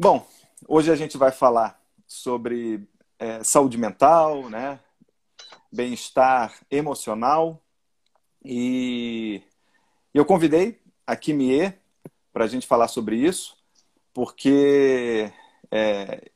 Bom, 0.00 0.24
hoje 0.68 0.92
a 0.92 0.94
gente 0.94 1.18
vai 1.18 1.32
falar 1.32 1.82
sobre 2.06 2.88
é, 3.18 3.42
saúde 3.42 3.76
mental, 3.76 4.48
né? 4.48 4.78
bem-estar 5.72 6.54
emocional. 6.70 7.60
E 8.44 9.42
eu 10.14 10.24
convidei 10.24 10.80
a 11.04 11.16
Kimie 11.16 11.74
para 12.32 12.44
a 12.44 12.46
gente 12.46 12.64
falar 12.64 12.86
sobre 12.86 13.16
isso, 13.16 13.56
porque 14.14 15.32
é, 15.68 16.30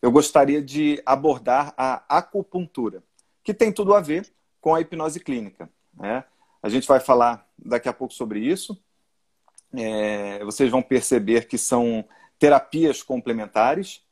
eu 0.00 0.12
gostaria 0.12 0.62
de 0.62 1.02
abordar 1.04 1.74
a 1.76 2.04
acupuntura, 2.18 3.02
que 3.42 3.52
tem 3.52 3.72
tudo 3.72 3.96
a 3.96 4.00
ver 4.00 4.32
com 4.60 4.76
a 4.76 4.80
hipnose 4.80 5.18
clínica. 5.18 5.68
Né? 5.92 6.22
A 6.62 6.68
gente 6.68 6.86
vai 6.86 7.00
falar 7.00 7.50
daqui 7.58 7.88
a 7.88 7.92
pouco 7.92 8.14
sobre 8.14 8.38
isso. 8.38 8.80
É, 9.74 10.44
vocês 10.44 10.70
vão 10.70 10.80
perceber 10.80 11.48
que 11.48 11.58
são 11.58 12.06
terapias 12.42 13.04
complementares. 13.04 14.02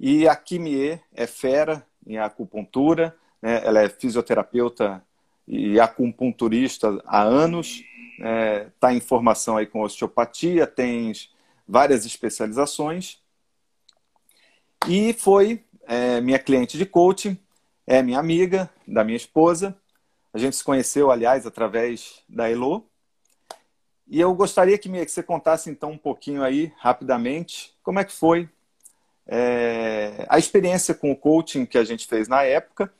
E 0.00 0.26
a 0.26 0.34
Kimie 0.34 1.00
é 1.14 1.24
fera 1.24 1.86
em 2.04 2.18
acupuntura, 2.18 3.16
né? 3.40 3.64
ela 3.64 3.80
é 3.80 3.88
fisioterapeuta 3.88 5.00
e 5.46 5.78
acupunturista 5.78 7.00
há 7.06 7.22
anos, 7.22 7.84
está 8.74 8.92
é, 8.92 8.96
em 8.96 9.00
formação 9.00 9.56
aí 9.56 9.66
com 9.66 9.82
osteopatia, 9.82 10.66
tem 10.66 11.12
várias 11.66 12.04
especializações 12.04 13.22
e 14.88 15.12
foi 15.12 15.64
é, 15.86 16.20
minha 16.20 16.40
cliente 16.40 16.76
de 16.76 16.84
coaching, 16.84 17.38
é 17.86 18.02
minha 18.02 18.18
amiga, 18.18 18.68
da 18.84 19.04
minha 19.04 19.16
esposa. 19.16 19.78
A 20.34 20.38
gente 20.38 20.56
se 20.56 20.64
conheceu, 20.64 21.08
aliás, 21.08 21.46
através 21.46 22.20
da 22.28 22.50
Elo. 22.50 22.89
E 24.10 24.20
eu 24.20 24.34
gostaria 24.34 24.76
que, 24.76 24.88
que 24.88 25.10
você 25.10 25.22
contasse 25.22 25.70
então 25.70 25.92
um 25.92 25.96
pouquinho 25.96 26.42
aí, 26.42 26.72
rapidamente, 26.78 27.72
como 27.80 28.00
é 28.00 28.04
que 28.04 28.12
foi 28.12 28.48
é, 29.24 30.26
a 30.28 30.36
experiência 30.36 30.92
com 30.92 31.12
o 31.12 31.16
coaching 31.16 31.64
que 31.64 31.78
a 31.78 31.84
gente 31.84 32.08
fez 32.08 32.26
na 32.26 32.42
época. 32.42 32.92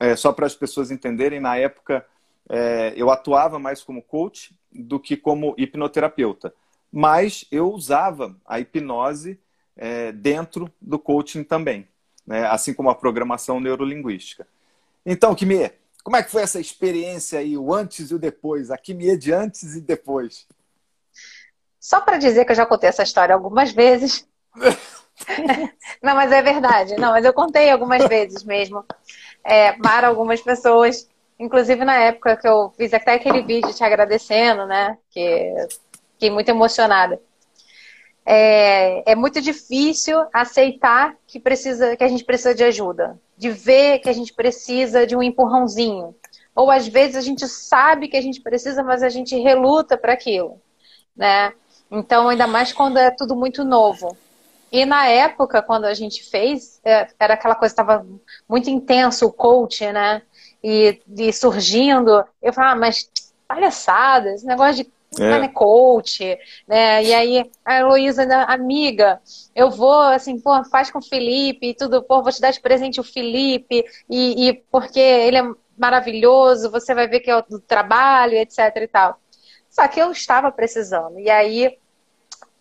É, 0.00 0.16
só 0.16 0.32
para 0.32 0.46
as 0.46 0.54
pessoas 0.54 0.90
entenderem, 0.90 1.38
na 1.38 1.58
época 1.58 2.04
é, 2.48 2.94
eu 2.96 3.10
atuava 3.10 3.58
mais 3.58 3.82
como 3.82 4.00
coach 4.00 4.56
do 4.72 4.98
que 4.98 5.18
como 5.18 5.54
hipnoterapeuta. 5.58 6.54
Mas 6.90 7.44
eu 7.52 7.70
usava 7.70 8.34
a 8.46 8.58
hipnose 8.58 9.38
é, 9.76 10.12
dentro 10.12 10.72
do 10.80 10.98
coaching 10.98 11.44
também, 11.44 11.86
né? 12.26 12.46
assim 12.46 12.72
como 12.72 12.88
a 12.88 12.94
programação 12.94 13.60
neurolinguística. 13.60 14.46
Então, 15.04 15.34
Kimie, 15.34 15.70
como 16.04 16.16
é 16.16 16.22
que 16.22 16.30
foi 16.30 16.42
essa 16.42 16.60
experiência 16.60 17.40
aí, 17.40 17.58
o 17.58 17.72
antes 17.74 18.10
e 18.10 18.14
o 18.14 18.18
depois, 18.18 18.70
a 18.70 18.78
Kimie 18.78 19.16
de 19.16 19.32
antes 19.32 19.74
e 19.74 19.80
depois? 19.80 20.46
Só 21.80 22.00
para 22.00 22.18
dizer 22.18 22.44
que 22.44 22.52
eu 22.52 22.56
já 22.56 22.64
contei 22.64 22.88
essa 22.88 23.02
história 23.02 23.34
algumas 23.34 23.72
vezes. 23.72 24.28
não, 26.00 26.14
mas 26.14 26.30
é 26.30 26.42
verdade. 26.42 26.94
Não, 26.96 27.10
mas 27.10 27.24
eu 27.24 27.32
contei 27.32 27.70
algumas 27.70 28.06
vezes 28.06 28.44
mesmo 28.44 28.84
é, 29.42 29.72
para 29.72 30.08
algumas 30.08 30.40
pessoas. 30.40 31.08
Inclusive 31.38 31.84
na 31.84 31.96
época 31.96 32.36
que 32.36 32.46
eu 32.46 32.72
fiz 32.76 32.94
até 32.94 33.14
aquele 33.14 33.42
vídeo 33.42 33.74
te 33.74 33.82
agradecendo, 33.82 34.66
né? 34.66 34.96
Que 35.10 35.52
fiquei 36.12 36.30
muito 36.30 36.48
emocionada 36.48 37.20
é, 38.26 39.12
é 39.12 39.14
muito 39.14 39.40
difícil 39.40 40.24
aceitar 40.32 41.14
que, 41.26 41.38
precisa, 41.38 41.96
que 41.96 42.04
a 42.04 42.08
gente 42.08 42.24
precisa 42.24 42.54
de 42.54 42.64
ajuda, 42.64 43.20
de 43.36 43.50
ver 43.50 43.98
que 43.98 44.08
a 44.08 44.12
gente 44.12 44.32
precisa 44.32 45.06
de 45.06 45.16
um 45.16 45.22
empurrãozinho. 45.22 46.14
Ou 46.54 46.70
às 46.70 46.86
vezes 46.86 47.16
a 47.16 47.20
gente 47.20 47.46
sabe 47.48 48.08
que 48.08 48.16
a 48.16 48.20
gente 48.20 48.40
precisa, 48.40 48.82
mas 48.82 49.02
a 49.02 49.08
gente 49.08 49.36
reluta 49.36 49.96
para 49.96 50.12
aquilo, 50.12 50.60
né? 51.16 51.52
Então, 51.90 52.28
ainda 52.28 52.46
mais 52.46 52.72
quando 52.72 52.98
é 52.98 53.10
tudo 53.10 53.34
muito 53.34 53.64
novo. 53.64 54.16
E 54.70 54.84
na 54.84 55.06
época, 55.06 55.62
quando 55.62 55.84
a 55.84 55.94
gente 55.94 56.24
fez, 56.28 56.80
é, 56.84 57.06
era 57.18 57.34
aquela 57.34 57.54
coisa, 57.54 57.72
estava 57.72 58.06
muito 58.48 58.68
intenso 58.70 59.26
o 59.26 59.32
coach, 59.32 59.84
né? 59.92 60.22
E, 60.62 61.00
e 61.16 61.32
surgindo, 61.32 62.24
eu 62.42 62.52
falava, 62.52 62.74
ah, 62.74 62.78
mas 62.78 63.10
palhaçada, 63.46 64.32
esse 64.32 64.46
negócio 64.46 64.82
de 64.82 64.92
é. 65.18 65.40
né, 65.40 65.48
coach, 65.48 66.38
né? 66.66 67.04
E 67.04 67.14
aí 67.14 67.50
a 67.64 67.78
Heloísa, 67.78 68.24
amiga, 68.44 69.20
eu 69.54 69.70
vou 69.70 70.00
assim, 70.00 70.40
pô, 70.40 70.64
faz 70.64 70.90
com 70.90 70.98
o 70.98 71.02
Felipe 71.02 71.68
e 71.68 71.74
tudo, 71.74 72.02
pô, 72.02 72.22
vou 72.22 72.32
te 72.32 72.40
dar 72.40 72.50
de 72.50 72.60
presente 72.60 73.00
o 73.00 73.04
Felipe, 73.04 73.84
e, 74.08 74.48
e 74.48 74.54
porque 74.70 75.00
ele 75.00 75.38
é 75.38 75.44
maravilhoso, 75.76 76.70
você 76.70 76.94
vai 76.94 77.08
ver 77.08 77.20
que 77.20 77.30
é 77.30 77.42
do 77.42 77.58
trabalho, 77.60 78.34
etc 78.34 78.58
e 78.76 78.88
tal. 78.88 79.18
Só 79.68 79.88
que 79.88 80.00
eu 80.00 80.10
estava 80.12 80.52
precisando. 80.52 81.18
E 81.18 81.28
aí 81.28 81.76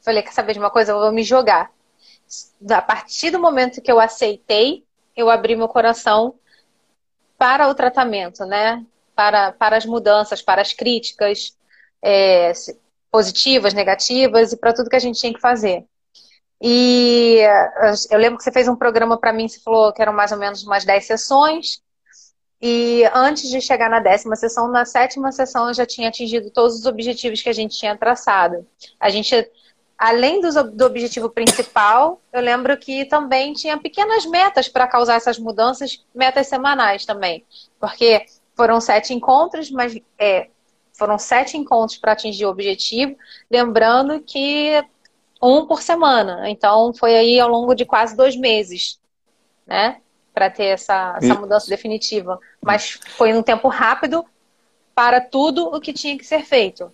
falei, 0.04 0.22
quer 0.22 0.34
saber 0.34 0.54
de 0.54 0.60
uma 0.60 0.70
coisa? 0.70 0.92
Eu 0.92 1.00
vou 1.00 1.12
me 1.12 1.24
jogar. 1.24 1.72
A 2.70 2.82
partir 2.82 3.32
do 3.32 3.40
momento 3.40 3.82
que 3.82 3.92
eu 3.92 4.00
aceitei, 4.00 4.84
eu 5.16 5.30
abri 5.30 5.56
meu 5.56 5.68
coração 5.68 6.36
para 7.38 7.68
o 7.70 7.76
tratamento, 7.76 8.46
né? 8.46 8.84
Para, 9.16 9.52
para 9.52 9.78
as 9.78 9.86
mudanças, 9.86 10.42
para 10.42 10.62
as 10.62 10.74
críticas, 10.74 11.56
é, 12.04 12.52
positivas, 13.10 13.74
negativas 13.74 14.52
e 14.52 14.58
para 14.58 14.74
tudo 14.74 14.90
que 14.90 14.96
a 14.96 15.00
gente 15.00 15.20
tinha 15.20 15.34
que 15.34 15.40
fazer. 15.40 15.86
E 16.62 17.40
eu 18.10 18.18
lembro 18.18 18.38
que 18.38 18.44
você 18.44 18.52
fez 18.52 18.68
um 18.68 18.76
programa 18.76 19.18
para 19.18 19.34
mim, 19.34 19.48
você 19.48 19.60
falou 19.60 19.92
que 19.94 20.02
eram 20.02 20.14
mais 20.14 20.32
ou 20.32 20.38
menos 20.38 20.64
umas 20.64 20.86
10 20.86 21.06
sessões. 21.06 21.82
E 22.62 23.04
antes 23.14 23.50
de 23.50 23.60
chegar 23.60 23.90
na 23.90 24.00
décima 24.00 24.38
sessão, 24.38 24.70
na 24.70 24.86
sétima 24.86 25.32
sessão 25.34 25.68
eu 25.68 25.74
já 25.74 25.86
tinha 25.86 26.08
atingido 26.08 26.50
todos 26.50 26.80
os 26.80 26.86
objetivos 26.86 27.42
que 27.42 27.50
a 27.50 27.54
gente 27.54 27.78
tinha 27.78 27.98
traçado. 27.98 28.66
A 28.98 29.10
gente, 29.10 29.36
além 29.98 30.40
do, 30.40 30.72
do 30.72 30.86
objetivo 30.86 31.30
principal, 31.30 32.22
eu 32.32 32.42
lembro 32.42 32.78
que 32.78 33.04
também 33.06 33.52
tinha 33.52 33.78
pequenas 33.78 34.26
metas 34.26 34.70
para 34.70 34.88
causar 34.88 35.16
essas 35.16 35.38
mudanças, 35.38 36.06
metas 36.16 36.48
semanais 36.48 37.06
também. 37.06 37.46
Porque 37.78 38.26
foram 38.56 38.80
sete 38.80 39.14
encontros, 39.14 39.70
mas 39.70 40.00
é, 40.18 40.48
foram 40.94 41.18
sete 41.18 41.58
encontros 41.58 41.98
para 41.98 42.14
atingir 42.14 42.46
o 42.46 42.50
objetivo, 42.50 43.18
lembrando 43.50 44.22
que 44.22 44.84
um 45.42 45.66
por 45.66 45.82
semana. 45.82 46.50
Então, 46.50 46.94
foi 46.94 47.16
aí 47.16 47.40
ao 47.40 47.50
longo 47.50 47.74
de 47.76 47.86
quase 47.86 48.16
dois 48.16 48.36
meses, 48.36 49.00
né? 49.68 50.00
Para 50.34 50.50
ter 50.50 50.66
essa, 50.66 51.18
essa 51.22 51.36
mudança 51.36 51.68
definitiva. 51.68 52.40
Mas 52.62 53.00
foi 53.18 53.34
um 53.34 53.44
tempo 53.44 53.68
rápido 53.68 54.26
para 54.96 55.20
tudo 55.20 55.66
o 55.68 55.82
que 55.82 55.92
tinha 55.92 56.18
que 56.18 56.26
ser 56.26 56.46
feito. 56.46 56.92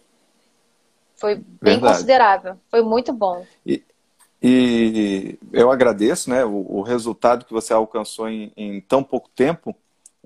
Foi 1.16 1.36
bem 1.36 1.74
Verdade. 1.74 1.94
considerável. 1.94 2.58
Foi 2.70 2.82
muito 2.82 3.14
bom. 3.14 3.46
E, 3.66 3.84
e 4.42 5.38
eu 5.52 5.70
agradeço 5.70 6.30
né, 6.30 6.44
o, 6.46 6.78
o, 6.78 6.82
resultado 6.82 7.46
que 7.46 7.54
você 7.54 7.74
alcançou 7.74 8.30
em, 8.30 8.52
em 8.56 8.82
tão 8.82 9.04
pouco 9.04 9.30
tempo. 9.36 9.76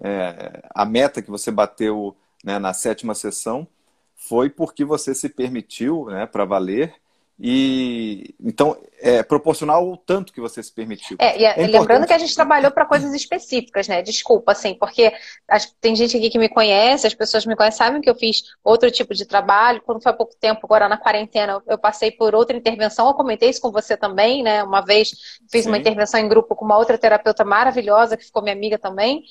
É, 0.01 0.63
a 0.73 0.85
meta 0.85 1.21
que 1.21 1.31
você 1.31 1.51
bateu 1.51 2.15
né, 2.43 2.59
na 2.59 2.73
sétima 2.73 3.15
sessão, 3.15 3.67
foi 4.15 4.49
porque 4.49 4.85
você 4.85 5.15
se 5.15 5.29
permitiu 5.29 6.05
né, 6.07 6.25
para 6.25 6.45
valer 6.45 6.95
e 7.39 8.35
então 8.39 8.77
é 8.99 9.23
proporcional 9.23 9.85
ao 9.85 9.97
tanto 9.97 10.31
que 10.31 10.39
você 10.39 10.61
se 10.61 10.71
permitiu. 10.71 11.17
É, 11.19 11.39
e, 11.39 11.45
é, 11.45 11.61
é 11.61 11.67
lembrando 11.67 12.05
que 12.05 12.13
a 12.13 12.17
gente 12.17 12.33
trabalhou 12.33 12.71
para 12.71 12.85
coisas 12.85 13.13
específicas, 13.13 13.87
né? 13.87 14.01
Desculpa, 14.01 14.51
assim, 14.51 14.75
porque 14.75 15.11
as, 15.47 15.65
tem 15.81 15.95
gente 15.95 16.15
aqui 16.15 16.29
que 16.29 16.37
me 16.37 16.47
conhece, 16.47 17.07
as 17.07 17.13
pessoas 17.13 17.45
me 17.45 17.55
conhecem, 17.55 17.77
sabem 17.77 18.01
que 18.01 18.09
eu 18.09 18.15
fiz 18.15 18.43
outro 18.63 18.89
tipo 18.91 19.13
de 19.13 19.25
trabalho. 19.25 19.81
Quando 19.81 20.01
foi 20.01 20.11
há 20.11 20.15
pouco 20.15 20.33
tempo, 20.39 20.61
agora 20.63 20.87
na 20.87 20.97
quarentena, 20.97 21.53
eu, 21.53 21.73
eu 21.73 21.77
passei 21.77 22.11
por 22.11 22.33
outra 22.35 22.55
intervenção. 22.55 23.07
Eu 23.07 23.13
comentei 23.13 23.49
isso 23.49 23.61
com 23.61 23.71
você 23.71 23.97
também, 23.97 24.43
né? 24.43 24.63
Uma 24.63 24.81
vez 24.81 25.09
fiz 25.51 25.63
Sim. 25.63 25.69
uma 25.69 25.77
intervenção 25.77 26.19
em 26.19 26.29
grupo 26.29 26.55
com 26.55 26.63
uma 26.63 26.77
outra 26.77 26.97
terapeuta 26.97 27.43
maravilhosa 27.43 28.15
que 28.15 28.25
ficou 28.25 28.43
minha 28.43 28.55
amiga 28.55 28.77
também. 28.77 29.23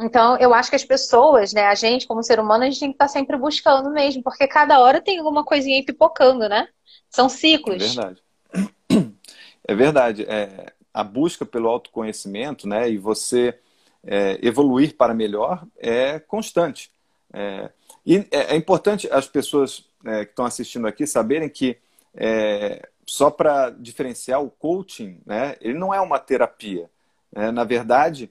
Então, 0.00 0.36
eu 0.38 0.54
acho 0.54 0.70
que 0.70 0.76
as 0.76 0.84
pessoas, 0.84 1.52
né, 1.52 1.66
a 1.66 1.74
gente, 1.74 2.06
como 2.06 2.22
ser 2.22 2.40
humano, 2.40 2.64
a 2.64 2.66
gente 2.66 2.80
tem 2.80 2.88
que 2.88 2.94
estar 2.94 3.08
sempre 3.08 3.36
buscando 3.36 3.90
mesmo, 3.90 4.22
porque 4.22 4.48
cada 4.48 4.80
hora 4.80 5.00
tem 5.00 5.18
alguma 5.18 5.44
coisinha 5.44 5.76
aí 5.76 5.84
pipocando, 5.84 6.48
né? 6.48 6.66
São 7.12 7.28
ciclos. 7.28 7.82
É 7.82 7.86
verdade. 7.86 8.22
É 9.64 9.76
verdade. 9.76 10.24
É, 10.24 10.72
a 10.92 11.02
busca 11.02 11.46
pelo 11.46 11.68
autoconhecimento, 11.68 12.68
né, 12.68 12.90
e 12.90 12.98
você 12.98 13.58
é, 14.04 14.38
evoluir 14.42 14.96
para 14.96 15.14
melhor 15.14 15.64
é 15.78 16.18
constante. 16.18 16.90
É, 17.32 17.70
e 18.04 18.16
é, 18.30 18.54
é 18.54 18.56
importante 18.56 19.08
as 19.10 19.26
pessoas 19.26 19.88
é, 20.04 20.24
que 20.24 20.32
estão 20.32 20.44
assistindo 20.44 20.86
aqui 20.86 21.06
saberem 21.06 21.48
que 21.48 21.78
é, 22.14 22.88
só 23.06 23.30
para 23.30 23.70
diferenciar 23.70 24.42
o 24.42 24.50
coaching, 24.50 25.20
né, 25.24 25.56
ele 25.60 25.78
não 25.78 25.94
é 25.94 26.00
uma 26.00 26.18
terapia. 26.18 26.90
Né? 27.32 27.50
Na 27.50 27.64
verdade, 27.64 28.30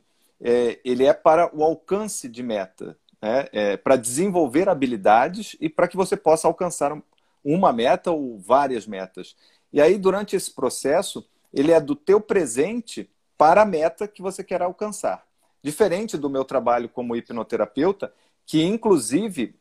ele 0.83 1.05
é 1.05 1.13
para 1.13 1.55
o 1.55 1.63
alcance 1.63 2.27
de 2.27 2.41
meta, 2.41 2.97
né? 3.21 3.77
para 3.77 3.95
desenvolver 3.95 4.67
habilidades 4.67 5.55
e 5.61 5.69
para 5.69 5.87
que 5.87 5.95
você 5.95 6.17
possa 6.17 6.47
alcançar 6.47 6.99
uma 7.43 7.73
meta 7.73 8.11
ou 8.11 8.37
várias 8.39 8.85
metas. 8.85 9.35
E 9.71 9.81
aí, 9.81 9.97
durante 9.97 10.35
esse 10.35 10.51
processo, 10.51 11.27
ele 11.53 11.71
é 11.71 11.79
do 11.79 11.95
teu 11.95 12.19
presente 12.19 13.09
para 13.37 13.63
a 13.63 13.65
meta 13.65 14.07
que 14.07 14.21
você 14.21 14.43
quer 14.43 14.61
alcançar. 14.61 15.25
Diferente 15.63 16.17
do 16.17 16.29
meu 16.29 16.43
trabalho 16.43 16.89
como 16.89 17.15
hipnoterapeuta, 17.15 18.13
que 18.45 18.63
inclusive, 18.63 19.55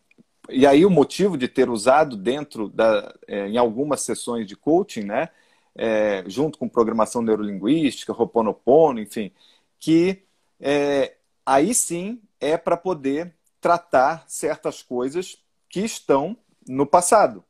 e 0.48 0.66
aí 0.66 0.84
o 0.84 0.90
motivo 0.90 1.36
de 1.36 1.48
ter 1.48 1.68
usado 1.68 2.16
dentro 2.16 2.68
da, 2.68 3.14
é, 3.26 3.48
em 3.48 3.56
algumas 3.56 4.00
sessões 4.00 4.46
de 4.46 4.56
coaching, 4.56 5.04
né, 5.04 5.28
é, 5.74 6.24
junto 6.26 6.58
com 6.58 6.68
programação 6.68 7.22
neurolinguística, 7.22 8.12
Ho'oponopono, 8.12 9.00
enfim, 9.00 9.30
que 9.78 10.22
é, 10.60 11.16
aí 11.44 11.74
sim 11.74 12.20
é 12.40 12.56
para 12.56 12.76
poder 12.76 13.34
tratar 13.60 14.24
certas 14.26 14.82
coisas 14.82 15.38
que 15.68 15.80
estão 15.80 16.36
no 16.66 16.86
passado, 16.86 17.44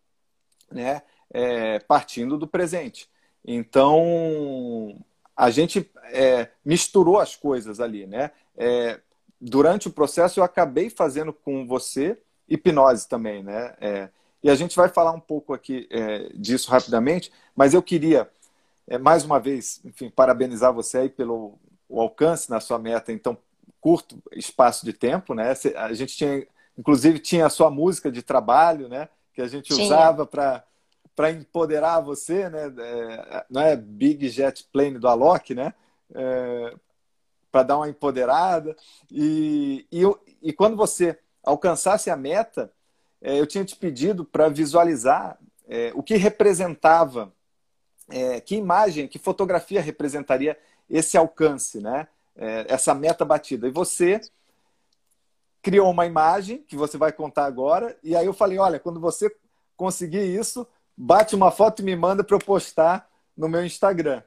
né? 0.70 1.02
É, 1.32 1.78
partindo 1.80 2.36
do 2.36 2.46
presente. 2.46 3.08
Então, 3.44 4.96
a 5.36 5.50
gente 5.50 5.90
é, 6.12 6.48
misturou 6.64 7.18
as 7.18 7.36
coisas 7.36 7.80
ali, 7.80 8.06
né? 8.06 8.30
É, 8.56 9.00
durante 9.40 9.88
o 9.88 9.92
processo, 9.92 10.40
eu 10.40 10.44
acabei 10.44 10.90
fazendo 10.90 11.32
com 11.32 11.66
você 11.66 12.18
hipnose 12.48 13.08
também, 13.08 13.42
né? 13.42 13.74
É, 13.80 14.08
e 14.42 14.50
a 14.50 14.54
gente 14.54 14.76
vai 14.76 14.88
falar 14.88 15.12
um 15.12 15.20
pouco 15.20 15.54
aqui 15.54 15.86
é, 15.90 16.30
disso 16.34 16.70
rapidamente, 16.70 17.32
mas 17.54 17.74
eu 17.74 17.82
queria, 17.82 18.28
é, 18.86 18.98
mais 18.98 19.24
uma 19.24 19.38
vez, 19.38 19.80
enfim, 19.84 20.10
parabenizar 20.10 20.72
você 20.72 20.98
aí 20.98 21.08
pelo 21.08 21.58
o 21.88 22.00
alcance 22.00 22.48
na 22.48 22.60
sua 22.60 22.78
meta 22.78 23.12
em 23.12 23.18
tão 23.18 23.36
curto 23.80 24.22
espaço 24.32 24.84
de 24.84 24.92
tempo, 24.92 25.34
né? 25.34 25.54
A 25.76 25.92
gente 25.92 26.16
tinha, 26.16 26.46
inclusive, 26.78 27.18
tinha 27.18 27.46
a 27.46 27.50
sua 27.50 27.70
música 27.70 28.12
de 28.12 28.22
trabalho, 28.22 28.88
né? 28.88 29.08
Que 29.32 29.42
a 29.42 29.48
gente 29.48 29.72
usava 29.72 30.26
para 30.26 30.64
para 31.20 31.30
empoderar 31.30 32.00
você, 32.00 32.48
né? 32.48 32.72
É, 32.78 33.44
não 33.50 33.60
é 33.60 33.76
Big 33.76 34.26
Jet 34.30 34.66
Plane 34.72 34.98
do 34.98 35.06
Alok, 35.06 35.54
né? 35.54 35.74
É, 36.14 36.74
para 37.52 37.62
dar 37.62 37.76
uma 37.76 37.90
empoderada. 37.90 38.74
E, 39.10 39.86
e, 39.92 40.02
e, 40.40 40.50
quando 40.50 40.76
você 40.76 41.18
alcançasse 41.44 42.08
a 42.08 42.16
meta, 42.16 42.72
é, 43.20 43.38
eu 43.38 43.46
tinha 43.46 43.64
te 43.64 43.76
pedido 43.76 44.24
para 44.24 44.48
visualizar 44.48 45.38
é, 45.68 45.92
o 45.94 46.02
que 46.02 46.16
representava, 46.16 47.30
é, 48.08 48.40
que 48.40 48.56
imagem, 48.56 49.06
que 49.06 49.18
fotografia 49.18 49.82
representaria 49.82 50.58
esse 50.88 51.18
alcance, 51.18 51.80
né? 51.80 52.08
É, 52.34 52.64
essa 52.68 52.94
meta 52.94 53.26
batida. 53.26 53.68
E 53.68 53.70
você 53.70 54.22
criou 55.62 55.90
uma 55.90 56.06
imagem 56.06 56.64
que 56.66 56.76
você 56.76 56.96
vai 56.96 57.12
contar 57.12 57.44
agora. 57.44 57.96
E 58.02 58.16
aí 58.16 58.26
eu 58.26 58.32
falei, 58.32 58.58
olha, 58.58 58.80
quando 58.80 59.00
você 59.00 59.30
conseguir 59.76 60.24
isso, 60.24 60.66
bate 60.96 61.34
uma 61.34 61.50
foto 61.50 61.80
e 61.80 61.84
me 61.84 61.96
manda 61.96 62.22
para 62.22 62.36
eu 62.36 62.40
postar 62.40 63.08
no 63.36 63.48
meu 63.48 63.64
Instagram. 63.64 64.22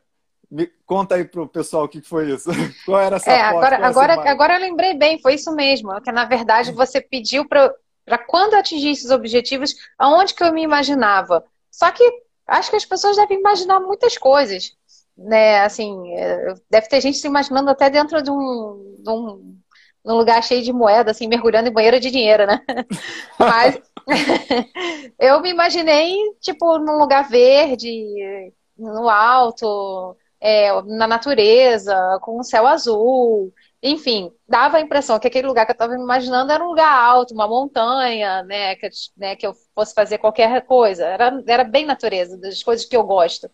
Me 0.50 0.68
conta 0.86 1.16
aí 1.16 1.26
pro 1.26 1.48
pessoal 1.48 1.86
o 1.86 1.90
que 1.90 2.02
foi 2.02 2.32
isso. 2.32 2.50
Qual 2.86 3.00
era 3.00 3.16
essa 3.16 3.32
é, 3.32 3.44
foto? 3.44 3.58
Agora, 3.58 3.88
agora, 3.88 4.30
agora 4.30 4.54
eu 4.56 4.62
lembrei 4.62 4.94
bem, 4.94 5.20
foi 5.20 5.36
isso 5.36 5.54
mesmo. 5.54 6.00
Que 6.02 6.12
na 6.12 6.26
verdade 6.26 6.72
você 6.72 7.02
pediu 7.02 7.48
para 7.48 8.18
quando 8.28 8.56
atingir 8.56 8.92
esses 8.92 9.10
objetivos, 9.10 9.74
aonde 9.98 10.34
que 10.34 10.44
eu 10.44 10.54
me 10.54 10.64
imaginava. 10.64 11.44
Só 11.72 11.90
que 11.92 12.04
acho 12.48 12.70
que 12.70 12.76
as 12.76 12.86
pessoas 12.86 13.16
devem 13.16 13.40
imaginar 13.40 13.80
muitas 13.80 14.18
coisas. 14.18 14.76
Né, 15.16 15.60
assim, 15.60 16.12
é, 16.16 16.56
deve 16.72 16.88
ter 16.88 17.00
gente 17.00 17.20
se 17.20 17.28
imaginando 17.28 17.70
até 17.70 17.88
dentro 17.88 18.20
de 18.24 18.32
um, 18.32 18.98
de 18.98 19.10
um, 19.12 19.60
num 20.04 20.18
lugar 20.18 20.44
cheio 20.44 20.62
de 20.62 20.74
moeda, 20.74 21.12
assim, 21.12 21.28
mergulhando 21.28 21.70
em 21.70 21.74
banheiro 21.74 22.00
de 22.00 22.12
dinheiro, 22.12 22.46
né? 22.46 22.62
Mas 23.40 23.82
eu 25.20 25.40
me 25.42 25.50
imaginei, 25.50 26.18
tipo, 26.42 26.78
num 26.80 26.98
lugar 26.98 27.30
verde, 27.30 28.52
no 28.78 29.10
alto, 29.10 30.16
é, 30.42 30.82
na 30.84 31.08
natureza, 31.08 31.96
com 32.22 32.40
um 32.40 32.44
céu 32.44 32.68
azul. 32.68 33.54
Enfim, 33.82 34.32
dava 34.48 34.78
a 34.78 34.82
impressão 34.82 35.20
que 35.20 35.28
aquele 35.28 35.48
lugar 35.48 35.66
que 35.66 35.72
eu 35.72 35.74
estava 35.74 35.94
me 35.94 36.02
imaginando 36.02 36.52
era 36.52 36.64
um 36.64 36.68
lugar 36.70 36.90
alto, 36.90 37.34
uma 37.34 37.48
montanha, 37.48 38.44
né 38.44 38.76
que, 38.76 38.90
né, 39.18 39.36
que 39.36 39.46
eu 39.46 39.54
fosse 39.76 39.94
fazer 39.94 40.18
qualquer 40.18 40.66
coisa. 40.66 41.06
Era, 41.06 41.44
era 41.48 41.64
bem 41.64 41.86
natureza, 41.86 42.38
das 42.38 42.62
coisas 42.64 42.86
que 42.86 42.96
eu 42.96 43.04
gosto. 43.04 43.50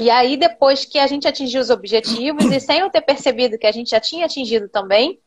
E 0.00 0.10
aí, 0.10 0.36
depois 0.36 0.84
que 0.84 0.98
a 0.98 1.06
gente 1.06 1.28
atingiu 1.28 1.60
os 1.60 1.70
objetivos, 1.70 2.44
e 2.46 2.58
sem 2.60 2.80
eu 2.80 2.90
ter 2.90 3.02
percebido 3.02 3.58
que 3.58 3.66
a 3.66 3.72
gente 3.72 3.90
já 3.90 4.00
tinha 4.00 4.26
atingido 4.26 4.68
também, 4.68 5.20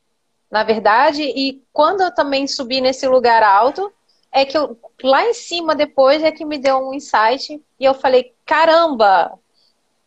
na 0.49 0.63
verdade, 0.63 1.23
e 1.23 1.61
quando 1.73 2.01
eu 2.01 2.13
também 2.13 2.47
subi 2.47 2.79
nesse 2.81 3.07
lugar 3.07 3.43
alto, 3.43 3.91
é 4.31 4.45
que 4.45 4.57
eu, 4.57 4.77
lá 5.03 5.25
em 5.25 5.33
cima 5.33 5.75
depois 5.75 6.23
é 6.23 6.31
que 6.31 6.45
me 6.45 6.57
deu 6.57 6.77
um 6.77 6.93
insight 6.93 7.61
e 7.79 7.85
eu 7.85 7.93
falei, 7.93 8.33
caramba, 8.45 9.37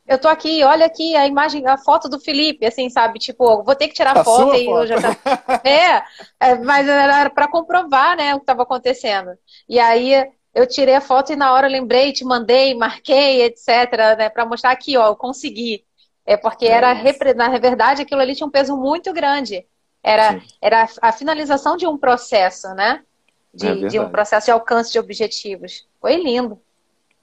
eu 0.06 0.18
tô 0.18 0.28
aqui, 0.28 0.64
olha 0.64 0.86
aqui 0.86 1.14
a 1.14 1.26
imagem, 1.26 1.66
a 1.66 1.78
foto 1.78 2.08
do 2.08 2.18
Felipe, 2.18 2.66
assim, 2.66 2.90
sabe? 2.90 3.18
Tipo, 3.18 3.62
vou 3.62 3.74
ter 3.76 3.86
que 3.88 3.94
tirar 3.94 4.16
a 4.16 4.24
foto 4.24 4.54
e 4.56 4.64
foto. 4.64 4.78
eu 4.80 4.86
já 4.86 5.00
tá... 5.00 5.16
é, 5.62 6.02
é, 6.40 6.54
mas 6.56 6.88
era 6.88 7.30
para 7.30 7.46
comprovar, 7.48 8.16
né, 8.16 8.34
o 8.34 8.38
que 8.38 8.42
estava 8.42 8.62
acontecendo. 8.62 9.30
E 9.68 9.78
aí 9.78 10.28
eu 10.54 10.66
tirei 10.66 10.96
a 10.96 11.00
foto 11.00 11.32
e 11.32 11.36
na 11.36 11.52
hora 11.52 11.68
eu 11.68 11.72
lembrei, 11.72 12.12
te 12.12 12.24
mandei, 12.24 12.74
marquei, 12.74 13.42
etc, 13.42 14.16
né, 14.18 14.28
para 14.28 14.44
mostrar 14.46 14.72
aqui, 14.72 14.96
ó, 14.96 15.08
eu 15.08 15.16
consegui. 15.16 15.84
É 16.26 16.36
porque 16.36 16.66
era, 16.66 16.92
na 17.34 17.58
verdade, 17.58 18.02
aquilo 18.02 18.20
ali 18.20 18.34
tinha 18.34 18.46
um 18.46 18.50
peso 18.50 18.76
muito 18.76 19.12
grande. 19.12 19.64
Era, 20.02 20.40
era 20.60 20.88
a 21.02 21.12
finalização 21.12 21.76
de 21.76 21.86
um 21.86 21.98
processo, 21.98 22.68
né? 22.74 23.04
De, 23.52 23.68
é 23.68 23.88
de 23.88 23.98
um 23.98 24.08
processo 24.08 24.46
de 24.46 24.52
alcance 24.52 24.92
de 24.92 24.98
objetivos. 24.98 25.86
Foi 26.00 26.16
lindo. 26.16 26.60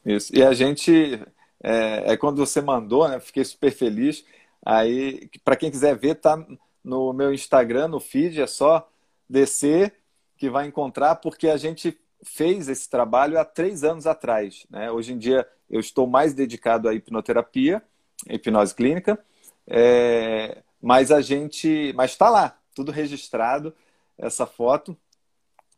Isso. 0.06 0.36
E 0.36 0.44
a 0.44 0.54
gente 0.54 1.22
é, 1.64 2.14
é 2.14 2.18
quando 2.18 2.38
você 2.38 2.62
mandou, 2.62 3.08
né? 3.08 3.20
Fiquei 3.20 3.44
super 3.44 3.72
feliz. 3.72 4.24
Aí, 4.66 5.30
para 5.44 5.56
quem 5.56 5.72
quiser 5.72 5.96
ver, 5.96 6.16
tá 6.16 6.38
no 6.84 7.12
meu 7.14 7.34
Instagram, 7.34 7.88
no 7.88 8.00
feed, 8.00 8.42
é 8.42 8.48
só 8.48 8.90
descer 9.30 9.94
que 10.38 10.50
vai 10.50 10.68
encontrar, 10.68 11.16
porque 11.16 11.50
a 11.50 11.58
gente 11.58 12.00
fez 12.24 12.68
esse 12.68 12.90
trabalho 12.90 13.40
há 13.40 13.46
três 13.46 13.84
anos 13.84 14.08
atrás. 14.08 14.66
Né? 14.70 14.92
Hoje 14.92 15.14
em 15.14 15.18
dia 15.18 15.48
eu 15.70 15.80
estou 15.80 16.08
mais 16.08 16.34
dedicado 16.34 16.88
à 16.88 16.94
hipnoterapia, 16.94 17.82
hipnose 18.30 18.74
clínica, 18.74 19.20
é, 19.68 20.62
mas 20.82 21.12
a 21.12 21.22
gente, 21.22 21.92
mas 21.96 22.12
está 22.12 22.30
lá, 22.30 22.57
tudo 22.78 22.92
registrado 22.92 23.74
essa 24.16 24.46
foto. 24.46 24.96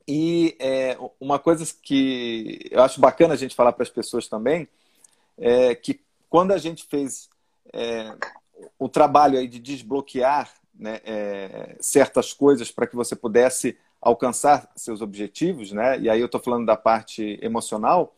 E 0.06 0.58
é, 0.60 0.98
uma 1.18 1.40
coisa 1.40 1.66
que 1.82 2.68
eu 2.70 2.84
acho 2.84 3.00
bacana 3.00 3.36
a 3.36 3.38
gente 3.38 3.56
falar 3.56 3.72
para 3.72 3.84
as 3.84 3.90
pessoas 3.90 4.28
também 4.28 4.68
é, 5.38 5.74
que 5.74 6.02
quando 6.30 6.52
a 6.52 6.58
gente 6.58 6.84
fez 6.84 7.30
é, 7.72 8.14
o 8.78 8.90
trabalho 8.90 9.40
aí 9.40 9.48
de 9.48 9.60
desbloquear 9.60 10.54
né, 10.78 11.00
é, 11.06 11.78
certas 11.80 12.34
coisas 12.34 12.70
para 12.70 12.86
que 12.86 12.98
você 12.98 13.16
pudesse 13.16 13.78
alcançar 14.02 14.70
seus 14.76 15.02
objetivos, 15.02 15.72
né? 15.72 15.98
E 16.00 16.10
aí 16.10 16.20
eu 16.20 16.26
estou 16.26 16.42
falando 16.42 16.66
da 16.66 16.76
parte 16.76 17.40
emocional, 17.42 18.14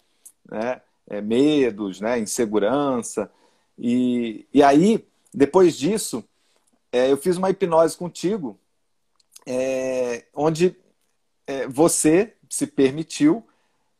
né? 0.49 0.81
É, 1.07 1.21
medos, 1.21 2.01
né? 2.01 2.19
Insegurança. 2.19 3.31
E, 3.77 4.47
e 4.53 4.63
aí, 4.63 5.05
depois 5.33 5.77
disso, 5.77 6.23
é, 6.91 7.11
eu 7.11 7.17
fiz 7.17 7.37
uma 7.37 7.49
hipnose 7.49 7.95
contigo, 7.95 8.59
é, 9.45 10.25
onde 10.33 10.75
é, 11.47 11.67
você 11.67 12.33
se 12.49 12.67
permitiu 12.67 13.45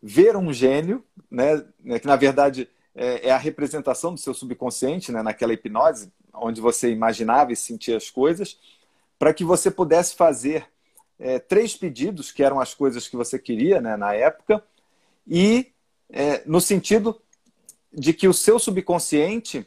ver 0.01 0.35
um 0.35 0.51
gênio, 0.51 1.03
né? 1.29 1.63
né 1.79 1.99
que 1.99 2.07
na 2.07 2.15
verdade 2.15 2.67
é, 2.95 3.27
é, 3.27 3.31
a 3.31 3.37
representação 3.37 4.13
do 4.13 4.19
seu 4.19 4.33
subconsciente, 4.33 5.11
né, 5.11 5.21
naquela 5.21 5.53
hipnose, 5.53 6.11
onde 6.33 6.59
você 6.59 6.91
imaginava 6.91 7.53
e 7.53 7.55
sentia 7.55 7.97
as 7.97 8.09
coisas, 8.09 8.59
para 9.17 9.33
que 9.33 9.43
você 9.43 9.69
pudesse 9.71 10.15
fazer 10.15 10.67
é, 11.19 11.39
três 11.39 11.75
pedidos, 11.75 12.31
que 12.31 12.43
eram 12.43 12.59
as 12.59 12.73
coisas 12.73 13.07
que 13.07 13.15
você 13.15 13.37
queria 13.37 13.79
né, 13.79 13.95
na 13.95 14.13
época, 14.13 14.63
e 15.27 15.71
é, 16.09 16.41
no 16.45 16.59
sentido 16.59 17.21
de 17.93 18.13
que 18.13 18.27
o 18.27 18.33
seu 18.33 18.57
subconsciente 18.57 19.65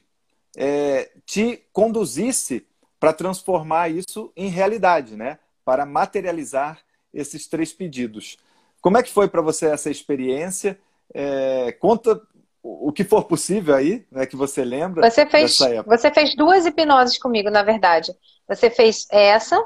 é, 0.57 1.11
te 1.25 1.63
conduzisse 1.73 2.67
para 2.99 3.13
transformar 3.13 3.91
isso 3.91 4.33
em 4.37 4.49
realidade, 4.49 5.17
né? 5.17 5.39
Para 5.65 5.87
materializar 5.87 6.81
esses 7.13 7.47
três 7.47 7.73
pedidos. 7.73 8.37
Como 8.81 8.99
é 8.99 9.03
que 9.03 9.13
foi 9.13 9.29
para 9.29 9.41
você 9.41 9.67
essa 9.67 9.91
experiência? 9.91 10.79
É, 11.13 11.73
conta 11.73 12.21
o 12.63 12.91
que 12.93 13.05
for 13.05 13.25
possível 13.25 13.75
aí, 13.75 14.07
né, 14.11 14.25
que 14.27 14.37
você 14.37 14.65
lembra 14.65 15.09
você 15.09 15.27
fez, 15.27 15.59
Você 15.87 16.11
fez 16.11 16.35
duas 16.35 16.65
hipnoses 16.65 17.19
comigo, 17.19 17.51
na 17.51 17.63
verdade. 17.63 18.15
Você 18.49 18.71
fez 18.71 19.07
essa, 19.11 19.63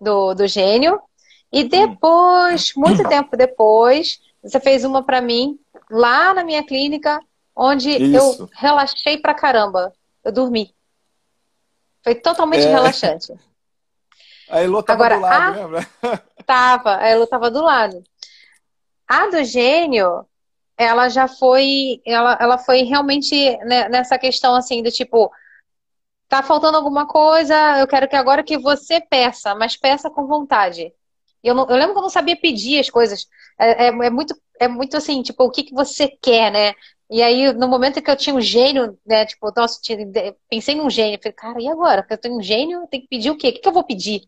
do, 0.00 0.34
do 0.34 0.46
gênio, 0.46 1.00
e 1.52 1.64
hum. 1.64 1.68
depois, 1.68 2.72
hum. 2.76 2.80
muito 2.80 3.06
tempo 3.08 3.36
depois, 3.36 4.20
você 4.42 4.58
fez 4.58 4.84
uma 4.84 5.02
para 5.02 5.20
mim, 5.20 5.58
lá 5.90 6.32
na 6.32 6.44
minha 6.44 6.64
clínica, 6.64 7.20
onde 7.54 7.90
Isso. 7.90 8.42
eu 8.42 8.48
relaxei 8.52 9.18
pra 9.18 9.34
caramba. 9.34 9.92
Eu 10.24 10.32
dormi. 10.32 10.74
Foi 12.02 12.14
totalmente 12.14 12.64
é... 12.64 12.70
relaxante. 12.70 13.32
A 14.50 14.60
Elo 14.60 14.82
tava 14.82 15.04
Agora, 15.04 15.16
do 15.16 15.22
lado, 15.22 15.58
a... 15.58 15.62
lembra? 15.62 15.88
Tava, 16.46 16.96
a 16.96 17.06
Elo 17.06 17.26
tava 17.26 17.50
do 17.50 17.62
lado. 17.62 18.02
A 19.06 19.26
do 19.26 19.44
gênio, 19.44 20.24
ela 20.78 21.10
já 21.10 21.28
foi, 21.28 22.00
ela, 22.06 22.38
ela 22.40 22.56
foi 22.56 22.84
realmente 22.84 23.58
nessa 23.90 24.18
questão 24.18 24.54
assim 24.54 24.82
do 24.82 24.90
tipo, 24.90 25.30
tá 26.26 26.42
faltando 26.42 26.78
alguma 26.78 27.06
coisa, 27.06 27.78
eu 27.78 27.86
quero 27.86 28.08
que 28.08 28.16
agora 28.16 28.42
que 28.42 28.56
você 28.56 29.00
peça, 29.00 29.54
mas 29.54 29.76
peça 29.76 30.08
com 30.08 30.26
vontade. 30.26 30.90
Eu, 31.42 31.54
não, 31.54 31.68
eu 31.68 31.76
lembro 31.76 31.92
que 31.92 31.98
eu 31.98 32.02
não 32.02 32.10
sabia 32.10 32.36
pedir 32.36 32.80
as 32.80 32.90
coisas. 32.90 33.26
É, 33.58 33.86
é, 33.86 33.88
é 33.88 34.10
muito, 34.10 34.34
é 34.60 34.68
muito 34.68 34.96
assim, 34.96 35.22
tipo, 35.22 35.44
o 35.44 35.50
que, 35.50 35.64
que 35.64 35.74
você 35.74 36.08
quer, 36.08 36.50
né? 36.50 36.74
E 37.10 37.22
aí, 37.22 37.52
no 37.54 37.68
momento 37.68 38.02
que 38.02 38.10
eu 38.10 38.16
tinha 38.16 38.34
um 38.34 38.40
gênio, 38.40 38.98
né? 39.06 39.24
Tipo, 39.24 39.50
nossa, 39.56 39.80
pensei 40.50 40.74
num 40.74 40.90
gênio. 40.90 41.18
Falei, 41.22 41.32
cara, 41.32 41.62
e 41.62 41.68
agora? 41.68 42.02
Porque 42.02 42.14
eu 42.14 42.18
tenho 42.18 42.36
um 42.36 42.42
gênio, 42.42 42.82
eu 42.82 42.86
tenho 42.86 43.02
que 43.02 43.08
pedir 43.08 43.30
o 43.30 43.36
quê? 43.36 43.48
O 43.48 43.52
que, 43.52 43.60
que 43.60 43.68
eu 43.68 43.72
vou 43.72 43.84
pedir? 43.84 44.22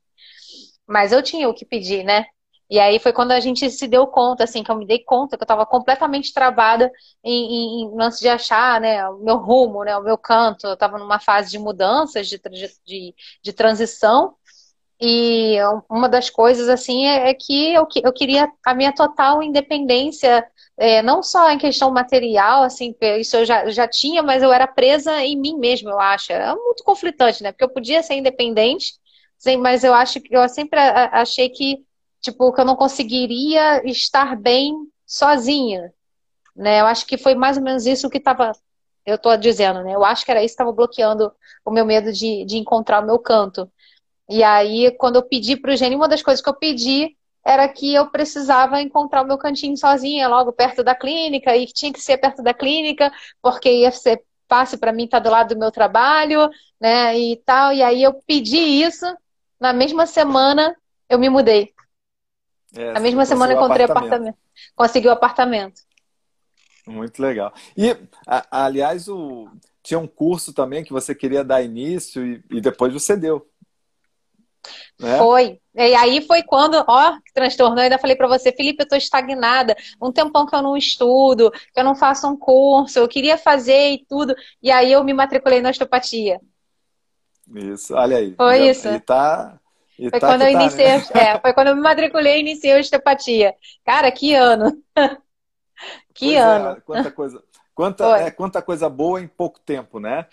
Mas 0.91 1.13
eu 1.13 1.23
tinha 1.23 1.49
o 1.49 1.55
que 1.55 1.65
pedir, 1.65 2.03
né? 2.05 2.27
E 2.69 2.79
aí 2.79 2.99
foi 2.99 3.13
quando 3.13 3.33
a 3.33 3.41
gente 3.41 3.69
se 3.71 3.89
deu 3.89 4.07
conta, 4.07 4.45
assim, 4.45 4.63
que 4.63 4.71
eu 4.71 4.77
me 4.77 4.87
dei 4.87 5.01
conta 5.05 5.37
que 5.37 5.43
eu 5.43 5.45
estava 5.45 5.67
completamente 5.67 6.33
travada 6.33 6.91
em, 7.23 7.83
em, 7.83 7.91
lance 7.97 8.21
de 8.21 8.29
achar, 8.29 8.81
né, 8.81 9.09
o 9.09 9.19
meu 9.19 9.37
rumo, 9.37 9.85
né, 9.85 9.97
o 9.97 10.03
meu 10.03 10.19
canto. 10.19 10.67
Eu 10.67 10.75
estava 10.75 10.99
numa 10.99 11.19
fase 11.19 11.51
de 11.51 11.59
mudanças, 11.59 12.29
de, 12.29 12.41
de, 12.87 13.15
de 13.43 13.53
transição. 13.53 14.35
E 15.01 15.57
uma 15.89 16.09
das 16.09 16.29
coisas, 16.29 16.69
assim, 16.69 17.07
é, 17.07 17.31
é 17.31 17.35
que 17.35 17.73
eu, 17.73 17.87
eu 18.03 18.13
queria 18.13 18.51
a 18.65 18.75
minha 18.75 18.93
total 18.93 19.43
independência, 19.43 20.47
é, 20.77 21.03
não 21.03 21.23
só 21.23 21.51
em 21.51 21.59
questão 21.59 21.91
material, 21.91 22.63
assim, 22.63 22.95
isso 23.19 23.37
eu 23.37 23.45
já, 23.45 23.71
já 23.71 23.89
tinha, 23.89 24.23
mas 24.23 24.43
eu 24.43 24.53
era 24.53 24.67
presa 24.67 25.25
em 25.25 25.37
mim 25.37 25.57
mesma, 25.57 25.91
eu 25.91 25.99
acho. 26.01 26.33
Era 26.33 26.55
muito 26.55 26.85
conflitante, 26.85 27.43
né? 27.43 27.53
Porque 27.53 27.65
eu 27.65 27.71
podia 27.71 28.03
ser 28.03 28.15
independente, 28.15 29.00
mas 29.59 29.85
eu 29.85 29.95
acho 29.95 30.21
que 30.21 30.35
eu 30.37 30.49
sempre 30.49 30.79
achei 30.81 31.49
que 31.49 31.85
tipo, 32.21 32.53
que 32.53 32.61
eu 32.61 32.65
não 32.65 32.77
conseguiria 32.77 33.83
estar 33.89 34.37
bem 34.37 34.75
sozinha, 35.07 35.93
né? 36.55 36.81
Eu 36.81 36.87
acho 36.87 37.07
que 37.07 37.17
foi 37.19 37.35
mais 37.35 37.57
ou 37.57 37.63
menos 37.63 37.87
isso 37.87 38.11
que 38.11 38.19
estava, 38.19 38.53
eu 39.07 39.17
estou 39.17 39.37
dizendo, 39.37 39.83
né? 39.83 39.95
Eu 39.95 40.05
acho 40.05 40.25
que 40.25 40.31
era 40.31 40.41
isso 40.41 40.53
que 40.55 40.63
estava 40.63 40.73
bloqueando 40.73 41.33
o 41.65 41.71
meu 41.71 41.85
medo 41.85 42.13
de, 42.13 42.45
de 42.45 42.59
encontrar 42.59 43.03
o 43.03 43.07
meu 43.07 43.19
canto. 43.19 43.71
E 44.29 44.43
aí, 44.45 44.91
quando 44.93 45.17
eu 45.17 45.23
pedi 45.23 45.57
para 45.57 45.73
o 45.73 45.77
Gênio, 45.77 45.99
uma 45.99 46.09
das 46.09 46.23
coisas 46.23 46.43
que 46.43 46.49
eu 46.49 46.55
pedi 46.55 47.17
era 47.45 47.67
que 47.69 47.95
eu 47.95 48.11
precisava 48.11 48.81
encontrar 48.83 49.23
o 49.23 49.27
meu 49.27 49.39
cantinho 49.39 49.77
sozinha, 49.77 50.29
logo 50.29 50.53
perto 50.53 50.85
da 50.85 50.95
clínica, 50.95 51.57
e 51.57 51.67
tinha 51.67 51.93
que 51.93 52.01
ser 52.01 52.19
perto 52.19 52.43
da 52.43 52.53
clínica, 52.55 53.11
porque 53.43 53.71
ia 53.71 53.91
ser 53.91 54.23
fácil 54.49 54.79
para 54.79 54.93
mim 54.93 55.05
estar 55.05 55.21
do 55.21 55.31
lado 55.31 55.55
do 55.55 55.59
meu 55.59 55.71
trabalho, 55.71 56.51
né, 56.81 57.19
e 57.19 57.37
tal. 57.39 57.73
E 57.73 57.83
aí 57.83 58.03
eu 58.03 58.15
pedi 58.27 58.59
isso, 58.59 59.07
na 59.61 59.73
mesma 59.73 60.07
semana 60.07 60.75
eu 61.09 61.19
me 61.19 61.29
mudei. 61.29 61.73
É, 62.75 62.97
a 62.97 63.01
mesma 63.01 63.27
semana 63.27 63.53
encontrei 63.53 63.85
apartamento. 63.85 64.13
apartamento. 64.13 64.39
Consegui 64.75 65.09
o 65.09 65.13
apartamento. 65.13 65.83
Muito 66.87 67.21
legal. 67.21 67.53
E, 67.77 67.97
a, 68.27 68.65
aliás, 68.65 69.09
o, 69.09 69.49
tinha 69.83 69.99
um 69.99 70.07
curso 70.07 70.53
também 70.53 70.85
que 70.85 70.93
você 70.93 71.15
queria 71.15 71.45
dar 71.45 71.63
início 71.63 72.25
e, 72.25 72.43
e 72.51 72.61
depois 72.61 72.93
você 72.93 73.17
deu. 73.17 73.47
Né? 74.99 75.19
Foi. 75.19 75.61
E 75.75 75.95
aí 75.95 76.21
foi 76.27 76.43
quando, 76.43 76.83
ó, 76.87 77.13
que 77.25 77.33
transtornou. 77.33 77.79
Eu 77.79 77.85
ainda 77.85 77.99
falei 77.99 78.15
para 78.15 78.29
você, 78.29 78.53
Felipe, 78.53 78.83
eu 78.83 78.89
tô 78.89 78.97
estagnada. 78.97 79.75
Um 80.01 80.13
tempão 80.13 80.47
que 80.47 80.55
eu 80.55 80.63
não 80.63 80.77
estudo, 80.77 81.51
que 81.51 81.81
eu 81.81 81.85
não 81.85 81.95
faço 81.95 82.29
um 82.29 82.37
curso, 82.37 82.99
eu 82.99 83.09
queria 83.09 83.39
fazer 83.39 83.93
e 83.93 84.05
tudo. 84.07 84.35
E 84.63 84.71
aí 84.71 84.93
eu 84.93 85.03
me 85.03 85.13
matriculei 85.13 85.61
na 85.61 85.71
osteopatia. 85.71 86.41
Isso, 87.55 87.95
olha 87.95 88.19
aí. 88.19 88.35
Foi 88.37 88.59
já, 88.59 88.65
isso. 88.67 88.89
E 88.89 89.01
tá, 89.01 89.61
foi 89.97 90.21
tá 90.21 90.21
quando 90.21 90.43
eu 90.43 90.53
tá, 90.53 90.63
iniciei, 90.63 90.87
né? 90.87 91.05
é, 91.15 91.41
foi 91.41 91.53
quando 91.53 91.69
eu 91.69 91.77
me 91.77 91.83
matriculei 91.83 92.37
e 92.37 92.41
iniciei 92.41 92.77
a 92.77 92.81
osteopatia. 92.81 93.55
Cara, 93.85 94.11
que 94.11 94.35
ano! 94.35 94.83
que 96.15 96.27
pois 96.27 96.37
é, 96.37 96.41
ano! 96.41 96.69
É, 96.71 96.81
quanta 96.81 97.11
coisa, 97.11 97.43
quanta, 97.75 98.19
é, 98.19 98.31
quanta 98.31 98.63
coisa 98.63 98.89
boa 98.89 99.21
em 99.21 99.29
pouco 99.29 99.61
tempo, 99.61 99.99
né? 99.99 100.27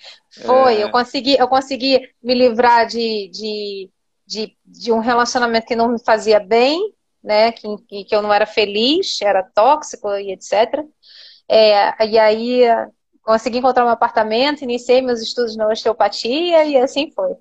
Foi, 0.46 0.76
é... 0.76 0.84
eu 0.84 0.92
consegui, 0.92 1.38
eu 1.38 1.48
consegui 1.48 2.00
me 2.22 2.34
livrar 2.34 2.86
de, 2.86 3.30
de, 3.30 3.90
de, 4.26 4.58
de, 4.66 4.92
um 4.92 5.00
relacionamento 5.00 5.68
que 5.68 5.76
não 5.76 5.90
me 5.90 6.04
fazia 6.04 6.40
bem, 6.40 6.94
né? 7.24 7.52
Que, 7.52 8.06
que 8.06 8.16
eu 8.16 8.22
não 8.22 8.32
era 8.32 8.46
feliz, 8.46 9.22
era 9.22 9.44
tóxico 9.44 10.10
e 10.16 10.32
etc. 10.32 10.86
É, 11.50 12.06
e 12.06 12.20
aí 12.20 12.64
consegui 13.28 13.58
encontrar 13.58 13.86
um 13.86 13.90
apartamento, 13.90 14.64
iniciei 14.64 15.02
meus 15.02 15.22
estudos 15.22 15.58
na 15.58 15.68
osteopatia 15.68 16.64
e 16.64 16.78
assim 16.78 17.12
foi. 17.12 17.36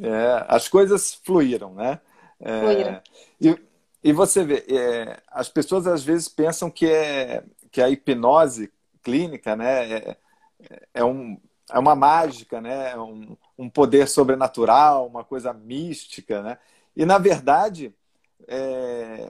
É, 0.00 0.44
as 0.46 0.68
coisas 0.68 1.14
fluíram, 1.24 1.74
né? 1.74 2.00
É, 2.38 2.60
fluíram. 2.60 3.02
E, 3.40 3.58
e 4.04 4.12
você 4.12 4.44
vê, 4.44 4.64
é, 4.68 5.20
as 5.26 5.48
pessoas 5.48 5.88
às 5.88 6.04
vezes 6.04 6.28
pensam 6.28 6.70
que, 6.70 6.86
é, 6.86 7.42
que 7.72 7.82
a 7.82 7.90
hipnose 7.90 8.72
clínica 9.02 9.56
né, 9.56 9.92
é, 9.92 10.16
é, 10.94 11.04
um, 11.04 11.36
é 11.72 11.78
uma 11.78 11.96
mágica, 11.96 12.60
né? 12.60 12.92
É 12.92 12.98
um, 12.98 13.36
um 13.58 13.68
poder 13.68 14.06
sobrenatural, 14.06 15.08
uma 15.08 15.24
coisa 15.24 15.52
mística, 15.52 16.40
né? 16.40 16.58
E, 16.94 17.04
na 17.04 17.18
verdade, 17.18 17.92
é, 18.46 19.28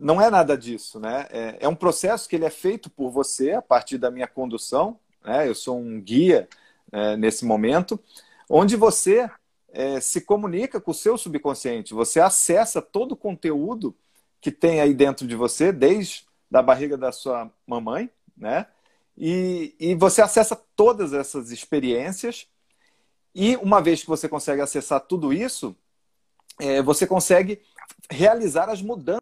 não 0.00 0.20
é 0.20 0.30
nada 0.30 0.56
disso, 0.56 0.98
né? 0.98 1.26
É, 1.30 1.58
é, 1.60 1.68
um 1.68 1.74
processo 1.74 2.28
que 2.28 2.34
ele 2.34 2.46
é 2.46 2.50
feito 2.50 2.88
por 2.88 3.10
você 3.10 3.52
a 3.52 3.62
partir 3.62 3.98
da 3.98 4.10
minha 4.10 4.26
condução, 4.26 4.98
né? 5.22 5.46
Eu 5.46 5.54
sou 5.54 5.78
um 5.78 6.00
guia 6.00 6.48
é, 6.90 7.16
nesse 7.16 7.44
momento, 7.44 8.00
onde 8.48 8.76
você 8.76 9.30
é, 9.68 10.00
se 10.00 10.22
comunica 10.22 10.80
com 10.80 10.90
o 10.90 10.94
seu 10.94 11.18
subconsciente. 11.18 11.94
Você 11.94 12.18
acessa 12.18 12.80
todo 12.80 13.12
o 13.12 13.16
conteúdo 13.16 13.94
que 14.40 14.50
tem 14.50 14.80
aí 14.80 14.94
dentro 14.94 15.26
de 15.26 15.36
você, 15.36 15.70
desde 15.70 16.24
da 16.50 16.62
barriga 16.62 16.96
da 16.96 17.12
sua 17.12 17.50
mamãe, 17.66 18.10
né? 18.36 18.66
E, 19.16 19.74
e 19.78 19.94
você 19.94 20.22
acessa 20.22 20.56
todas 20.74 21.12
essas 21.12 21.50
experiências. 21.50 22.48
E 23.34 23.56
uma 23.56 23.80
vez 23.82 24.00
que 24.00 24.08
você 24.08 24.28
consegue 24.28 24.62
acessar 24.62 25.00
tudo 25.00 25.32
isso, 25.32 25.76
é, 26.58 26.82
você 26.82 27.06
consegue 27.06 27.60
realizar 28.10 28.68
as 28.70 28.80
mudanças. 28.80 29.20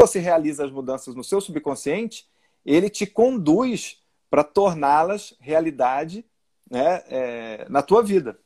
Você 0.00 0.18
realiza 0.18 0.64
as 0.64 0.70
mudanças 0.70 1.14
no 1.14 1.22
seu 1.22 1.40
subconsciente, 1.40 2.28
ele 2.64 2.90
te 2.90 3.06
conduz 3.06 4.02
para 4.28 4.42
torná-las 4.42 5.34
realidade 5.38 6.24
né, 6.68 7.02
é, 7.06 7.68
na 7.68 7.82
tua 7.82 8.02
vida. 8.02 8.38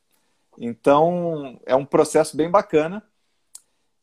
Então, 0.58 1.60
é 1.64 1.74
um 1.74 1.84
processo 1.84 2.36
bem 2.36 2.50
bacana. 2.50 3.02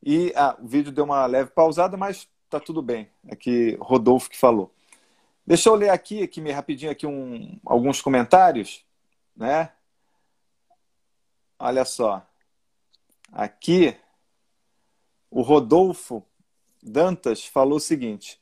E 0.01 0.31
ah, 0.35 0.55
o 0.59 0.67
vídeo 0.67 0.91
deu 0.91 1.03
uma 1.03 1.25
leve 1.25 1.51
pausada, 1.51 1.97
mas 1.97 2.27
tá 2.49 2.59
tudo 2.59 2.81
bem. 2.81 3.09
Aqui, 3.29 3.73
é 3.73 3.77
Rodolfo 3.79 4.29
que 4.29 4.37
falou. 4.37 4.73
Deixa 5.45 5.69
eu 5.69 5.75
ler 5.75 5.89
aqui, 5.89 6.23
aqui 6.23 6.41
rapidinho 6.51 6.91
aqui 6.91 7.05
um, 7.05 7.59
alguns 7.65 8.01
comentários, 8.01 8.83
né? 9.35 9.71
Olha 11.59 11.85
só. 11.85 12.25
Aqui, 13.31 13.95
o 15.29 15.41
Rodolfo 15.41 16.23
Dantas 16.85 17.45
falou 17.45 17.77
o 17.77 17.81
seguinte: 17.81 18.39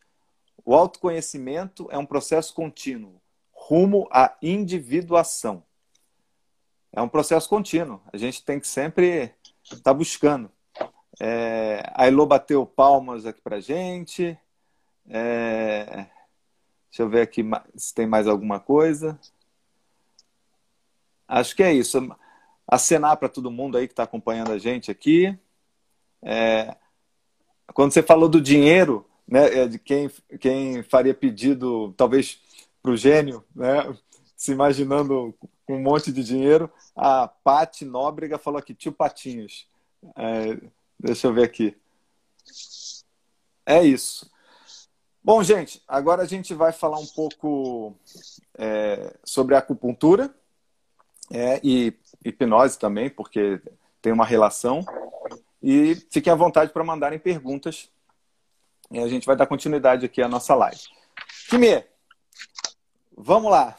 o 0.66 0.76
autoconhecimento 0.76 1.88
é 1.90 1.98
um 1.98 2.06
processo 2.06 2.54
contínuo 2.54 3.22
rumo 3.52 4.10
à 4.12 4.36
individuação. 4.42 5.64
É 6.92 7.02
um 7.02 7.08
processo 7.08 7.48
contínuo. 7.48 8.02
A 8.12 8.18
gente 8.18 8.44
tem 8.44 8.60
que 8.60 8.68
sempre 8.68 9.34
estar 9.64 9.78
tá 9.82 9.94
buscando. 9.94 10.52
É, 11.20 11.90
a 11.94 12.08
Elô 12.08 12.26
bateu 12.26 12.66
palmas 12.66 13.26
aqui 13.26 13.42
para 13.42 13.62
gente. 13.62 14.38
É, 15.08 16.08
deixa 16.90 17.02
eu 17.02 17.10
ver 17.10 17.22
aqui 17.22 17.44
se 17.76 17.94
tem 17.94 18.06
mais 18.06 18.28
alguma 18.28 18.60
coisa. 18.60 19.18
Acho 21.26 21.56
que 21.56 21.64
é 21.64 21.74
isso. 21.74 21.98
Acenar 22.68 23.16
para 23.18 23.30
todo 23.30 23.50
mundo 23.50 23.78
aí 23.78 23.88
que 23.88 23.94
está 23.94 24.04
acompanhando 24.04 24.52
a 24.52 24.58
gente 24.58 24.92
aqui. 24.92 25.38
É, 26.22 26.76
quando 27.74 27.94
você 27.94 28.02
falou 28.04 28.28
do 28.28 28.42
dinheiro, 28.42 29.06
né, 29.28 29.60
é, 29.60 29.68
de 29.68 29.80
quem, 29.80 30.10
quem 30.40 30.84
faria 30.84 31.14
pedido, 31.14 31.94
talvez 31.96 32.40
para 32.82 32.92
o 32.92 32.98
gênio, 32.98 33.44
né? 33.56 33.96
se 34.36 34.52
imaginando 34.52 35.34
com 35.66 35.78
um 35.78 35.82
monte 35.82 36.12
de 36.12 36.22
dinheiro. 36.22 36.70
A 36.94 37.28
Pati 37.28 37.86
Nóbrega 37.86 38.38
falou 38.38 38.60
aqui, 38.60 38.74
tio 38.74 38.92
Patinhos. 38.92 39.68
É, 40.18 40.58
deixa 41.00 41.28
eu 41.28 41.34
ver 41.34 41.44
aqui. 41.44 41.78
É 43.66 43.82
isso. 43.82 44.30
Bom, 45.24 45.42
gente, 45.42 45.82
agora 45.88 46.24
a 46.24 46.26
gente 46.26 46.54
vai 46.54 46.74
falar 46.74 47.00
um 47.00 47.08
pouco 47.08 47.96
é, 48.58 49.16
sobre 49.24 49.56
acupuntura 49.56 50.36
é, 51.32 51.62
e 51.64 51.94
hipnose 52.26 52.78
também, 52.78 53.10
porque 53.10 53.62
tem 54.02 54.12
uma 54.12 54.26
relação. 54.26 54.86
E 55.64 55.96
fiquem 56.12 56.32
à 56.32 56.36
vontade 56.36 56.72
para 56.72 56.84
mandarem 56.84 57.18
perguntas. 57.18 57.90
E 58.92 59.00
a 59.00 59.08
gente 59.08 59.26
vai 59.26 59.36
dar 59.36 59.48
continuidade 59.48 60.06
aqui 60.06 60.22
à 60.22 60.28
nossa 60.28 60.54
live. 60.54 60.82
Kimê, 61.50 61.86
Vamos 63.18 63.52
lá. 63.52 63.76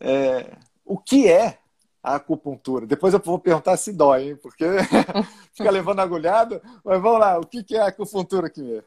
É, 0.00 0.56
o 0.84 0.98
que 0.98 1.28
é 1.28 1.58
a 2.02 2.16
acupuntura? 2.16 2.86
Depois 2.86 3.12
eu 3.12 3.20
vou 3.20 3.38
perguntar 3.38 3.76
se 3.76 3.92
dói, 3.92 4.30
hein? 4.30 4.36
Porque 4.36 4.64
fica 5.54 5.70
levando 5.70 6.00
agulhada. 6.00 6.62
Mas 6.84 7.00
vamos 7.00 7.20
lá, 7.20 7.38
o 7.38 7.46
que 7.46 7.64
é 7.74 7.80
a 7.80 7.88
acupuntura 7.88 8.46
aqui 8.46 8.82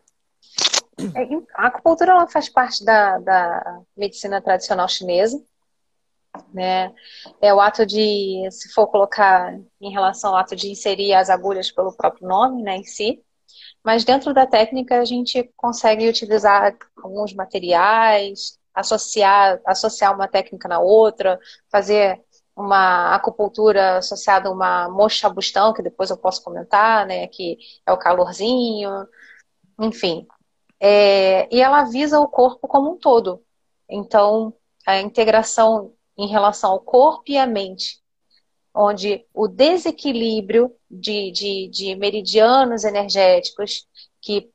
é, 1.00 1.24
A 1.56 1.68
acupuntura 1.68 2.12
ela 2.12 2.28
faz 2.28 2.50
parte 2.50 2.84
da, 2.84 3.20
da 3.20 3.82
medicina 3.96 4.42
tradicional 4.42 4.88
chinesa. 4.88 5.42
Né? 6.54 6.94
É 7.42 7.54
o 7.54 7.60
ato 7.60 7.86
de, 7.86 8.48
se 8.52 8.74
for 8.74 8.88
colocar 8.88 9.54
em 9.80 9.92
relação 9.92 10.32
ao 10.32 10.38
ato 10.38 10.56
de 10.56 10.70
inserir 10.70 11.14
as 11.14 11.30
agulhas 11.30 11.72
pelo 11.72 11.96
próprio 11.96 12.28
nome 12.28 12.64
né, 12.64 12.78
em 12.78 12.84
si, 12.84 13.22
mas 13.84 14.04
dentro 14.04 14.34
da 14.34 14.46
técnica 14.46 15.00
a 15.00 15.06
gente 15.06 15.52
consegue 15.56 16.08
utilizar 16.08 16.76
alguns 17.04 17.34
materiais, 17.34 18.58
associar, 18.74 19.60
associar 19.66 20.16
uma 20.16 20.28
técnica 20.28 20.68
na 20.68 20.80
outra, 20.80 21.40
fazer 21.70 22.22
uma 22.56 23.16
acupuntura 23.16 23.98
associada 23.98 24.50
a 24.50 24.52
uma 24.52 24.90
mochabustão, 24.90 25.74
que 25.74 25.82
depois 25.82 26.10
eu 26.10 26.18
posso 26.18 26.44
comentar, 26.44 27.06
né, 27.06 27.28
que 27.28 27.58
é 27.86 27.92
o 27.92 27.98
calorzinho, 27.98 29.08
enfim. 29.80 30.28
É, 30.80 31.48
e 31.54 31.62
ela 31.62 31.84
visa 31.84 32.20
o 32.20 32.28
corpo 32.28 32.68
como 32.68 32.94
um 32.94 32.98
todo. 32.98 33.44
Então, 33.90 34.54
a 34.86 35.00
integração 35.00 35.94
em 36.22 36.28
relação 36.28 36.72
ao 36.72 36.80
corpo 36.80 37.24
e 37.28 37.38
à 37.38 37.48
mente, 37.48 38.00
onde 38.74 39.26
o 39.34 39.48
desequilíbrio 39.48 40.72
de, 40.90 41.32
de, 41.32 41.68
de 41.70 41.96
meridianos 41.96 42.84
energéticos 42.84 43.88
que 44.22 44.52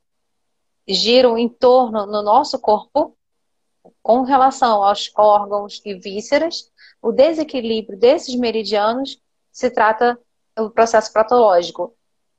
giram 0.87 1.37
em 1.37 1.49
torno 1.49 2.05
no 2.05 2.23
nosso 2.23 2.57
corpo, 2.57 3.17
com 4.01 4.21
relação 4.21 4.81
aos 4.81 5.11
órgãos 5.17 5.81
e 5.83 5.93
vísceras, 5.95 6.71
o 7.01 7.11
desequilíbrio 7.11 7.99
desses 7.99 8.33
meridianos 8.35 9.21
se 9.51 9.69
trata 9.69 10.17
do 10.55 10.71
processo 10.71 11.11
patológico. 11.11 11.93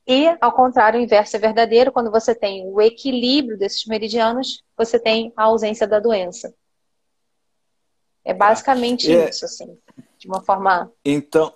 E, 0.06 0.26
ao 0.40 0.52
contrário, 0.52 0.99
o 0.99 1.02
inverso 1.02 1.37
é 1.37 1.38
verdadeiro, 1.38 1.92
quando 1.92 2.11
você 2.11 2.35
tem 2.35 2.66
o 2.66 2.80
equilíbrio 2.80 3.58
desses 3.58 3.85
meridianos, 3.85 4.62
você 4.75 4.99
tem 4.99 5.35
a 5.37 5.44
ausência 5.44 5.87
da 5.87 6.00
doença. 6.00 6.54
É 8.28 8.35
basicamente 8.35 9.11
é, 9.11 9.30
isso, 9.30 9.47
assim, 9.47 9.75
de 10.18 10.28
uma 10.28 10.42
forma. 10.42 10.92
Então, 11.02 11.50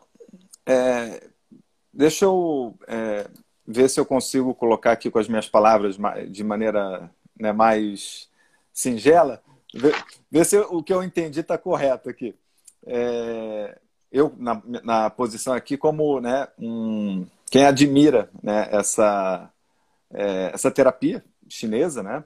é, 0.64 1.22
deixa 1.92 2.24
eu 2.24 2.74
é, 2.88 3.26
ver 3.66 3.90
se 3.90 4.00
eu 4.00 4.06
consigo 4.06 4.54
colocar 4.54 4.92
aqui 4.92 5.10
com 5.10 5.18
as 5.18 5.28
minhas 5.28 5.46
palavras 5.46 5.98
de 6.30 6.42
maneira 6.42 7.10
né, 7.38 7.52
mais 7.52 8.26
singela, 8.72 9.42
ver, 9.74 9.94
ver, 10.30 10.46
se 10.46 10.56
o 10.60 10.82
que 10.82 10.94
eu 10.94 11.02
entendi 11.02 11.40
está 11.40 11.58
correto 11.58 12.08
aqui. 12.08 12.34
É, 12.86 13.78
eu, 14.10 14.34
na, 14.38 14.62
na, 14.82 15.10
posição 15.10 15.52
aqui, 15.52 15.76
como 15.76 16.20
né, 16.20 16.48
um, 16.58 17.26
quem 17.50 17.66
admira 17.66 18.30
né, 18.42 18.66
essa, 18.72 19.50
é, 20.10 20.52
essa 20.54 20.70
terapia 20.70 21.22
chinesa, 21.50 22.02
né? 22.02 22.24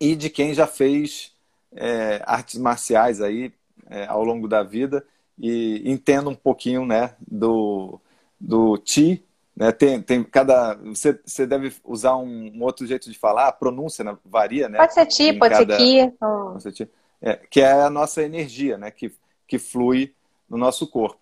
E 0.00 0.16
de 0.16 0.28
quem 0.28 0.54
já 0.54 0.66
fez 0.66 1.32
é, 1.72 2.20
artes 2.26 2.58
marciais 2.58 3.20
aí 3.20 3.52
é, 3.90 4.06
ao 4.06 4.24
longo 4.24 4.48
da 4.48 4.62
vida 4.62 5.04
e 5.38 5.82
entenda 5.84 6.30
um 6.30 6.34
pouquinho, 6.34 6.86
né, 6.86 7.14
do, 7.20 8.00
do 8.38 8.78
Ti, 8.78 9.24
né, 9.56 9.72
tem, 9.72 10.00
tem 10.00 10.22
cada, 10.22 10.74
você, 10.74 11.18
você 11.24 11.46
deve 11.46 11.74
usar 11.84 12.16
um, 12.16 12.52
um 12.54 12.62
outro 12.62 12.86
jeito 12.86 13.10
de 13.10 13.18
falar, 13.18 13.48
a 13.48 13.52
pronúncia 13.52 14.04
né, 14.04 14.16
varia, 14.24 14.68
né? 14.68 14.78
Pode 14.78 14.94
ser 14.94 15.06
Ti, 15.06 15.32
pode 15.32 15.54
cada, 15.54 15.76
ser 15.76 15.82
Ki. 15.82 16.16
Pode 16.18 16.62
ser 16.62 16.72
ti, 16.72 16.88
é, 17.20 17.36
que 17.36 17.60
é 17.60 17.72
a 17.72 17.90
nossa 17.90 18.22
energia, 18.22 18.78
né, 18.78 18.90
que, 18.90 19.12
que 19.46 19.58
flui 19.58 20.14
no 20.48 20.56
nosso 20.56 20.86
corpo. 20.86 21.18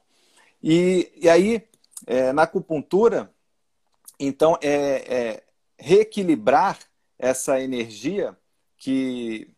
E, 0.62 1.10
e 1.16 1.28
aí, 1.28 1.62
é, 2.06 2.32
na 2.32 2.42
acupuntura, 2.42 3.30
então, 4.20 4.58
é, 4.60 5.14
é 5.16 5.42
reequilibrar 5.78 6.78
essa 7.16 7.60
energia 7.60 8.36
que 8.76 9.48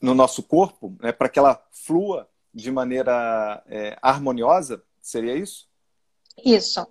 no 0.00 0.14
nosso 0.14 0.42
corpo, 0.42 0.96
né, 1.00 1.12
para 1.12 1.28
que 1.28 1.38
ela 1.38 1.62
flua 1.70 2.29
de 2.52 2.70
maneira 2.70 3.62
é, 3.66 3.96
harmoniosa, 4.02 4.82
seria 5.00 5.36
isso? 5.36 5.68
Isso. 6.44 6.86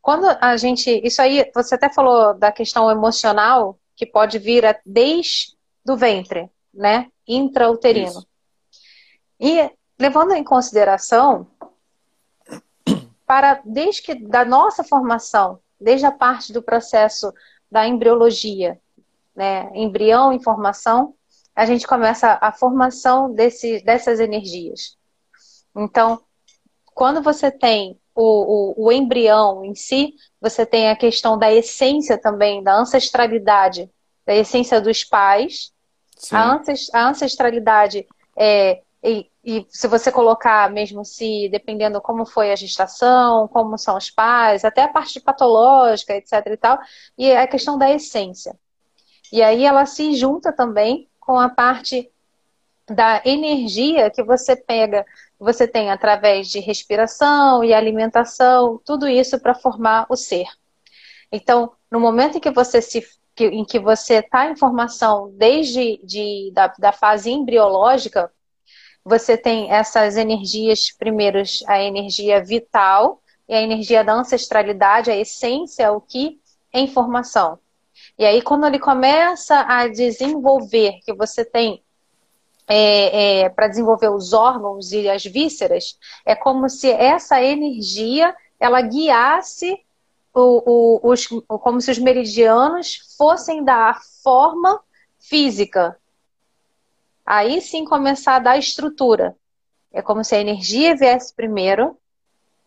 Quando 0.00 0.26
a 0.40 0.56
gente. 0.56 0.90
Isso 1.04 1.20
aí, 1.20 1.50
você 1.54 1.74
até 1.74 1.92
falou 1.92 2.34
da 2.34 2.50
questão 2.50 2.90
emocional, 2.90 3.78
que 3.94 4.06
pode 4.06 4.38
vir 4.38 4.64
desde 4.84 5.56
do 5.84 5.96
ventre, 5.96 6.50
né? 6.72 7.10
Intrauterino. 7.26 8.08
Isso. 8.08 8.26
E 9.38 9.70
levando 9.98 10.32
em 10.32 10.44
consideração, 10.44 11.46
para 13.26 13.60
desde 13.64 14.02
que 14.02 14.14
da 14.14 14.44
nossa 14.44 14.82
formação 14.82 15.60
desde 15.80 16.04
a 16.04 16.12
parte 16.12 16.52
do 16.52 16.62
processo 16.62 17.32
da 17.70 17.86
embriologia, 17.86 18.78
né, 19.34 19.70
embrião 19.74 20.32
em 20.32 20.42
formação, 20.42 21.14
a 21.60 21.66
gente 21.66 21.86
começa 21.86 22.38
a 22.40 22.52
formação 22.52 23.34
desse, 23.34 23.84
dessas 23.84 24.18
energias. 24.18 24.96
Então, 25.76 26.22
quando 26.86 27.20
você 27.20 27.50
tem 27.50 28.00
o, 28.14 28.80
o, 28.80 28.86
o, 28.86 28.90
embrião 28.90 29.62
em 29.62 29.74
si, 29.74 30.14
você 30.40 30.64
tem 30.64 30.88
a 30.88 30.96
questão 30.96 31.38
da 31.38 31.52
essência 31.52 32.16
também, 32.16 32.62
da 32.62 32.74
ancestralidade, 32.78 33.90
da 34.24 34.34
essência 34.34 34.80
dos 34.80 35.04
pais. 35.04 35.70
A, 36.94 37.08
ancestralidade 37.10 38.06
é, 38.38 38.80
e, 39.04 39.30
e, 39.44 39.66
se 39.68 39.86
você 39.86 40.10
colocar 40.10 40.70
mesmo 40.70 41.04
se, 41.04 41.46
dependendo 41.50 42.00
como 42.00 42.24
foi 42.24 42.52
a 42.52 42.56
gestação, 42.56 43.46
como 43.48 43.76
são 43.76 43.98
os 43.98 44.10
pais, 44.10 44.64
até 44.64 44.84
a 44.84 44.88
parte 44.88 45.20
patológica, 45.20 46.16
etc 46.16 46.32
e 46.46 46.56
tal, 46.56 46.78
e 47.18 47.30
a 47.30 47.46
questão 47.46 47.76
da 47.76 47.90
essência. 47.90 48.58
E 49.30 49.42
aí 49.42 49.66
ela 49.66 49.84
se 49.84 50.14
junta 50.14 50.54
também 50.54 51.09
com 51.30 51.38
a 51.38 51.48
parte 51.48 52.10
da 52.88 53.22
energia 53.24 54.10
que 54.10 54.20
você 54.20 54.56
pega, 54.56 55.06
você 55.38 55.64
tem 55.64 55.88
através 55.88 56.48
de 56.48 56.58
respiração 56.58 57.62
e 57.62 57.72
alimentação, 57.72 58.80
tudo 58.84 59.06
isso 59.06 59.38
para 59.38 59.54
formar 59.54 60.06
o 60.08 60.16
ser. 60.16 60.48
Então, 61.30 61.70
no 61.88 62.00
momento 62.00 62.38
em 62.38 62.40
que 62.40 62.50
você 62.50 62.82
se 62.82 63.06
em 63.38 63.64
que 63.64 63.78
você 63.78 64.14
está 64.14 64.50
em 64.50 64.56
formação 64.56 65.32
desde 65.36 66.00
de, 66.04 66.50
da, 66.52 66.66
da 66.76 66.90
fase 66.90 67.30
embriológica, 67.30 68.28
você 69.04 69.36
tem 69.36 69.70
essas 69.70 70.16
energias, 70.16 70.90
primeiro, 70.90 71.40
a 71.68 71.80
energia 71.80 72.42
vital 72.42 73.22
e 73.48 73.54
a 73.54 73.62
energia 73.62 74.02
da 74.02 74.14
ancestralidade, 74.14 75.12
a 75.12 75.16
essência, 75.16 75.92
o 75.92 76.00
que 76.00 76.40
é 76.72 76.80
informação. 76.80 77.60
E 78.20 78.26
aí, 78.26 78.42
quando 78.42 78.66
ele 78.66 78.78
começa 78.78 79.64
a 79.66 79.88
desenvolver, 79.88 81.00
que 81.06 81.14
você 81.14 81.42
tem 81.42 81.82
é, 82.68 83.44
é, 83.44 83.48
para 83.48 83.66
desenvolver 83.66 84.10
os 84.10 84.34
órgãos 84.34 84.92
e 84.92 85.08
as 85.08 85.24
vísceras, 85.24 85.98
é 86.26 86.34
como 86.34 86.68
se 86.68 86.90
essa 86.90 87.42
energia 87.42 88.36
ela 88.60 88.82
guiasse 88.82 89.74
o, 90.34 91.00
o, 91.02 91.10
os, 91.10 91.26
como 91.48 91.80
se 91.80 91.90
os 91.90 91.98
meridianos 91.98 93.16
fossem 93.16 93.64
da 93.64 93.98
forma 94.22 94.80
física 95.18 95.98
aí 97.24 97.62
sim 97.62 97.86
começar 97.86 98.36
a 98.36 98.40
dar 98.40 98.58
estrutura. 98.58 99.34
É 99.90 100.02
como 100.02 100.22
se 100.22 100.34
a 100.34 100.40
energia 100.40 100.94
viesse 100.94 101.32
primeiro 101.32 101.96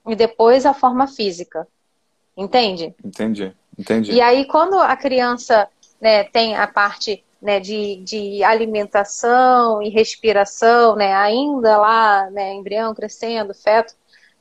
e 0.08 0.16
depois 0.16 0.66
a 0.66 0.74
forma 0.74 1.06
física. 1.06 1.68
Entende? 2.36 2.96
Entendi, 3.06 3.56
entendi. 3.77 4.12
E 4.12 4.21
aí, 4.21 4.45
quando 4.45 4.77
a 4.79 4.95
criança 4.95 5.67
né, 5.99 6.23
tem 6.23 6.55
a 6.55 6.67
parte 6.67 7.23
né, 7.41 7.59
de, 7.59 7.97
de 7.97 8.43
alimentação 8.43 9.81
e 9.81 9.89
respiração, 9.89 10.95
né, 10.95 11.13
ainda 11.13 11.77
lá, 11.77 12.29
né, 12.31 12.53
embrião 12.53 12.93
crescendo, 12.93 13.53
feto, 13.53 13.93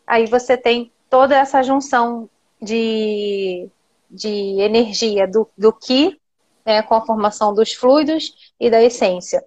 aí 0.06 0.26
você 0.26 0.56
tem 0.56 0.92
toda 1.10 1.36
essa 1.36 1.62
junção 1.62 2.28
de, 2.60 3.68
de 4.10 4.60
energia 4.60 5.26
do, 5.26 5.48
do 5.58 5.72
que, 5.72 6.18
né, 6.64 6.82
com 6.82 6.94
a 6.94 7.04
formação 7.04 7.54
dos 7.54 7.72
fluidos 7.72 8.52
e 8.58 8.70
da 8.70 8.82
essência. 8.82 9.44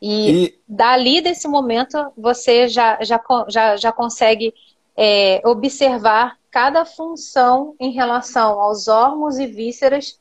E, 0.00 0.44
e... 0.44 0.58
dali 0.66 1.20
desse 1.20 1.46
momento 1.46 2.12
você 2.16 2.68
já, 2.68 2.98
já, 3.02 3.20
já, 3.48 3.76
já 3.76 3.92
consegue 3.92 4.54
é, 4.96 5.40
observar 5.44 6.39
cada 6.50 6.84
função 6.84 7.74
em 7.78 7.92
relação 7.92 8.60
aos 8.60 8.88
órgãos 8.88 9.38
e 9.38 9.46
vísceras 9.46 10.18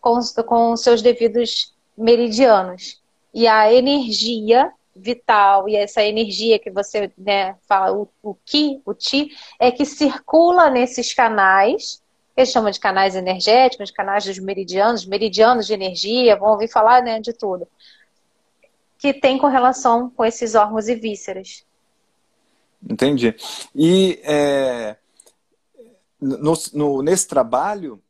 com, 0.00 0.18
com 0.46 0.76
seus 0.76 1.02
devidos 1.02 1.74
meridianos. 1.96 3.00
E 3.34 3.46
a 3.46 3.72
energia 3.72 4.70
vital 4.94 5.68
e 5.68 5.74
essa 5.74 6.02
energia 6.02 6.58
que 6.58 6.70
você 6.70 7.10
né, 7.16 7.56
fala, 7.66 7.96
o, 7.96 8.08
o 8.22 8.34
ki, 8.34 8.82
o 8.84 8.92
ti, 8.92 9.30
é 9.58 9.70
que 9.70 9.86
circula 9.86 10.68
nesses 10.68 11.14
canais, 11.14 12.02
que 12.36 12.44
chama 12.44 12.70
de 12.70 12.78
canais 12.78 13.14
energéticos, 13.14 13.90
canais 13.90 14.24
dos 14.24 14.38
meridianos, 14.38 15.06
meridianos 15.06 15.66
de 15.66 15.72
energia, 15.72 16.36
vão 16.36 16.50
ouvir 16.50 16.68
falar 16.68 17.02
né, 17.02 17.20
de 17.20 17.32
tudo 17.32 17.66
que 19.02 19.12
tem 19.12 19.36
correlação 19.36 20.08
com 20.10 20.24
esses 20.24 20.54
órgãos 20.54 20.88
e 20.88 20.94
vísceras. 20.94 21.66
Entendi. 22.88 23.34
E 23.74 24.20
é, 24.22 24.96
no, 26.22 26.54
no, 26.72 27.02
nesse 27.02 27.26
trabalho, 27.26 28.02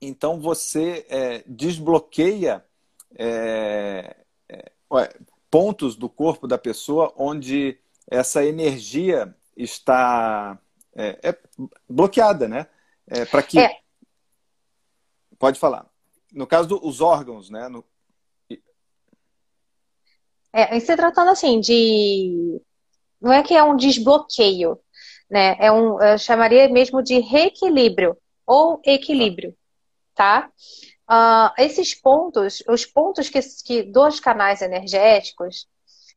então 0.00 0.40
você 0.40 1.06
é, 1.08 1.44
desbloqueia 1.46 2.64
é, 3.16 4.16
é 4.48 4.72
pontos 5.50 5.96
do 5.96 6.08
corpo 6.08 6.46
da 6.46 6.58
pessoa 6.58 7.12
onde 7.16 7.78
essa 8.10 8.44
energia 8.44 9.34
está 9.56 10.58
é, 10.94 11.30
é 11.30 11.38
bloqueada, 11.88 12.48
né? 12.48 12.66
É, 13.06 13.24
Para 13.24 13.42
que. 13.42 13.58
Pode 15.38 15.58
falar. 15.58 15.86
no 16.32 16.46
caso 16.46 16.68
dos 16.68 17.00
órgãos, 17.00 17.48
né? 17.48 17.68
No... 17.68 17.84
É, 20.52 20.78
se 20.80 20.96
tratando 20.96 21.30
assim 21.30 21.60
de. 21.60 22.60
Não 23.20 23.32
é 23.32 23.42
que 23.42 23.54
é 23.54 23.62
um 23.62 23.76
desbloqueio, 23.76 24.78
né? 25.30 25.56
É 25.58 25.70
um, 25.70 26.00
eu 26.00 26.18
chamaria 26.18 26.68
mesmo 26.68 27.02
de 27.02 27.18
reequilíbrio 27.20 28.16
ou 28.46 28.80
equilíbrio, 28.84 29.54
tá? 30.14 30.50
Uh, 31.10 31.52
esses 31.58 31.94
pontos, 31.94 32.62
os 32.68 32.84
pontos 32.84 33.28
que, 33.28 33.40
que 33.64 33.82
dos 33.82 34.20
canais 34.20 34.60
energéticos, 34.62 35.66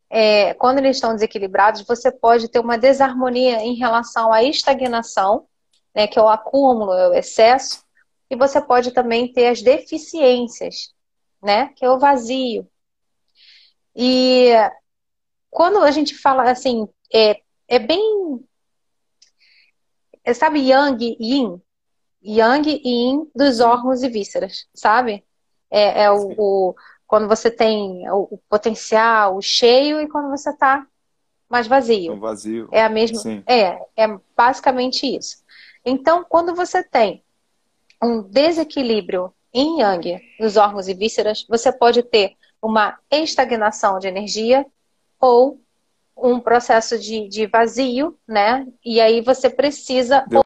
é, 0.09 0.53
quando 0.55 0.79
eles 0.79 0.97
estão 0.97 1.13
desequilibrados, 1.13 1.83
você 1.83 2.11
pode 2.11 2.49
ter 2.49 2.59
uma 2.59 2.77
desarmonia 2.77 3.61
em 3.61 3.75
relação 3.75 4.33
à 4.33 4.43
estagnação, 4.43 5.47
né, 5.95 6.05
que 6.05 6.19
é 6.19 6.21
o 6.21 6.27
acúmulo, 6.27 6.91
é 6.91 7.07
o 7.07 7.13
excesso, 7.13 7.83
e 8.29 8.35
você 8.35 8.61
pode 8.61 8.91
também 8.91 9.31
ter 9.31 9.47
as 9.47 9.61
deficiências, 9.61 10.93
né, 11.41 11.69
que 11.75 11.85
é 11.85 11.89
o 11.89 11.97
vazio. 11.97 12.67
E 13.95 14.51
quando 15.49 15.79
a 15.79 15.91
gente 15.91 16.15
fala 16.15 16.49
assim, 16.49 16.87
é, 17.13 17.41
é 17.67 17.79
bem. 17.79 18.39
É, 20.23 20.33
sabe 20.33 20.59
Yang 20.59 21.17
Yin? 21.19 21.61
Yang 22.23 22.69
e 22.83 22.89
Yin 22.89 23.31
dos 23.35 23.59
órgãos 23.59 24.03
e 24.03 24.09
vísceras, 24.09 24.67
sabe? 24.73 25.23
É, 25.69 26.03
é 26.03 26.11
o, 26.11 26.33
o, 26.37 26.75
quando 27.07 27.27
você 27.27 27.49
tem 27.49 28.09
o, 28.09 28.27
o 28.31 28.37
potencial, 28.49 29.35
o 29.35 29.41
cheio, 29.41 29.99
e 29.99 30.07
quando 30.07 30.29
você 30.29 30.49
está 30.49 30.85
mais 31.49 31.67
vazio. 31.67 32.17
vazio. 32.19 32.69
É 32.71 32.83
a 32.83 32.89
mesma. 32.89 33.19
Sim. 33.19 33.43
É, 33.47 33.79
é 33.97 34.07
basicamente 34.35 35.05
isso. 35.05 35.43
Então, 35.83 36.23
quando 36.23 36.55
você 36.55 36.83
tem 36.83 37.23
um 38.01 38.21
desequilíbrio 38.21 39.33
em 39.53 39.81
yang 39.81 40.21
nos 40.39 40.55
órgãos 40.55 40.87
e 40.87 40.93
vísceras, 40.93 41.45
você 41.49 41.71
pode 41.71 42.03
ter 42.03 42.35
uma 42.61 42.97
estagnação 43.09 43.99
de 43.99 44.07
energia 44.07 44.65
ou 45.19 45.59
um 46.21 46.39
processo 46.39 46.99
de, 46.99 47.27
de 47.27 47.47
vazio, 47.47 48.17
né? 48.27 48.65
E 48.85 49.01
aí 49.01 49.21
você 49.21 49.49
precisa. 49.49 50.25
Deu 50.27 50.41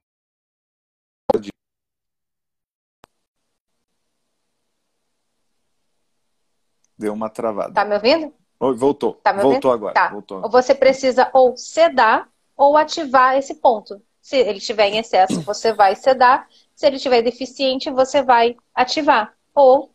Deu 6.97 7.13
uma 7.13 7.29
travada. 7.29 7.73
Tá 7.73 7.83
me 7.83 7.95
ouvindo? 7.95 8.33
voltou. 8.57 9.15
Tá 9.15 9.33
me 9.33 9.41
voltou 9.41 9.71
ouvindo? 9.71 9.73
agora. 9.73 9.93
Tá. 9.93 10.09
Voltou. 10.09 10.41
Ou 10.41 10.49
você 10.49 10.73
precisa 10.73 11.29
ou 11.33 11.55
sedar 11.57 12.29
ou 12.55 12.77
ativar 12.77 13.37
esse 13.37 13.55
ponto. 13.55 14.01
Se 14.21 14.37
ele 14.37 14.57
estiver 14.57 14.87
em 14.87 14.97
excesso, 14.97 15.41
você 15.41 15.73
vai 15.73 15.95
sedar. 15.95 16.47
Se 16.73 16.87
ele 16.87 16.95
estiver 16.95 17.21
deficiente, 17.21 17.91
você 17.91 18.23
vai 18.23 18.55
ativar. 18.73 19.35
Ou, 19.53 19.93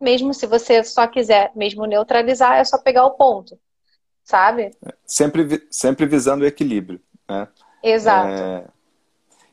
mesmo 0.00 0.34
se 0.34 0.46
você 0.46 0.82
só 0.84 1.06
quiser 1.06 1.52
mesmo 1.54 1.86
neutralizar, 1.86 2.58
é 2.58 2.64
só 2.64 2.78
pegar 2.78 3.06
o 3.06 3.12
ponto. 3.12 3.58
Sabe? 4.24 4.74
Sempre, 5.06 5.66
sempre 5.70 6.06
visando 6.06 6.44
o 6.44 6.46
equilíbrio. 6.46 7.00
Né? 7.28 7.46
Exato. 7.82 8.32
É... 8.32 8.64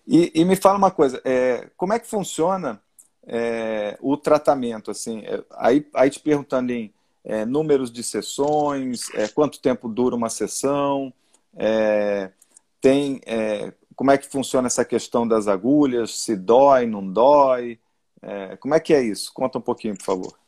E, 0.07 0.31
e, 0.34 0.45
me 0.45 0.55
fala 0.55 0.77
uma 0.77 0.91
coisa, 0.91 1.21
é, 1.23 1.69
como 1.77 1.93
é 1.93 1.99
que 1.99 2.07
funciona 2.07 2.81
é, 3.25 3.97
o 4.01 4.17
tratamento? 4.17 4.89
Assim, 4.89 5.23
é, 5.25 5.43
aí, 5.51 5.88
aí 5.93 6.10
te 6.10 6.19
perguntando 6.19 6.71
em 6.71 6.91
é, 7.23 7.45
números 7.45 7.91
de 7.91 8.03
sessões, 8.03 9.13
é, 9.13 9.27
quanto 9.27 9.62
tempo 9.62 9.88
dura 9.88 10.15
uma 10.15 10.29
sessão, 10.29 11.13
tem 12.79 13.21
como 13.95 14.10
é 14.10 14.17
que 14.17 14.27
funciona 14.27 14.67
essa 14.67 14.86
questão 14.86 15.27
das 15.27 15.47
agulhas, 15.47 16.19
se 16.19 16.36
dói, 16.36 16.88
não 16.88 17.05
dói, 17.05 17.77
como 18.60 18.73
é 18.73 18.79
que 18.79 18.93
é 18.93 19.03
isso? 19.03 19.31
Conta 19.34 19.60
um 19.60 19.62
pouquinho, 19.62 19.97
por 19.97 20.05
favor. 20.05 20.40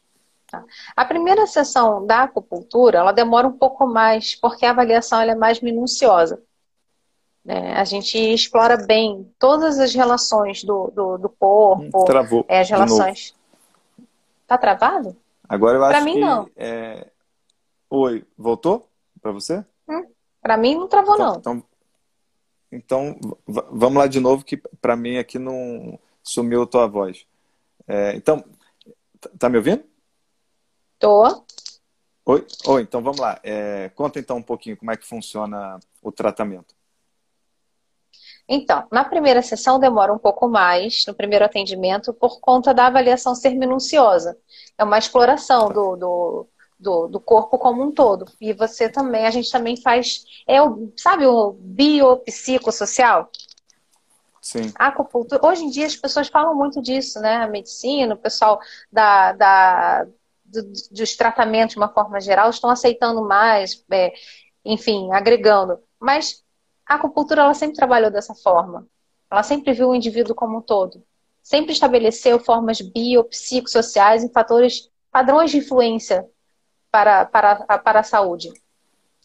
Tá. 0.54 0.64
A 0.96 1.04
primeira 1.04 1.48
sessão 1.48 2.06
da 2.06 2.24
acupuntura, 2.24 3.00
ela 3.00 3.12
demora 3.12 3.48
um 3.48 3.58
pouco 3.58 3.88
mais, 3.88 4.36
porque 4.36 4.68
a 4.68 4.70
avaliação 4.70 5.20
é 5.20 5.34
mais 5.34 5.60
minuciosa. 5.62 6.40
É, 7.44 7.74
a 7.74 7.84
gente 7.84 8.20
explora 8.20 8.78
bem 8.78 9.34
todas 9.40 9.80
as 9.80 9.96
relações 9.96 10.64
do, 10.64 10.92
do, 10.92 11.18
do 11.18 11.28
corpo. 11.28 12.06
Travou. 12.06 12.46
É, 12.48 12.60
as 12.60 12.70
relações. 12.70 13.36
Tá 14.46 14.56
travado? 14.56 15.18
Agora 15.50 15.80
eu 15.80 15.84
acho 15.86 15.94
pra 15.94 16.02
mim, 16.06 16.14
que. 16.14 16.20
não. 16.20 16.48
É... 16.56 17.08
Oi, 17.90 18.24
voltou 18.38 18.88
para 19.24 19.32
você? 19.32 19.66
Hum, 19.90 20.06
para 20.40 20.56
mim 20.56 20.76
não 20.76 20.88
travou, 20.88 21.16
então, 21.16 21.28
não. 21.28 21.38
Então, 21.40 21.64
então 22.72 23.20
vamos 23.72 23.98
lá 23.98 24.06
de 24.06 24.20
novo, 24.20 24.46
que 24.46 24.58
para 24.80 24.96
mim 24.96 25.18
aqui 25.18 25.40
não 25.40 25.98
sumiu 26.22 26.62
a 26.62 26.68
tua 26.68 26.86
voz. 26.86 27.26
É, 27.88 28.16
então, 28.16 28.46
tá 29.40 29.50
me 29.50 29.58
ouvindo? 29.58 29.84
Tô. 31.04 31.44
Oi? 32.26 32.48
Oi, 32.66 32.82
então 32.82 33.04
vamos 33.04 33.20
lá. 33.20 33.38
É, 33.44 33.90
conta 33.90 34.20
então 34.20 34.38
um 34.38 34.42
pouquinho 34.42 34.78
como 34.78 34.90
é 34.90 34.96
que 34.96 35.06
funciona 35.06 35.78
o 36.02 36.14
tratamento. 36.14 36.74
Então, 38.48 38.88
na 38.90 39.04
primeira 39.04 39.42
sessão 39.42 39.78
demora 39.78 40.14
um 40.14 40.18
pouco 40.18 40.48
mais, 40.48 41.04
no 41.06 41.14
primeiro 41.14 41.44
atendimento, 41.44 42.14
por 42.14 42.40
conta 42.40 42.74
da 42.74 42.88
avaliação 42.88 43.36
ser 43.36 43.50
minuciosa. 43.50 44.38
É 44.78 44.84
uma 44.86 44.98
exploração 44.98 45.68
do, 45.68 45.98
do, 45.98 46.48
do, 46.80 47.08
do 47.10 47.20
corpo 47.20 47.58
como 47.58 47.84
um 47.84 47.92
todo. 47.92 48.26
E 48.40 48.54
você 48.54 48.88
também, 48.88 49.26
a 49.26 49.32
gente 49.32 49.52
também 49.52 49.76
faz, 49.76 50.24
é 50.48 50.62
o, 50.62 50.90
sabe 50.96 51.26
o 51.26 51.52
biopsicossocial? 51.60 53.30
Sim. 54.42 54.72
Acupuntura. 54.76 55.46
Hoje 55.46 55.66
em 55.66 55.70
dia 55.70 55.86
as 55.86 55.98
pessoas 55.98 56.30
falam 56.30 56.56
muito 56.56 56.82
disso, 56.82 57.20
né? 57.20 57.44
A 57.44 57.48
medicina, 57.48 58.14
o 58.14 58.18
pessoal 58.18 58.58
da, 58.90 59.34
da, 59.34 60.08
do, 60.54 60.72
dos 60.92 61.16
tratamentos 61.16 61.74
de 61.74 61.80
uma 61.80 61.90
forma 61.90 62.22
geral 62.22 62.50
estão 62.50 62.70
aceitando 62.70 63.28
mais, 63.28 63.84
é, 63.92 64.14
enfim, 64.64 65.12
agregando. 65.12 65.80
Mas 66.00 66.44
a 66.86 66.96
acupuntura 66.96 67.42
ela 67.42 67.54
sempre 67.54 67.76
trabalhou 67.76 68.12
dessa 68.12 68.36
forma. 68.36 68.88
Ela 69.30 69.44
sempre 69.44 69.74
viu 69.74 69.90
o 69.90 69.96
indivíduo 69.96 70.36
como 70.36 70.60
um 70.60 70.62
todo. 70.62 71.04
Sempre 71.42 71.74
estabeleceu 71.74 72.40
formas 72.40 72.80
biopsicossociais 72.80 74.24
e 74.24 74.32
fatores, 74.32 74.90
padrões 75.12 75.52
de 75.52 75.58
influência 75.58 76.26
para, 76.92 77.26
para, 77.26 77.56
para 77.80 78.00
a 78.00 78.04
saúde. 78.04 78.54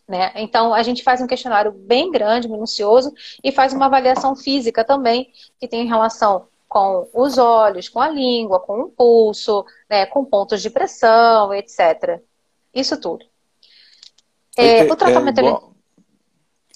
Né? 0.09 0.33
Então, 0.37 0.73
a 0.73 0.83
gente 0.83 1.03
faz 1.03 1.21
um 1.21 1.27
questionário 1.27 1.71
bem 1.71 2.11
grande, 2.11 2.49
minucioso, 2.49 3.13
e 3.45 3.53
faz 3.53 3.75
uma 3.75 3.87
avaliação 3.87 4.35
física 4.35 4.83
também, 4.83 5.31
que 5.61 5.69
tem 5.69 5.87
relação 5.87 6.49
com 6.69 7.09
os 7.15 7.39
olhos, 7.39 7.89
com 7.89 8.01
a 8.01 8.09
língua, 8.09 8.61
com 8.61 8.81
o 8.83 8.91
pulso, 8.91 9.65
né, 9.89 10.05
com 10.07 10.25
pontos 10.25 10.61
de 10.61 10.69
pressão, 10.69 11.53
etc. 11.55 12.21
Isso 12.75 13.01
tudo. 13.01 13.25
É, 14.57 14.81
é, 14.81 14.93
o 14.93 14.97
tratamento. 14.97 15.39
É 15.39 15.45
igual, 15.45 15.73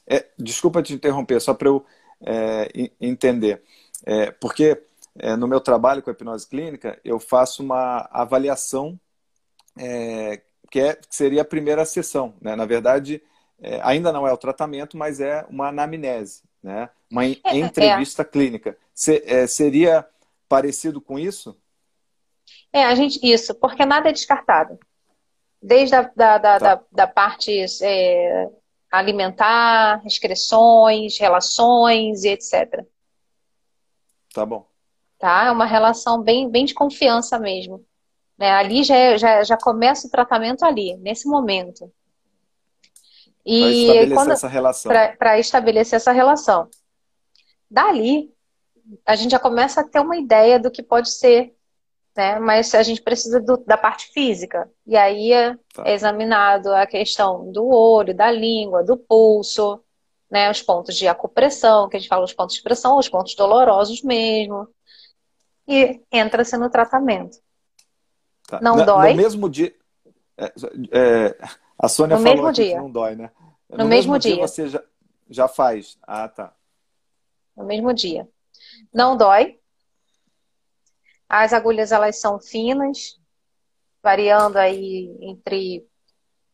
é, 0.06 0.26
desculpa 0.38 0.82
te 0.82 0.94
interromper, 0.94 1.40
só 1.40 1.52
para 1.52 1.68
eu 1.68 1.84
é, 2.24 2.68
entender. 3.00 3.62
É, 4.06 4.30
porque 4.30 4.82
no 5.38 5.46
meu 5.46 5.60
trabalho 5.60 6.02
com 6.02 6.08
a 6.08 6.12
hipnose 6.12 6.48
clínica, 6.48 6.98
eu 7.04 7.20
faço 7.20 7.62
uma 7.62 8.08
avaliação 8.10 8.98
que, 10.70 10.80
é, 10.80 10.94
que 10.94 11.14
seria 11.14 11.42
a 11.42 11.44
primeira 11.44 11.84
sessão. 11.84 12.34
Né? 12.40 12.56
Na 12.56 12.64
verdade, 12.64 13.22
ainda 13.82 14.10
não 14.10 14.26
é 14.26 14.32
o 14.32 14.38
tratamento, 14.38 14.96
mas 14.96 15.20
é 15.20 15.44
uma 15.50 15.68
anamnese, 15.68 16.42
né? 16.62 16.88
uma 17.10 17.26
entrevista 17.26 18.24
clínica. 18.24 18.76
Se, 18.94 19.46
seria 19.48 20.06
parecido 20.48 21.00
com 21.00 21.18
isso? 21.18 21.56
É, 22.72 22.84
a 22.84 22.94
gente, 22.94 23.18
isso, 23.22 23.54
porque 23.54 23.84
nada 23.84 24.08
é 24.08 24.12
descartado. 24.12 24.78
Desde 25.60 25.94
a 25.94 26.02
da, 26.02 26.38
da, 26.38 26.58
tá. 26.58 26.58
da, 26.58 26.84
da 26.90 27.06
parte 27.06 27.64
é, 27.82 28.48
alimentar, 28.90 30.02
excreções, 30.04 31.18
relações 31.18 32.24
e 32.24 32.28
etc. 32.28 32.84
Tá 34.34 34.44
bom. 34.44 34.66
Tá? 35.18 35.46
É 35.46 35.50
uma 35.50 35.66
relação 35.66 36.20
bem, 36.20 36.50
bem 36.50 36.64
de 36.64 36.74
confiança 36.74 37.38
mesmo. 37.38 37.84
Né? 38.36 38.50
Ali 38.50 38.82
já, 38.82 38.96
é, 38.96 39.18
já, 39.18 39.44
já 39.44 39.56
começa 39.56 40.06
o 40.06 40.10
tratamento 40.10 40.64
ali, 40.64 40.96
nesse 40.96 41.28
momento. 41.28 41.92
E 43.44 43.60
para 43.60 43.70
estabelecer 43.70 44.14
quando, 44.14 44.32
essa 44.32 44.48
relação. 44.48 44.92
Para 45.18 45.38
estabelecer 45.38 45.96
essa 45.96 46.12
relação. 46.12 46.68
Dali, 47.70 48.32
a 49.06 49.14
gente 49.14 49.30
já 49.30 49.38
começa 49.38 49.80
a 49.80 49.88
ter 49.88 50.00
uma 50.00 50.16
ideia 50.16 50.58
do 50.58 50.70
que 50.70 50.82
pode 50.82 51.10
ser 51.10 51.54
né? 52.16 52.38
Mas 52.38 52.74
a 52.74 52.82
gente 52.82 53.02
precisa 53.02 53.40
do, 53.40 53.56
da 53.58 53.76
parte 53.76 54.10
física. 54.12 54.70
E 54.86 54.96
aí 54.96 55.32
é, 55.32 55.56
tá. 55.74 55.84
é, 55.86 55.94
examinado 55.94 56.72
a 56.72 56.86
questão 56.86 57.50
do 57.50 57.66
olho, 57.66 58.14
da 58.14 58.30
língua, 58.30 58.84
do 58.84 58.96
pulso, 58.96 59.82
né? 60.30 60.50
Os 60.50 60.62
pontos 60.62 60.96
de 60.96 61.08
acupressão, 61.08 61.88
que 61.88 61.96
a 61.96 62.00
gente 62.00 62.08
fala 62.08 62.24
os 62.24 62.34
pontos 62.34 62.56
de 62.56 62.62
pressão, 62.62 62.98
os 62.98 63.08
pontos 63.08 63.34
dolorosos 63.34 64.02
mesmo. 64.02 64.68
E 65.66 66.00
entra-se 66.10 66.56
no 66.56 66.68
tratamento. 66.68 67.38
Tá. 68.46 68.60
Não 68.60 68.76
Na, 68.76 68.84
dói. 68.84 69.10
No 69.10 69.16
mesmo 69.16 69.48
dia. 69.48 69.74
É, 70.36 70.52
é, 70.92 71.38
a 71.78 71.88
Sônia 71.88 72.16
no 72.16 72.22
falou 72.22 72.36
mesmo 72.36 72.52
dia. 72.52 72.74
que 72.74 72.80
não 72.80 72.90
dói, 72.90 73.16
né? 73.16 73.30
No, 73.70 73.78
no 73.78 73.84
mesmo, 73.86 74.12
mesmo 74.12 74.18
dia. 74.18 74.34
dia. 74.34 74.48
você 74.48 74.68
já, 74.68 74.82
já 75.30 75.48
faz. 75.48 75.96
Ah, 76.02 76.28
tá. 76.28 76.52
No 77.56 77.64
mesmo 77.64 77.92
dia. 77.94 78.28
Não 78.92 79.16
dói, 79.16 79.58
As 81.28 81.52
agulhas 81.52 81.92
elas 81.92 82.20
são 82.20 82.40
finas, 82.40 83.18
variando 84.02 84.58
aí 84.58 85.16
entre. 85.20 85.86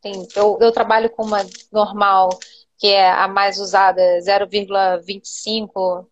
Tem, 0.01 0.27
eu, 0.37 0.59
eu 0.61 0.73
trabalho 0.73 1.11
com 1.11 1.25
uma 1.25 1.45
normal, 1.73 2.31
que 2.77 2.87
é 2.89 3.11
a 3.11 3.27
mais 3.27 3.59
usada, 3.59 4.01
0,25 4.21 6.09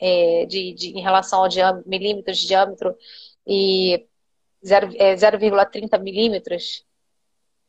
é, 0.00 0.46
de, 0.46 0.72
de, 0.74 0.88
em 0.98 1.00
relação 1.02 1.42
ao 1.42 1.48
diâmetro, 1.48 1.88
milímetros 1.88 2.38
de 2.38 2.48
diâmetro 2.48 2.96
e 3.46 4.06
0,30 4.64 5.92
é, 5.92 5.98
milímetros, 5.98 6.84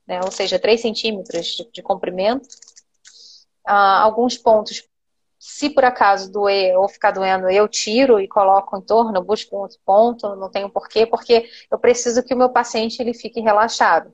né, 0.07 0.19
ou 0.23 0.31
seja, 0.31 0.57
3 0.59 0.81
centímetros 0.81 1.47
de, 1.47 1.71
de 1.71 1.81
comprimento. 1.83 2.47
Ah, 3.65 4.01
alguns 4.01 4.37
pontos 4.37 4.81
se 5.43 5.71
por 5.71 5.83
acaso 5.83 6.31
doer 6.31 6.77
ou 6.77 6.87
ficar 6.87 7.09
doendo, 7.09 7.49
eu 7.49 7.67
tiro 7.67 8.19
e 8.19 8.27
coloco 8.27 8.77
em 8.77 8.81
torno, 8.81 9.23
busco 9.23 9.55
outro 9.55 9.79
ponto, 9.83 10.35
não 10.35 10.51
tenho 10.51 10.69
porquê, 10.69 11.07
porque 11.07 11.49
eu 11.71 11.79
preciso 11.79 12.23
que 12.23 12.31
o 12.31 12.37
meu 12.37 12.49
paciente 12.49 13.01
ele 13.01 13.11
fique 13.11 13.41
relaxado. 13.41 14.13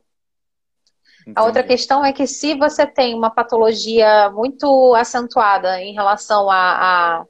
Entendi. 1.24 1.34
A 1.36 1.44
outra 1.44 1.64
questão 1.64 2.06
é 2.06 2.14
que 2.14 2.26
se 2.26 2.56
você 2.56 2.88
tem 2.88 3.14
uma 3.14 3.30
patologia 3.30 4.30
muito 4.30 4.96
acentuada 4.96 5.82
em 5.82 5.94
relação 5.94 6.50
a, 6.50 7.20
a, 7.20 7.26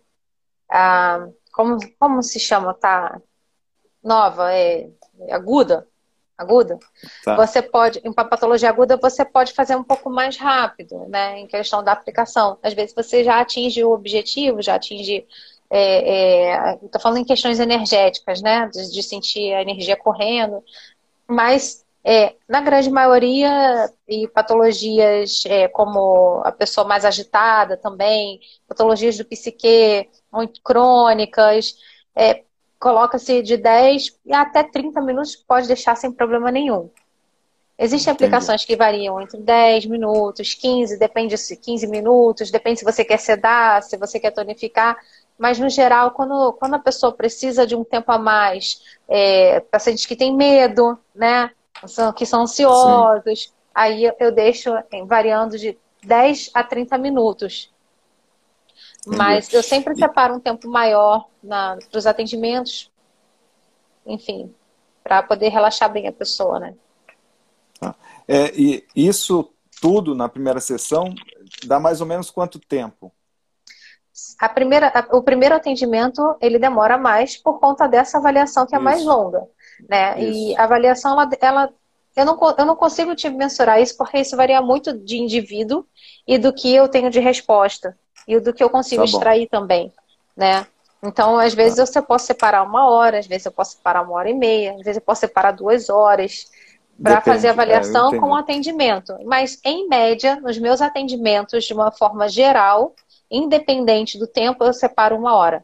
a 0.69 1.27
como, 1.51 1.79
como 1.97 2.21
se 2.21 2.39
chama, 2.39 2.75
tá? 2.75 3.19
Nova, 4.03 4.53
é, 4.53 4.91
é 5.21 5.33
aguda, 5.33 5.87
aguda, 6.37 6.77
tá. 7.23 7.35
você 7.35 7.61
pode, 7.61 7.99
em 8.03 8.13
patologia 8.13 8.69
aguda, 8.69 8.95
você 8.95 9.25
pode 9.25 9.53
fazer 9.53 9.75
um 9.75 9.83
pouco 9.83 10.09
mais 10.09 10.37
rápido, 10.37 11.07
né, 11.07 11.39
em 11.39 11.47
questão 11.47 11.83
da 11.83 11.91
aplicação. 11.91 12.59
Às 12.61 12.73
vezes 12.73 12.93
você 12.93 13.23
já 13.23 13.39
atinge 13.39 13.83
o 13.83 13.91
objetivo, 13.91 14.61
já 14.61 14.75
atinge. 14.75 15.25
É, 15.69 16.69
é, 16.69 16.79
Estou 16.81 17.01
falando 17.01 17.17
em 17.17 17.25
questões 17.25 17.59
energéticas, 17.59 18.41
né, 18.41 18.69
de, 18.71 18.91
de 18.91 19.03
sentir 19.03 19.53
a 19.53 19.61
energia 19.61 19.97
correndo, 19.97 20.63
mas 21.27 21.85
é, 22.09 22.35
na 22.47 22.61
grande 22.61 22.89
maioria, 22.89 23.91
e 24.07 24.29
patologias 24.29 25.43
é, 25.45 25.67
como 25.67 26.41
a 26.45 26.53
pessoa 26.53 26.87
mais 26.87 27.03
agitada 27.03 27.75
também, 27.75 28.39
patologias 28.65 29.17
do 29.17 29.25
psique 29.25 30.07
muito 30.31 30.61
crônicas, 30.61 31.75
é, 32.15 32.43
coloca-se 32.79 33.41
de 33.41 33.57
10 33.57 34.17
e 34.25 34.33
até 34.33 34.63
30 34.63 35.01
minutos, 35.01 35.35
pode 35.35 35.67
deixar 35.67 35.95
sem 35.95 36.11
problema 36.11 36.51
nenhum. 36.51 36.89
Existem 37.79 38.11
Entendi. 38.11 38.25
aplicações 38.25 38.65
que 38.65 38.75
variam 38.75 39.21
entre 39.21 39.39
10 39.39 39.85
minutos, 39.85 40.55
15, 40.55 40.97
depende 40.97 41.37
se 41.37 41.55
15 41.55 41.85
minutos, 41.87 42.49
depende 42.49 42.79
se 42.79 42.85
você 42.85 43.05
quer 43.05 43.19
sedar, 43.19 43.83
se 43.83 43.95
você 43.97 44.19
quer 44.19 44.31
tonificar. 44.31 44.97
Mas, 45.37 45.59
no 45.59 45.69
geral, 45.69 46.11
quando, 46.11 46.53
quando 46.53 46.73
a 46.73 46.79
pessoa 46.79 47.11
precisa 47.11 47.67
de 47.67 47.75
um 47.75 47.83
tempo 47.83 48.11
a 48.11 48.17
mais, 48.17 48.81
é, 49.07 49.59
pacientes 49.59 50.07
que 50.07 50.15
têm 50.15 50.35
medo, 50.35 50.97
né? 51.13 51.51
Que 52.15 52.25
são 52.25 52.41
ansiosos, 52.41 53.43
Sim. 53.43 53.49
aí 53.75 54.11
eu 54.19 54.31
deixo 54.31 54.71
variando 55.05 55.55
de 55.59 55.77
10 56.03 56.49
a 56.55 56.63
30 56.63 56.97
minutos. 56.97 57.71
Mas 59.05 59.53
eu 59.53 59.63
sempre 59.63 59.95
separo 59.95 60.35
um 60.35 60.39
tempo 60.39 60.67
maior 60.67 61.27
para 61.47 61.97
os 61.97 62.05
atendimentos, 62.05 62.91
enfim, 64.05 64.53
para 65.03 65.23
poder 65.23 65.49
relaxar 65.49 65.91
bem 65.91 66.07
a 66.07 66.11
pessoa, 66.11 66.59
né? 66.59 66.73
Ah, 67.81 67.95
é, 68.27 68.53
e 68.55 68.85
isso 68.95 69.49
tudo 69.79 70.15
na 70.15 70.27
primeira 70.27 70.59
sessão 70.59 71.13
dá 71.65 71.79
mais 71.79 72.01
ou 72.01 72.07
menos 72.07 72.29
quanto 72.29 72.59
tempo? 72.59 73.11
A 74.39 74.49
primeira, 74.49 74.87
a, 74.87 75.15
o 75.15 75.21
primeiro 75.21 75.55
atendimento 75.55 76.35
ele 76.41 76.57
demora 76.57 76.97
mais 76.97 77.37
por 77.37 77.59
conta 77.59 77.87
dessa 77.87 78.17
avaliação 78.17 78.65
que 78.65 78.73
é 78.73 78.77
isso. 78.77 78.83
mais 78.83 79.05
longa, 79.05 79.43
né? 79.87 80.19
Isso. 80.19 80.39
E 80.39 80.57
a 80.57 80.63
avaliação 80.63 81.11
ela, 81.11 81.29
ela 81.39 81.73
eu 82.17 82.25
não, 82.25 82.37
eu 82.57 82.65
não 82.65 82.75
consigo 82.75 83.15
te 83.15 83.29
mensurar 83.29 83.79
isso 83.79 83.95
porque 83.95 84.17
isso 84.17 84.35
varia 84.35 84.59
muito 84.59 84.91
de 84.91 85.17
indivíduo 85.17 85.85
e 86.27 86.39
do 86.39 86.51
que 86.51 86.73
eu 86.73 86.89
tenho 86.89 87.11
de 87.11 87.19
resposta 87.19 87.95
e 88.27 88.39
do 88.39 88.51
que 88.51 88.63
eu 88.63 88.71
consigo 88.71 89.03
tá 89.03 89.05
extrair 89.05 89.47
também, 89.47 89.93
né? 90.35 90.65
Então, 91.01 91.37
às 91.37 91.53
vezes, 91.53 91.77
tá. 91.77 91.85
você 91.85 92.01
pode 92.01 92.23
separar 92.23 92.63
uma 92.63 92.89
hora, 92.89 93.19
às 93.19 93.27
vezes 93.27 93.45
eu 93.45 93.51
posso 93.51 93.77
separar 93.77 94.01
uma 94.01 94.13
hora 94.13 94.31
e 94.31 94.33
meia, 94.33 94.71
às 94.71 94.77
vezes 94.77 94.95
eu 94.95 95.01
posso 95.01 95.21
separar 95.21 95.51
duas 95.51 95.89
horas 95.89 96.49
para 97.01 97.21
fazer 97.21 97.49
avaliação 97.49 98.15
é, 98.15 98.19
com 98.19 98.35
atendimento. 98.35 99.15
Mas, 99.23 99.59
em 99.63 99.87
média, 99.87 100.37
nos 100.37 100.57
meus 100.57 100.81
atendimentos, 100.81 101.65
de 101.65 101.73
uma 101.73 101.91
forma 101.91 102.27
geral, 102.27 102.95
independente 103.29 104.17
do 104.17 104.25
tempo, 104.25 104.63
eu 104.63 104.73
separo 104.73 105.15
uma 105.15 105.35
hora. 105.35 105.63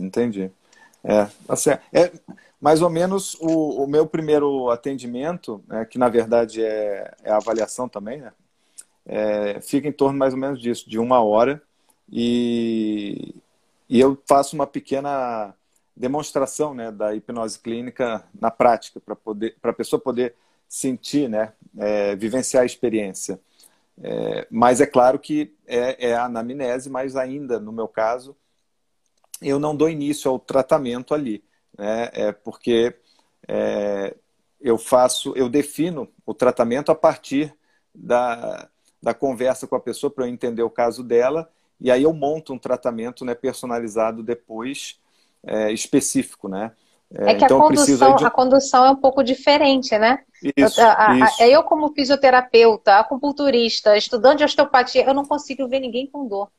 Entendi. 0.00 0.50
É, 1.04 1.28
assim, 1.46 1.70
é 1.92 2.10
mais 2.60 2.82
ou 2.82 2.90
menos 2.90 3.34
o, 3.40 3.84
o 3.84 3.86
meu 3.86 4.06
primeiro 4.06 4.70
atendimento, 4.70 5.62
né, 5.68 5.84
que 5.84 5.98
na 5.98 6.08
verdade 6.08 6.62
é, 6.62 7.14
é 7.22 7.30
avaliação 7.30 7.88
também, 7.88 8.20
né? 8.20 8.32
é, 9.08 9.58
fica 9.62 9.88
em 9.88 9.92
torno 9.92 10.18
mais 10.18 10.34
ou 10.34 10.38
menos 10.38 10.60
disso, 10.60 10.88
de 10.88 10.98
uma 10.98 11.22
hora. 11.22 11.62
E, 12.12 13.34
e 13.88 13.98
eu 13.98 14.20
faço 14.26 14.54
uma 14.54 14.66
pequena 14.66 15.54
demonstração 15.96 16.74
né, 16.74 16.92
da 16.92 17.14
hipnose 17.14 17.58
clínica 17.58 18.24
na 18.38 18.50
prática, 18.50 19.00
para 19.00 19.70
a 19.70 19.74
pessoa 19.74 19.98
poder 19.98 20.34
sentir, 20.68 21.28
né, 21.28 21.54
é, 21.76 22.14
vivenciar 22.14 22.62
a 22.62 22.66
experiência. 22.66 23.40
É, 24.00 24.46
mas 24.50 24.80
é 24.80 24.86
claro 24.86 25.18
que 25.18 25.52
é, 25.66 26.10
é 26.10 26.14
a 26.14 26.26
anamnese, 26.26 26.90
mas 26.90 27.16
ainda, 27.16 27.58
no 27.58 27.72
meu 27.72 27.88
caso, 27.88 28.36
eu 29.40 29.58
não 29.58 29.74
dou 29.74 29.88
início 29.88 30.30
ao 30.30 30.38
tratamento 30.38 31.14
ali, 31.14 31.42
né, 31.78 32.10
é 32.12 32.32
porque 32.32 32.94
é, 33.46 34.14
eu 34.60 34.76
faço, 34.76 35.32
eu 35.36 35.48
defino 35.48 36.08
o 36.26 36.34
tratamento 36.34 36.90
a 36.90 36.94
partir 36.94 37.54
da, 37.94 38.68
da 39.02 39.14
conversa 39.14 39.66
com 39.66 39.76
a 39.76 39.80
pessoa 39.80 40.10
para 40.10 40.26
eu 40.26 40.28
entender 40.28 40.62
o 40.62 40.70
caso 40.70 41.02
dela 41.04 41.48
e 41.80 41.90
aí 41.90 42.02
eu 42.02 42.12
monto 42.12 42.52
um 42.52 42.58
tratamento 42.58 43.24
né, 43.24 43.34
personalizado 43.34 44.22
depois 44.22 44.98
é, 45.46 45.72
específico, 45.72 46.48
né? 46.48 46.72
É, 47.14 47.30
é 47.30 47.34
que 47.36 47.44
então, 47.44 47.58
a, 47.58 47.62
condução, 47.62 48.16
de... 48.16 48.24
a 48.26 48.30
condução 48.30 48.84
é 48.84 48.90
um 48.90 48.96
pouco 48.96 49.22
diferente, 49.22 49.96
né? 49.96 50.18
Isso, 50.56 50.80
eu, 50.80 50.88
a, 50.88 51.18
isso. 51.18 51.42
eu, 51.42 51.62
como 51.62 51.92
fisioterapeuta, 51.94 52.98
acupunturista, 52.98 53.96
estudante 53.96 54.38
de 54.38 54.44
osteopatia, 54.44 55.04
eu 55.06 55.14
não 55.14 55.24
consigo 55.24 55.66
ver 55.66 55.80
ninguém 55.80 56.06
com 56.06 56.28
dor. 56.28 56.50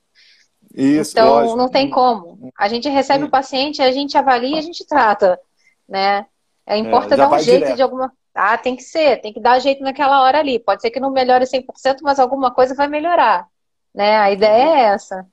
Isso, 0.80 1.12
então, 1.12 1.30
lógico. 1.30 1.58
não 1.58 1.70
tem 1.70 1.90
como. 1.90 2.52
A 2.58 2.68
gente 2.68 2.88
recebe 2.88 3.26
o 3.26 3.30
paciente, 3.30 3.82
a 3.82 3.92
gente 3.92 4.18
avalia 4.18 4.56
e 4.56 4.60
a 4.60 4.62
gente 4.62 4.86
trata, 4.86 5.40
né? 5.88 6.26
É, 6.66 6.78
importa 6.78 7.16
é, 7.16 7.18
dar 7.18 7.30
um 7.30 7.40
jeito 7.40 7.60
direto. 7.60 7.76
de 7.76 7.82
alguma... 7.82 8.14
Ah, 8.34 8.58
tem 8.58 8.76
que 8.76 8.84
ser, 8.84 9.20
tem 9.22 9.34
que 9.34 9.40
dar 9.40 9.60
jeito 9.60 9.84
naquela 9.84 10.22
hora 10.22 10.40
ali. 10.40 10.60
Pode 10.60 10.82
ser 10.82 10.92
que 10.92 11.00
não 11.00 11.12
melhore 11.12 11.46
100%, 11.46 11.98
mas 12.02 12.20
alguma 12.20 12.52
coisa 12.52 12.76
vai 12.76 12.88
melhorar. 12.88 13.48
Né? 13.94 14.18
A 14.18 14.32
ideia 14.32 14.64
é 14.64 14.80
essa. 14.94 15.28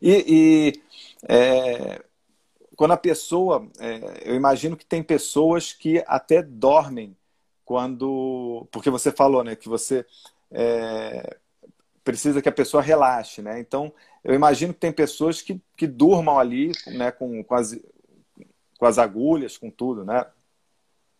E, 0.00 0.24
e 0.26 0.82
é, 1.28 2.00
quando 2.76 2.92
a 2.92 2.96
pessoa. 2.96 3.68
É, 3.78 4.22
eu 4.24 4.34
imagino 4.34 4.76
que 4.76 4.86
tem 4.86 5.02
pessoas 5.02 5.72
que 5.72 6.02
até 6.06 6.42
dormem 6.42 7.16
quando. 7.64 8.66
Porque 8.70 8.90
você 8.90 9.12
falou, 9.12 9.44
né? 9.44 9.54
Que 9.56 9.68
você 9.68 10.04
é, 10.50 11.36
precisa 12.04 12.42
que 12.42 12.48
a 12.48 12.52
pessoa 12.52 12.82
relaxe, 12.82 13.42
né? 13.42 13.60
Então, 13.60 13.92
eu 14.24 14.34
imagino 14.34 14.74
que 14.74 14.80
tem 14.80 14.92
pessoas 14.92 15.40
que, 15.40 15.60
que 15.76 15.86
durmam 15.86 16.38
ali, 16.38 16.72
né? 16.86 17.10
Com, 17.10 17.42
com, 17.44 17.54
as, 17.54 17.78
com 18.78 18.86
as 18.86 18.98
agulhas, 18.98 19.56
com 19.56 19.70
tudo, 19.70 20.04
né? 20.04 20.26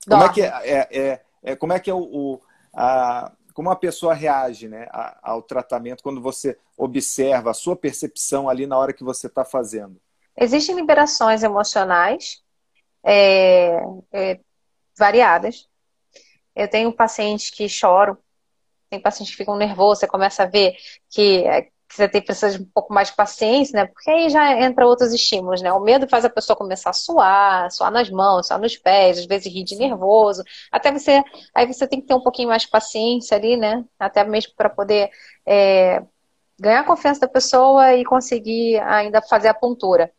Como 0.08 0.24
é 0.24 0.32
que 0.32 0.42
é, 0.42 0.46
é, 0.46 0.88
é, 0.90 1.22
é, 1.42 1.56
como 1.56 1.72
é 1.72 1.78
que 1.78 1.90
é 1.90 1.94
o, 1.94 2.00
o 2.00 2.40
a, 2.72 3.30
como 3.52 3.70
a 3.70 3.76
pessoa 3.76 4.14
reage 4.14 4.68
né, 4.68 4.88
ao 5.22 5.42
tratamento 5.42 6.02
quando 6.02 6.20
você 6.20 6.58
observa 6.76 7.50
a 7.50 7.54
sua 7.54 7.76
percepção 7.76 8.48
ali 8.48 8.66
na 8.66 8.78
hora 8.78 8.92
que 8.92 9.04
você 9.04 9.26
está 9.26 9.44
fazendo? 9.44 10.00
Existem 10.36 10.74
liberações 10.74 11.42
emocionais 11.42 12.42
é, 13.04 13.76
é, 14.12 14.40
variadas. 14.96 15.68
Eu 16.54 16.68
tenho 16.68 16.92
pacientes 16.92 17.50
que 17.50 17.68
choram, 17.68 18.16
tem 18.92 19.00
pacientes 19.00 19.32
que 19.32 19.38
ficam 19.38 19.56
nervosos, 19.56 20.00
você 20.00 20.06
começa 20.06 20.42
a 20.42 20.46
ver 20.46 20.76
que 21.08 21.44
é, 21.46 21.62
que 21.62 21.96
você 21.96 22.08
tem, 22.08 22.22
precisa 22.22 22.58
de 22.58 22.62
um 22.62 22.66
pouco 22.72 22.92
mais 22.92 23.08
de 23.08 23.16
paciência, 23.16 23.74
né? 23.74 23.86
Porque 23.86 24.10
aí 24.10 24.28
já 24.30 24.60
entra 24.60 24.86
outros 24.86 25.12
estímulos, 25.12 25.62
né? 25.62 25.72
O 25.72 25.80
medo 25.80 26.08
faz 26.08 26.24
a 26.24 26.30
pessoa 26.30 26.56
começar 26.56 26.90
a 26.90 26.92
suar, 26.94 27.70
suar 27.70 27.90
nas 27.90 28.10
mãos, 28.10 28.46
suar 28.46 28.58
nos 28.60 28.76
pés, 28.76 29.18
às 29.18 29.26
vezes 29.26 29.52
rir 29.52 29.64
de 29.64 29.76
nervoso. 29.76 30.42
Até 30.70 30.92
você, 30.92 31.22
aí 31.54 31.66
você 31.66 31.86
tem 31.86 32.00
que 32.00 32.06
ter 32.06 32.14
um 32.14 32.22
pouquinho 32.22 32.48
mais 32.48 32.62
de 32.62 32.68
paciência 32.68 33.36
ali, 33.36 33.56
né? 33.56 33.84
Até 33.98 34.24
mesmo 34.24 34.52
para 34.56 34.70
poder 34.70 35.10
é, 35.46 36.02
ganhar 36.58 36.80
a 36.80 36.84
confiança 36.84 37.20
da 37.20 37.28
pessoa 37.28 37.94
e 37.94 38.04
conseguir 38.04 38.78
ainda 38.80 39.22
fazer 39.22 39.48
a 39.48 39.54
pontura. 39.54 40.10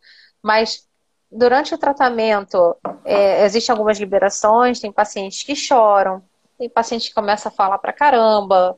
Mas 0.42 0.88
durante 1.30 1.74
o 1.74 1.78
tratamento, 1.78 2.76
é, 3.04 3.44
existem 3.44 3.72
algumas 3.72 3.98
liberações, 3.98 4.80
tem 4.80 4.92
pacientes 4.92 5.42
que 5.42 5.56
choram, 5.56 6.22
tem 6.64 6.70
pacientes 6.70 7.08
que 7.08 7.14
começam 7.14 7.52
a 7.52 7.54
falar 7.54 7.78
pra 7.78 7.92
caramba, 7.92 8.76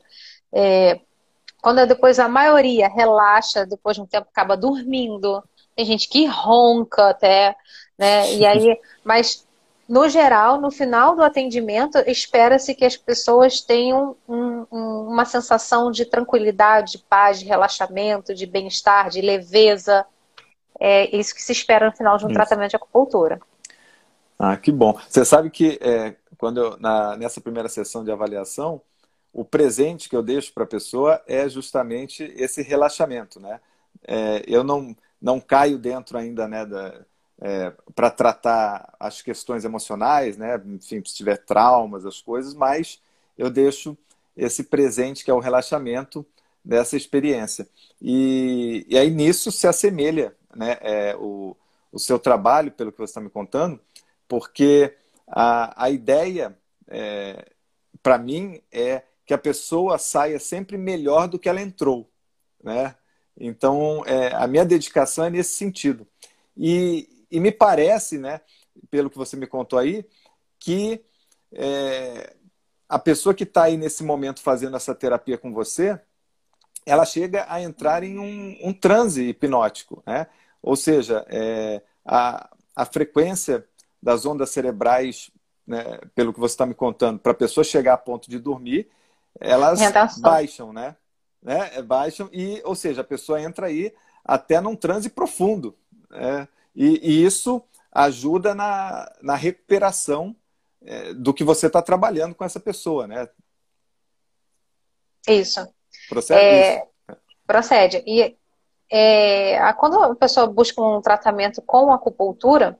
é, 0.51 0.99
quando 1.61 1.85
depois 1.87 2.19
a 2.19 2.27
maioria 2.27 2.87
relaxa, 2.87 3.65
depois 3.65 3.95
de 3.95 4.01
um 4.01 4.05
tempo 4.05 4.27
acaba 4.29 4.57
dormindo. 4.57 5.43
Tem 5.75 5.85
gente 5.85 6.07
que 6.09 6.25
ronca 6.25 7.09
até. 7.09 7.55
né? 7.97 8.33
E 8.33 8.45
aí, 8.45 8.79
mas 9.03 9.45
no 9.87 10.09
geral, 10.09 10.59
no 10.59 10.69
final 10.69 11.15
do 11.15 11.23
atendimento, 11.23 11.97
espera-se 11.99 12.75
que 12.75 12.83
as 12.83 12.97
pessoas 12.97 13.61
tenham 13.61 14.15
um, 14.27 14.65
um, 14.71 15.07
uma 15.07 15.23
sensação 15.23 15.91
de 15.91 16.05
tranquilidade, 16.05 16.93
de 16.93 16.97
paz, 16.99 17.39
de 17.39 17.45
relaxamento, 17.45 18.35
de 18.35 18.45
bem-estar, 18.45 19.09
de 19.09 19.21
leveza. 19.21 20.05
É 20.79 21.15
isso 21.15 21.33
que 21.33 21.41
se 21.41 21.51
espera 21.53 21.87
no 21.87 21.95
final 21.95 22.17
de 22.17 22.25
um 22.25 22.27
isso. 22.27 22.35
tratamento 22.35 22.71
de 22.71 22.75
acupuntura. 22.75 23.39
Ah, 24.39 24.55
que 24.57 24.71
bom. 24.71 24.99
Você 25.09 25.25
sabe 25.25 25.49
que 25.49 25.79
é, 25.81 26.15
quando 26.37 26.59
eu, 26.59 26.77
na, 26.77 27.17
nessa 27.17 27.41
primeira 27.41 27.67
sessão 27.69 28.03
de 28.03 28.11
avaliação, 28.11 28.81
o 29.33 29.43
presente 29.43 30.09
que 30.09 30.15
eu 30.15 30.23
deixo 30.23 30.53
para 30.53 30.63
a 30.63 30.67
pessoa 30.67 31.21
é 31.27 31.47
justamente 31.49 32.23
esse 32.35 32.61
relaxamento, 32.61 33.39
né? 33.39 33.59
É, 34.07 34.43
eu 34.47 34.63
não, 34.63 34.95
não 35.21 35.39
caio 35.39 35.77
dentro 35.77 36.17
ainda 36.17 36.47
né, 36.47 36.65
da, 36.65 37.01
é, 37.41 37.73
para 37.95 38.09
tratar 38.11 38.93
as 38.99 39.21
questões 39.21 39.65
emocionais, 39.65 40.37
né? 40.37 40.61
Enfim, 40.67 41.03
se 41.03 41.15
tiver 41.15 41.37
traumas, 41.37 42.05
as 42.05 42.21
coisas, 42.21 42.53
mas 42.53 43.01
eu 43.37 43.49
deixo 43.49 43.97
esse 44.35 44.63
presente 44.63 45.23
que 45.25 45.31
é 45.31 45.33
o 45.33 45.39
relaxamento 45.39 46.25
dessa 46.63 46.95
experiência. 46.95 47.67
E, 48.01 48.85
e 48.87 48.97
aí 48.97 49.09
nisso 49.09 49.51
se 49.51 49.67
assemelha 49.67 50.35
né, 50.55 50.77
é, 50.81 51.15
o, 51.15 51.55
o 51.91 51.99
seu 51.99 52.19
trabalho, 52.19 52.71
pelo 52.71 52.91
que 52.91 52.99
você 52.99 53.11
está 53.11 53.21
me 53.21 53.29
contando, 53.29 53.79
porque 54.27 54.95
a, 55.27 55.85
a 55.85 55.89
ideia, 55.89 56.57
é, 56.87 57.45
para 58.01 58.17
mim, 58.17 58.61
é 58.71 59.03
que 59.25 59.33
a 59.33 59.37
pessoa 59.37 59.97
saia 59.97 60.39
sempre 60.39 60.77
melhor 60.77 61.27
do 61.27 61.37
que 61.37 61.49
ela 61.49 61.61
entrou. 61.61 62.09
Né? 62.63 62.95
Então, 63.37 64.03
é, 64.05 64.33
a 64.33 64.47
minha 64.47 64.65
dedicação 64.65 65.25
é 65.25 65.29
nesse 65.29 65.55
sentido. 65.55 66.07
E, 66.55 67.25
e 67.29 67.39
me 67.39 67.51
parece, 67.51 68.17
né, 68.17 68.41
pelo 68.89 69.09
que 69.09 69.17
você 69.17 69.35
me 69.35 69.45
contou 69.45 69.77
aí, 69.77 70.05
que 70.59 71.03
é, 71.51 72.35
a 72.87 72.97
pessoa 72.97 73.35
que 73.35 73.43
está 73.43 73.63
aí 73.63 73.77
nesse 73.77 74.03
momento 74.03 74.41
fazendo 74.41 74.77
essa 74.77 74.95
terapia 74.95 75.37
com 75.37 75.53
você, 75.53 75.99
ela 76.85 77.05
chega 77.05 77.45
a 77.49 77.61
entrar 77.61 78.01
em 78.03 78.17
um, 78.17 78.69
um 78.69 78.73
transe 78.73 79.23
hipnótico, 79.23 80.01
né? 80.07 80.27
Ou 80.61 80.75
seja, 80.75 81.25
é, 81.27 81.81
a, 82.05 82.49
a 82.75 82.85
frequência 82.85 83.67
das 84.01 84.25
ondas 84.25 84.49
cerebrais, 84.49 85.31
né, 85.65 85.99
pelo 86.15 86.33
que 86.33 86.39
você 86.39 86.53
está 86.53 86.65
me 86.65 86.73
contando, 86.73 87.19
para 87.19 87.31
a 87.31 87.35
pessoa 87.35 87.63
chegar 87.63 87.93
a 87.93 87.97
ponto 87.97 88.29
de 88.29 88.39
dormir, 88.39 88.89
elas 89.39 89.79
baixam, 90.19 90.73
né? 90.73 90.95
né? 91.41 91.81
Baixam 91.81 92.29
e, 92.31 92.61
ou 92.65 92.75
seja, 92.75 93.01
a 93.01 93.05
pessoa 93.05 93.41
entra 93.41 93.67
aí 93.67 93.93
até 94.23 94.59
num 94.59 94.75
transe 94.75 95.09
profundo. 95.09 95.75
Né? 96.09 96.47
E, 96.75 96.99
e 97.01 97.25
isso 97.25 97.61
ajuda 97.91 98.53
na, 98.53 99.11
na 99.21 99.35
recuperação 99.35 100.35
é, 100.83 101.13
do 101.13 101.33
que 101.33 101.43
você 101.43 101.67
está 101.67 101.81
trabalhando 101.81 102.35
com 102.35 102.43
essa 102.43 102.59
pessoa, 102.59 103.07
né? 103.07 103.27
Isso. 105.27 105.67
Procede 106.07 106.39
é, 106.39 106.75
isso. 106.75 106.87
Procede. 107.45 108.03
E 108.05 108.37
é, 108.89 109.73
quando 109.73 110.01
a 110.01 110.15
pessoa 110.15 110.47
busca 110.47 110.81
um 110.81 111.01
tratamento 111.01 111.61
com 111.61 111.91
acupuntura, 111.91 112.79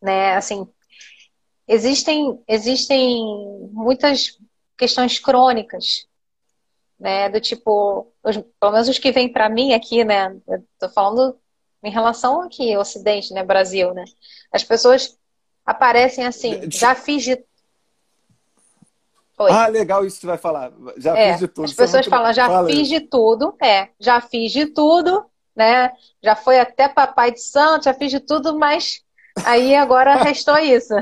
né, 0.00 0.34
assim, 0.34 0.66
existem, 1.66 2.40
existem 2.48 3.24
muitas 3.72 4.38
questões 4.76 5.18
crônicas, 5.18 6.06
né, 6.98 7.28
do 7.28 7.40
tipo, 7.40 8.12
os, 8.22 8.36
pelo 8.58 8.72
menos 8.72 8.88
os 8.88 8.98
que 8.98 9.12
vêm 9.12 9.32
para 9.32 9.48
mim 9.48 9.72
aqui, 9.72 10.04
né, 10.04 10.36
eu 10.48 10.64
tô 10.78 10.88
falando 10.88 11.38
em 11.82 11.90
relação 11.90 12.42
aqui, 12.42 12.76
Ocidente, 12.76 13.32
né, 13.32 13.42
Brasil, 13.42 13.94
né? 13.94 14.04
As 14.52 14.62
pessoas 14.62 15.18
aparecem 15.64 16.26
assim, 16.26 16.70
já 16.70 16.94
fiz 16.94 17.22
de 17.22 17.42
Oi. 19.40 19.50
Ah, 19.50 19.68
legal 19.68 20.04
isso 20.04 20.16
que 20.16 20.20
você 20.20 20.26
vai 20.26 20.36
falar. 20.36 20.70
Já 20.98 21.16
é, 21.16 21.30
fiz 21.30 21.40
de 21.40 21.48
tudo. 21.48 21.64
As 21.64 21.72
pessoas 21.72 22.06
muito... 22.06 22.10
falam, 22.10 22.30
já 22.30 22.46
Fala 22.46 22.68
fiz 22.68 22.86
de 22.86 23.00
tudo. 23.00 23.54
É, 23.62 23.88
já 23.98 24.20
fiz 24.20 24.52
de 24.52 24.66
tudo, 24.66 25.24
né? 25.56 25.92
Já 26.22 26.36
foi 26.36 26.60
até 26.60 26.86
papai 26.90 27.32
de 27.32 27.40
santo, 27.40 27.84
já 27.84 27.94
fiz 27.94 28.10
de 28.10 28.20
tudo, 28.20 28.58
mas 28.58 29.02
aí 29.44 29.74
agora 29.74 30.16
restou 30.16 30.58
isso. 30.58 30.94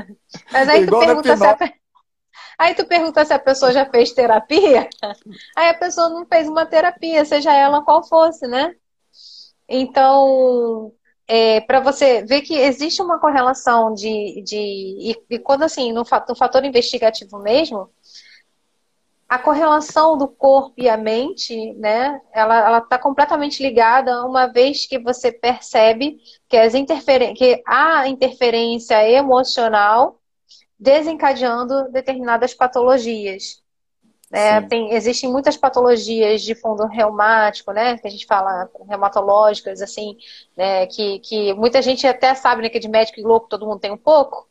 Mas 0.51 0.69
aí 0.69 0.83
Igual 0.83 1.01
tu 1.01 1.05
pergunta 1.05 1.37
se 1.37 1.45
a... 1.45 1.73
Aí 2.57 2.75
tu 2.75 2.85
pergunta 2.85 3.25
se 3.25 3.33
a 3.33 3.39
pessoa 3.39 3.71
já 3.71 3.85
fez 3.85 4.11
terapia. 4.11 4.89
Aí 5.55 5.69
a 5.69 5.73
pessoa 5.73 6.09
não 6.09 6.25
fez 6.25 6.47
uma 6.47 6.65
terapia, 6.65 7.23
seja 7.23 7.53
ela 7.53 7.83
qual 7.83 8.03
fosse, 8.07 8.45
né? 8.47 8.75
Então, 9.67 10.91
é, 11.27 11.61
para 11.61 11.79
você 11.79 12.23
ver 12.23 12.41
que 12.41 12.55
existe 12.55 13.01
uma 13.01 13.19
correlação 13.19 13.93
de. 13.93 14.41
de 14.43 14.57
e, 14.57 15.15
e 15.29 15.39
quando 15.39 15.63
assim, 15.63 15.93
no, 15.93 16.03
no 16.27 16.35
fator 16.35 16.65
investigativo 16.65 17.39
mesmo, 17.39 17.89
a 19.29 19.37
correlação 19.37 20.17
do 20.17 20.27
corpo 20.27 20.73
e 20.75 20.89
a 20.89 20.97
mente, 20.97 21.73
né, 21.75 22.19
ela 22.33 22.79
está 22.79 22.97
completamente 22.97 23.61
ligada 23.61 24.25
uma 24.25 24.47
vez 24.47 24.87
que 24.87 24.97
você 24.97 25.31
percebe 25.31 26.19
que, 26.47 26.57
as 26.57 26.73
interferen 26.73 27.35
que 27.35 27.61
há 27.67 28.07
interferência 28.07 29.07
emocional 29.07 30.19
desencadeando 30.79 31.91
determinadas 31.91 32.55
patologias. 32.55 33.61
Né? 34.31 34.61
Tem, 34.61 34.93
existem 34.93 35.31
muitas 35.31 35.57
patologias 35.57 36.41
de 36.41 36.55
fundo 36.55 36.85
reumático, 36.85 37.71
né? 37.71 37.97
Que 37.97 38.07
a 38.07 38.11
gente 38.11 38.27
fala 38.27 38.69
reumatológicas, 38.87 39.81
assim, 39.81 40.15
né? 40.55 40.85
Que, 40.85 41.17
que 41.19 41.53
muita 41.55 41.81
gente 41.81 42.05
até 42.05 42.35
sabe 42.35 42.61
né, 42.61 42.69
que 42.69 42.79
de 42.79 42.87
médico 42.87 43.19
e 43.19 43.23
louco 43.23 43.49
todo 43.49 43.65
mundo 43.65 43.79
tem 43.79 43.91
um 43.91 43.97
pouco. 43.97 44.47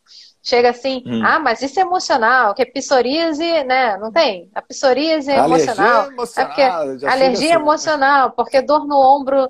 Chega 0.48 0.70
assim, 0.70 1.02
hum. 1.04 1.22
ah, 1.22 1.38
mas 1.38 1.61
isso 1.61 1.78
é 1.78 1.82
emocional, 1.82 2.54
que 2.54 2.62
é 2.62 2.64
psoríase, 2.64 3.64
né? 3.64 3.98
Não 3.98 4.11
tem? 4.11 4.50
A 4.54 4.62
psoríase 4.62 5.30
é 5.30 5.37
alergia 5.37 5.66
emocional. 5.66 6.11
emocional. 6.11 6.50
É 6.50 6.54
porque, 6.54 7.06
alergia 7.06 7.48
assim. 7.48 7.62
emocional, 7.62 8.30
porque 8.30 8.62
dor 8.62 8.87
no 8.87 8.96
ombro, 8.96 9.46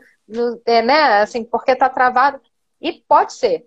é, 0.67 0.83
né? 0.83 1.21
Assim, 1.21 1.45
porque 1.45 1.77
tá 1.77 1.89
travado. 1.89 2.41
E 2.81 2.93
pode 2.93 3.35
ser. 3.35 3.65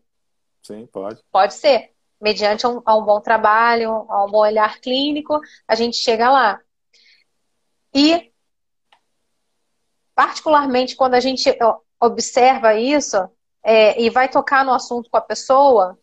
Sim, 0.62 0.86
pode. 0.92 1.22
Pode 1.32 1.54
ser 1.54 1.92
mediante 2.20 2.68
um, 2.68 2.82
a 2.86 2.98
um 2.98 3.06
bom 3.06 3.22
trabalho, 3.22 4.06
a 4.10 4.26
um 4.26 4.30
bom 4.30 4.40
olhar 4.40 4.82
clínico, 4.82 5.40
a 5.66 5.74
gente 5.74 5.96
chega 5.96 6.30
lá. 6.30 6.60
E, 7.96 8.30
particularmente, 10.14 10.98
quando 10.98 11.14
a 11.14 11.22
gente 11.22 11.50
observa 11.98 12.76
isso 12.76 13.18
é, 13.64 14.02
e 14.02 14.10
vai 14.10 14.28
tocar 14.28 14.66
no 14.66 14.74
assunto 14.74 15.10
com 15.10 15.16
a 15.16 15.22
pessoa, 15.22 15.98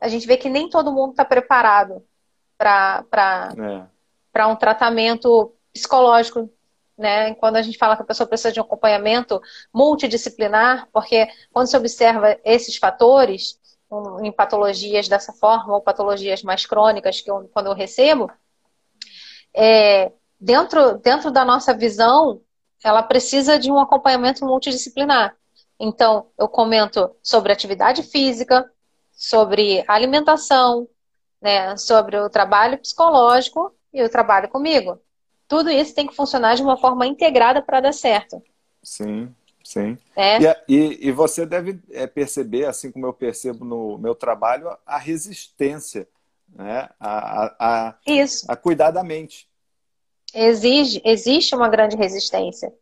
a 0.00 0.08
gente 0.08 0.26
vê 0.26 0.36
que 0.36 0.48
nem 0.48 0.68
todo 0.68 0.92
mundo 0.92 1.10
está 1.10 1.24
preparado 1.24 2.04
para 2.56 3.04
é. 4.34 4.46
um 4.46 4.56
tratamento 4.56 5.54
psicológico. 5.72 6.50
Né? 6.96 7.34
Quando 7.34 7.56
a 7.56 7.62
gente 7.62 7.76
fala 7.76 7.96
que 7.96 8.02
a 8.02 8.06
pessoa 8.06 8.26
precisa 8.26 8.52
de 8.52 8.60
um 8.60 8.62
acompanhamento 8.62 9.40
multidisciplinar, 9.72 10.88
porque 10.92 11.28
quando 11.52 11.66
se 11.66 11.76
observa 11.76 12.38
esses 12.44 12.76
fatores, 12.76 13.58
em 14.22 14.32
patologias 14.32 15.08
dessa 15.08 15.32
forma, 15.32 15.74
ou 15.74 15.80
patologias 15.80 16.42
mais 16.42 16.66
crônicas, 16.66 17.20
que 17.20 17.30
eu, 17.30 17.48
quando 17.52 17.66
eu 17.66 17.74
recebo, 17.74 18.30
é, 19.54 20.10
dentro, 20.40 20.98
dentro 20.98 21.30
da 21.30 21.44
nossa 21.44 21.72
visão, 21.72 22.40
ela 22.82 23.02
precisa 23.02 23.58
de 23.58 23.70
um 23.70 23.78
acompanhamento 23.78 24.44
multidisciplinar. 24.44 25.36
Então, 25.78 26.26
eu 26.38 26.48
comento 26.48 27.10
sobre 27.22 27.52
atividade 27.52 28.02
física, 28.02 28.70
sobre 29.14 29.84
alimentação, 29.86 30.88
né, 31.40 31.76
sobre 31.76 32.16
o 32.18 32.28
trabalho 32.28 32.78
psicológico 32.78 33.74
e 33.92 34.02
o 34.02 34.08
trabalho 34.08 34.48
comigo. 34.48 35.00
Tudo 35.46 35.70
isso 35.70 35.94
tem 35.94 36.06
que 36.06 36.16
funcionar 36.16 36.56
de 36.56 36.62
uma 36.62 36.76
forma 36.76 37.06
integrada 37.06 37.62
para 37.62 37.80
dar 37.80 37.92
certo. 37.92 38.42
Sim. 38.82 39.34
Sim. 39.62 39.96
É. 40.14 40.38
E, 40.42 40.56
e, 40.68 41.08
e, 41.08 41.12
você 41.12 41.46
deve 41.46 41.80
é, 41.90 42.06
perceber, 42.06 42.66
assim 42.66 42.92
como 42.92 43.06
eu 43.06 43.14
percebo 43.14 43.64
no 43.64 43.96
meu 43.96 44.14
trabalho, 44.14 44.76
a 44.84 44.98
resistência 44.98 46.06
né? 46.54 46.88
a, 46.98 47.44
a, 47.44 47.56
a, 47.58 47.98
Isso. 48.06 48.46
a 48.48 48.56
cuidar 48.56 48.90
da 48.90 49.02
mente. 49.02 49.48
Exige, 50.32 51.00
existe 51.04 51.54
uma 51.54 51.68
grande 51.68 51.96
resistência. 51.96 52.72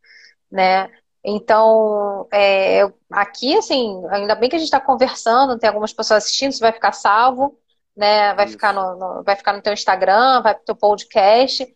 Né? 0.51 0.91
Então, 1.25 2.27
é, 2.33 2.83
aqui, 3.11 3.57
assim, 3.57 4.03
ainda 4.11 4.35
bem 4.35 4.51
que 4.51 4.57
a 4.57 4.59
gente 4.59 4.67
está 4.67 4.81
conversando, 4.81 5.59
tem 5.59 5.69
algumas 5.69 5.93
pessoas 5.93 6.25
assistindo, 6.25 6.51
isso 6.51 6.61
vai 6.61 6.73
ficar 6.73 6.93
salvo, 6.93 7.57
né? 7.97 8.35
Vai 8.35 8.49
ficar 8.49 8.73
no, 8.73 8.97
no, 8.97 9.23
vai 9.23 9.37
ficar 9.37 9.53
no 9.53 9.63
teu 9.63 9.73
Instagram, 9.73 10.43
vai 10.43 10.55
pro 10.55 10.65
teu 10.65 10.75
podcast, 10.75 11.67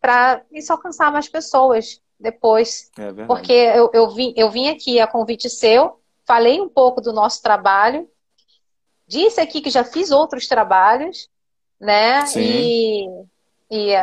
para 0.00 0.42
isso 0.52 0.72
alcançar 0.72 1.10
mais 1.10 1.28
pessoas 1.28 2.00
depois. 2.18 2.90
É 2.96 3.26
porque 3.26 3.52
eu, 3.52 3.90
eu, 3.92 4.10
vim, 4.10 4.32
eu 4.36 4.50
vim 4.50 4.68
aqui 4.68 5.00
a 5.00 5.06
convite 5.06 5.50
seu, 5.50 6.00
falei 6.24 6.60
um 6.60 6.68
pouco 6.68 7.00
do 7.00 7.12
nosso 7.12 7.42
trabalho, 7.42 8.08
disse 9.06 9.40
aqui 9.40 9.60
que 9.60 9.70
já 9.70 9.82
fiz 9.82 10.12
outros 10.12 10.46
trabalhos, 10.46 11.28
né? 11.80 12.24
Sim. 12.26 12.40
E, 12.40 13.90
e 13.90 13.94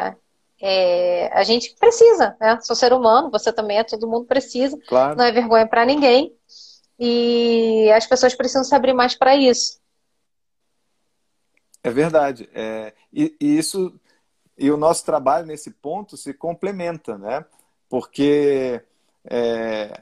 é, 0.62 1.30
a 1.34 1.44
gente 1.44 1.76
precisa, 1.80 2.36
né? 2.40 2.60
Sou 2.62 2.76
ser 2.76 2.92
humano, 2.92 3.32
você 3.32 3.52
também 3.54 3.78
é, 3.78 3.84
todo 3.84 4.08
mundo 4.08 4.26
precisa. 4.26 4.78
Claro. 4.88 5.18
Não 5.18 5.24
é 5.24 5.32
vergonha 5.32 5.68
para 5.68 5.86
ninguém. 5.86 6.36
e 7.00 7.90
as 7.96 8.06
pessoas 8.06 8.36
precisam 8.36 8.64
se 8.64 8.76
abrir 8.76 8.94
mais 8.94 9.16
para 9.16 9.36
isso. 9.36 9.80
É 11.84 11.90
verdade. 11.90 12.50
É, 12.54 12.94
e, 13.12 13.36
e, 13.40 13.58
isso 13.58 13.98
e 14.58 14.70
o 14.70 14.78
nosso 14.78 15.06
trabalho 15.06 15.46
nesse 15.46 15.72
ponto 15.72 16.18
se 16.18 16.34
complementa, 16.34 17.18
né? 17.18 17.46
Porque 17.88 18.82
é, 19.24 20.02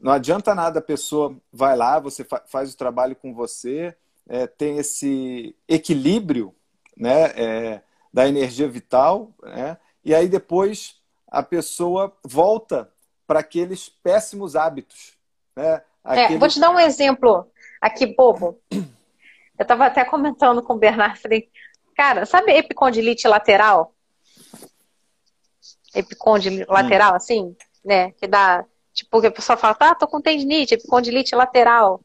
não 0.00 0.12
adianta 0.12 0.54
nada 0.54 0.78
a 0.78 0.82
pessoa 0.82 1.36
vai 1.52 1.76
lá, 1.76 2.00
você 2.00 2.24
fa 2.24 2.42
faz 2.46 2.72
o 2.72 2.76
trabalho 2.76 3.14
com 3.14 3.34
você, 3.34 3.94
é, 4.26 4.46
tem 4.46 4.78
esse 4.78 5.54
equilíbrio, 5.68 6.54
né? 6.96 7.24
É, 7.36 7.82
da 8.12 8.26
energia 8.26 8.68
vital, 8.68 9.30
né? 9.42 9.76
E 10.04 10.14
aí 10.14 10.28
depois 10.28 10.96
a 11.28 11.42
pessoa 11.42 12.16
volta 12.24 12.92
para 13.26 13.40
aqueles 13.40 13.88
péssimos 13.88 14.56
hábitos, 14.56 15.14
né? 15.56 15.82
Aquele... 16.04 16.34
É, 16.34 16.38
vou 16.38 16.48
te 16.48 16.60
dar 16.60 16.70
um 16.70 16.80
exemplo 16.80 17.50
aqui, 17.80 18.06
bobo. 18.06 18.60
Eu 18.70 19.62
estava 19.62 19.86
até 19.86 20.04
comentando 20.04 20.62
com 20.62 20.74
o 20.74 20.78
Bernardo, 20.78 21.20
falei, 21.20 21.48
cara, 21.94 22.26
sabe 22.26 22.52
epicondilite 22.52 23.28
lateral? 23.28 23.94
Epicondilite 25.94 26.68
hum. 26.68 26.72
lateral, 26.72 27.14
assim, 27.14 27.56
né? 27.84 28.10
Que 28.12 28.26
dá, 28.26 28.64
tipo, 28.92 29.20
que 29.20 29.28
a 29.28 29.32
pessoa 29.32 29.56
fala, 29.56 29.74
tá, 29.74 29.94
tô 29.94 30.08
com 30.08 30.20
tendinite, 30.20 30.74
epicondilite 30.74 31.34
lateral. 31.34 32.00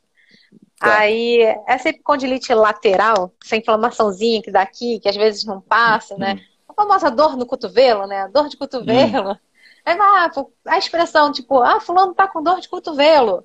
Tá. 0.79 0.99
Aí, 0.99 1.39
essa 1.67 1.89
epicondilite 1.89 2.53
lateral, 2.53 3.33
essa 3.43 3.55
inflamaçãozinha 3.55 4.41
que 4.41 4.51
dá 4.51 4.61
aqui, 4.61 4.99
que 4.99 5.09
às 5.09 5.15
vezes 5.15 5.43
não 5.43 5.59
passa, 5.59 6.15
né? 6.17 6.35
Hum. 6.35 6.56
Famosa 6.77 7.09
dor 7.09 7.35
no 7.35 7.47
cotovelo, 7.47 8.05
né? 8.05 8.27
Dor 8.27 8.47
de 8.47 8.55
cotovelo. 8.55 9.31
Hum. 9.31 9.37
Aí, 9.83 9.97
ah, 9.99 10.31
a 10.67 10.77
expressão, 10.77 11.31
tipo, 11.31 11.59
ah, 11.59 11.79
fulano 11.79 12.13
tá 12.13 12.27
com 12.27 12.43
dor 12.43 12.59
de 12.59 12.69
cotovelo. 12.69 13.43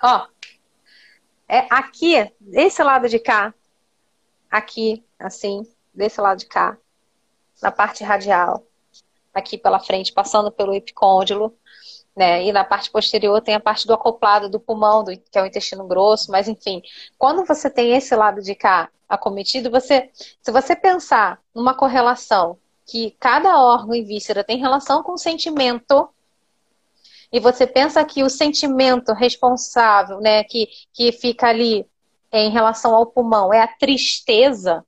Ó, 0.00 0.28
é 1.48 1.66
aqui, 1.68 2.32
desse 2.38 2.80
lado 2.80 3.08
de 3.08 3.18
cá, 3.18 3.52
aqui, 4.48 5.04
assim, 5.18 5.66
desse 5.92 6.20
lado 6.20 6.38
de 6.38 6.46
cá, 6.46 6.78
na 7.60 7.72
parte 7.72 8.04
radial, 8.04 8.64
aqui 9.34 9.58
pela 9.58 9.80
frente, 9.80 10.12
passando 10.12 10.52
pelo 10.52 10.74
epicôndilo, 10.74 11.58
né? 12.14 12.44
E 12.44 12.52
na 12.52 12.64
parte 12.64 12.90
posterior 12.90 13.40
tem 13.40 13.54
a 13.54 13.60
parte 13.60 13.86
do 13.86 13.94
acoplado 13.94 14.48
do 14.48 14.60
pulmão, 14.60 15.02
do, 15.02 15.12
que 15.16 15.38
é 15.38 15.42
o 15.42 15.46
intestino 15.46 15.86
grosso, 15.86 16.30
mas 16.30 16.48
enfim, 16.48 16.82
quando 17.18 17.44
você 17.44 17.70
tem 17.70 17.92
esse 17.92 18.14
lado 18.14 18.42
de 18.42 18.54
cá 18.54 18.90
acometido, 19.08 19.70
você, 19.70 20.10
se 20.14 20.50
você 20.50 20.76
pensar 20.76 21.40
numa 21.54 21.74
correlação 21.74 22.58
que 22.86 23.16
cada 23.18 23.60
órgão 23.60 23.94
e 23.94 24.02
víscera 24.02 24.44
tem 24.44 24.58
relação 24.58 25.02
com 25.02 25.12
o 25.12 25.18
sentimento, 25.18 26.08
e 27.32 27.40
você 27.40 27.66
pensa 27.66 28.04
que 28.04 28.22
o 28.22 28.28
sentimento 28.28 29.14
responsável, 29.14 30.20
né, 30.20 30.44
que, 30.44 30.68
que 30.92 31.10
fica 31.12 31.48
ali 31.48 31.86
em 32.30 32.50
relação 32.50 32.94
ao 32.94 33.06
pulmão, 33.06 33.52
é 33.52 33.62
a 33.62 33.66
tristeza. 33.66 34.84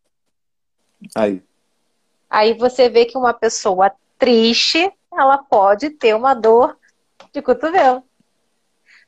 Aí. 1.14 1.42
Aí 2.28 2.52
você 2.52 2.88
vê 2.90 3.06
que 3.06 3.16
uma 3.16 3.32
pessoa 3.32 3.90
triste, 4.18 4.92
ela 5.10 5.38
pode 5.38 5.90
ter 5.90 6.14
uma 6.14 6.34
dor 6.34 6.76
de 7.34 7.42
cotovelo. 7.42 8.02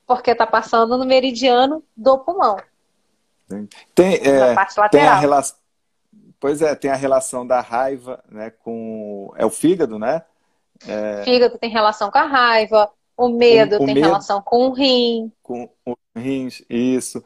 Porque 0.06 0.32
está 0.32 0.46
passando 0.46 0.98
no 0.98 1.04
meridiano 1.04 1.82
do 1.96 2.18
pulmão. 2.18 2.56
Tem, 3.94 4.14
é, 4.16 4.54
parte 4.54 4.78
lateral. 4.78 4.90
Tem 4.90 5.00
a 5.06 5.14
relação, 5.14 5.56
pois 6.38 6.60
é, 6.60 6.74
tem 6.74 6.90
a 6.90 6.96
relação 6.96 7.46
da 7.46 7.60
raiva 7.60 8.22
né, 8.28 8.50
com. 8.50 9.32
É 9.36 9.46
o 9.46 9.50
fígado, 9.50 9.98
né? 9.98 10.22
É... 10.86 11.22
Fígado 11.24 11.56
tem 11.58 11.70
relação 11.70 12.10
com 12.10 12.18
a 12.18 12.26
raiva, 12.26 12.90
o 13.16 13.28
medo 13.28 13.76
o, 13.76 13.82
o 13.82 13.86
tem 13.86 13.94
medo, 13.94 14.06
relação 14.06 14.42
com 14.42 14.68
o 14.68 14.72
rim. 14.72 15.32
Com 15.42 15.70
o 15.84 15.96
rins, 16.14 16.62
isso. 16.68 17.24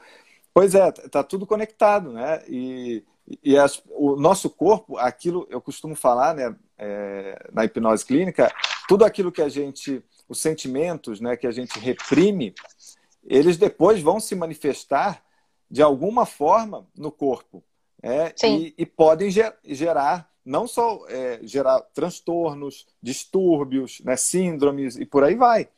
Pois 0.53 0.75
é, 0.75 0.93
tá 0.93 1.25
tudo 1.25 1.47
conectado, 1.47 2.13
né? 2.13 2.43
E, 2.47 3.05
e 3.43 3.57
as, 3.57 3.83
o 3.89 4.17
nosso 4.17 4.51
corpo, 4.51 4.99
aquilo, 4.99 5.47
eu 5.51 5.61
costumo 5.61 5.95
falar, 5.95 6.35
né, 6.35 6.55
é, 6.77 7.49
na 7.53 7.65
hipnose 7.65 8.05
clínica, 8.05 8.53
tudo 8.89 9.05
aquilo 9.05 9.33
que 9.33 9.43
a 9.43 9.49
gente, 9.49 10.03
os 10.31 10.41
sentimentos, 10.41 11.21
né, 11.21 11.37
que 11.37 11.47
a 11.47 11.51
gente 11.51 11.77
reprime, 11.81 12.55
eles 13.25 13.57
depois 13.57 14.01
vão 14.01 14.21
se 14.21 14.37
manifestar 14.37 15.25
de 15.69 15.83
alguma 15.83 16.25
forma 16.25 16.87
no 16.97 17.11
corpo. 17.11 17.65
É, 18.01 18.33
e, 18.47 18.73
e, 18.79 18.87
podem 18.87 19.29
ger, 19.29 19.55
gerar 19.65 20.31
não 20.45 20.69
só 20.69 21.05
é, 21.09 21.41
gerar 21.43 21.81
transtornos, 21.93 22.87
distúrbios, 23.03 24.01
né, 24.05 24.17
síndromes 24.17 24.97
e 24.97 25.05
por 25.05 25.25
aí 25.25 25.35
vai. 25.35 25.69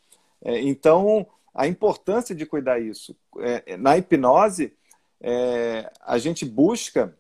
É, 0.43 0.61
então, 0.61 1.27
a 1.55 1.67
importância 1.67 2.35
de 2.35 2.45
cuidar 2.45 2.79
isso. 2.79 3.17
É, 3.39 3.77
na 3.79 3.97
hipnose, 3.97 4.77
é, 5.19 5.91
a 6.03 6.19
gente 6.19 6.45
busca 6.45 7.17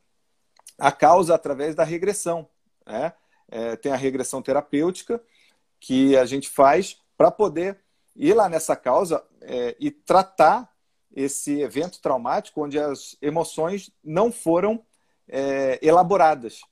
a 0.78 0.92
causa 0.92 1.34
através 1.34 1.74
da 1.74 1.82
regressão. 1.82 2.46
Né? 2.86 3.14
É, 3.50 3.74
tem 3.76 3.90
a 3.90 3.96
regressão 3.96 4.42
terapêutica 4.42 5.20
que 5.80 6.14
a 6.16 6.26
gente 6.26 6.48
faz 6.48 7.00
para 7.22 7.30
poder 7.30 7.78
ir 8.16 8.34
lá 8.34 8.48
nessa 8.48 8.74
causa 8.74 9.22
é, 9.42 9.76
e 9.78 9.92
tratar 9.92 10.68
esse 11.14 11.60
evento 11.60 12.00
traumático 12.02 12.60
onde 12.60 12.80
as 12.80 13.16
emoções 13.22 13.92
não 14.02 14.32
foram 14.32 14.84
é, 15.28 15.78
elaboradas 15.80 16.62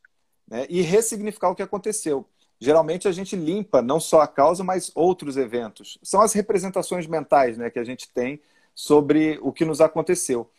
né? 0.49 0.67
e 0.69 0.83
ressignificar 0.83 1.51
o 1.51 1.55
que 1.55 1.63
aconteceu 1.63 2.27
geralmente 2.59 3.07
a 3.07 3.13
gente 3.13 3.37
limpa 3.37 3.81
não 3.81 4.01
só 4.01 4.21
a 4.21 4.27
causa, 4.29 4.63
mas 4.65 4.91
outros 4.95 5.37
eventos. 5.37 5.99
São 6.03 6.21
as 6.21 6.33
representações 6.35 7.07
mentais 7.07 7.57
né, 7.57 7.71
que 7.71 7.79
a 7.79 7.85
gente 7.85 8.13
tem 8.13 8.43
sobre 8.75 9.39
o 9.41 9.51
que 9.51 9.65
nos 9.65 9.81
aconteceu. 9.81 10.51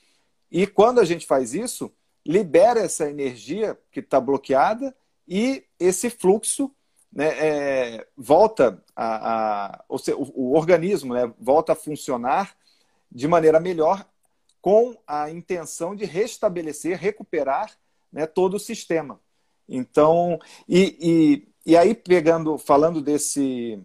E 0.49 0.65
quando 0.65 0.99
a 0.99 1.05
gente 1.05 1.27
faz 1.27 1.53
isso, 1.53 1.91
libera 2.25 2.79
essa 2.79 3.07
energia 3.09 3.77
que 3.91 3.99
está 3.99 4.19
bloqueada 4.19 4.95
e 5.27 5.63
esse 5.79 6.09
fluxo 6.09 6.71
né, 7.12 7.28
é, 7.28 8.07
volta 8.16 8.82
a, 8.95 9.84
a 9.89 9.97
seja, 9.97 10.18
o, 10.18 10.51
o, 10.51 10.57
organismo 10.57 11.14
né, 11.14 11.32
volta 11.39 11.74
a 11.74 11.76
funcionar 11.76 12.55
de 13.12 13.28
maneira 13.28 13.59
melhor 13.59 14.05
com 14.62 14.95
a 15.05 15.30
intenção 15.30 15.95
de 15.95 16.05
restabelecer, 16.05 16.97
recuperar 16.97 17.76
né, 18.12 18.26
todo 18.26 18.55
o 18.55 18.59
sistema. 18.59 19.20
Então, 19.68 20.39
e, 20.68 21.47
e 21.66 21.78
aí, 21.78 21.93
pegando, 21.93 22.57
falando 22.57 23.01
desse 23.01 23.84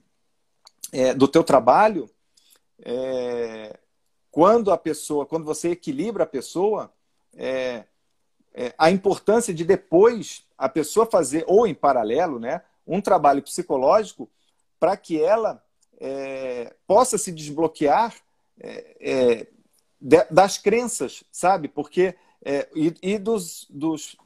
é, 0.93 1.12
do 1.12 1.29
teu 1.29 1.45
trabalho, 1.45 2.09
é, 2.83 3.79
quando 4.31 4.70
a 4.70 4.79
pessoa, 4.79 5.27
quando 5.27 5.45
você 5.45 5.70
equilibra 5.70 6.24
a 6.24 6.27
pessoa, 6.27 6.93
é, 7.37 7.85
é, 8.55 8.74
a 8.79 8.91
importância 8.91 9.53
de 9.53 9.64
depois 9.64 10.47
a 10.57 10.68
pessoa 10.68 11.07
fazer, 11.07 11.45
ou 11.47 11.66
em 11.66 11.74
paralelo, 11.74 12.39
né, 12.39 12.62
um 12.87 13.01
trabalho 13.01 13.43
psicológico 13.43 14.30
para 14.78 14.97
que 14.97 15.20
ela 15.20 15.62
é, 15.99 16.74
possa 16.87 17.18
se 17.18 17.32
desbloquear 17.32 18.14
é, 18.59 19.47
de, 20.01 20.24
das 20.30 20.59
crenças, 20.59 21.24
sabe? 21.32 21.68
Porque 21.68 22.14
e, 22.76 22.95
e 23.03 23.18
dos, 23.18 23.66
dos, 23.68 24.16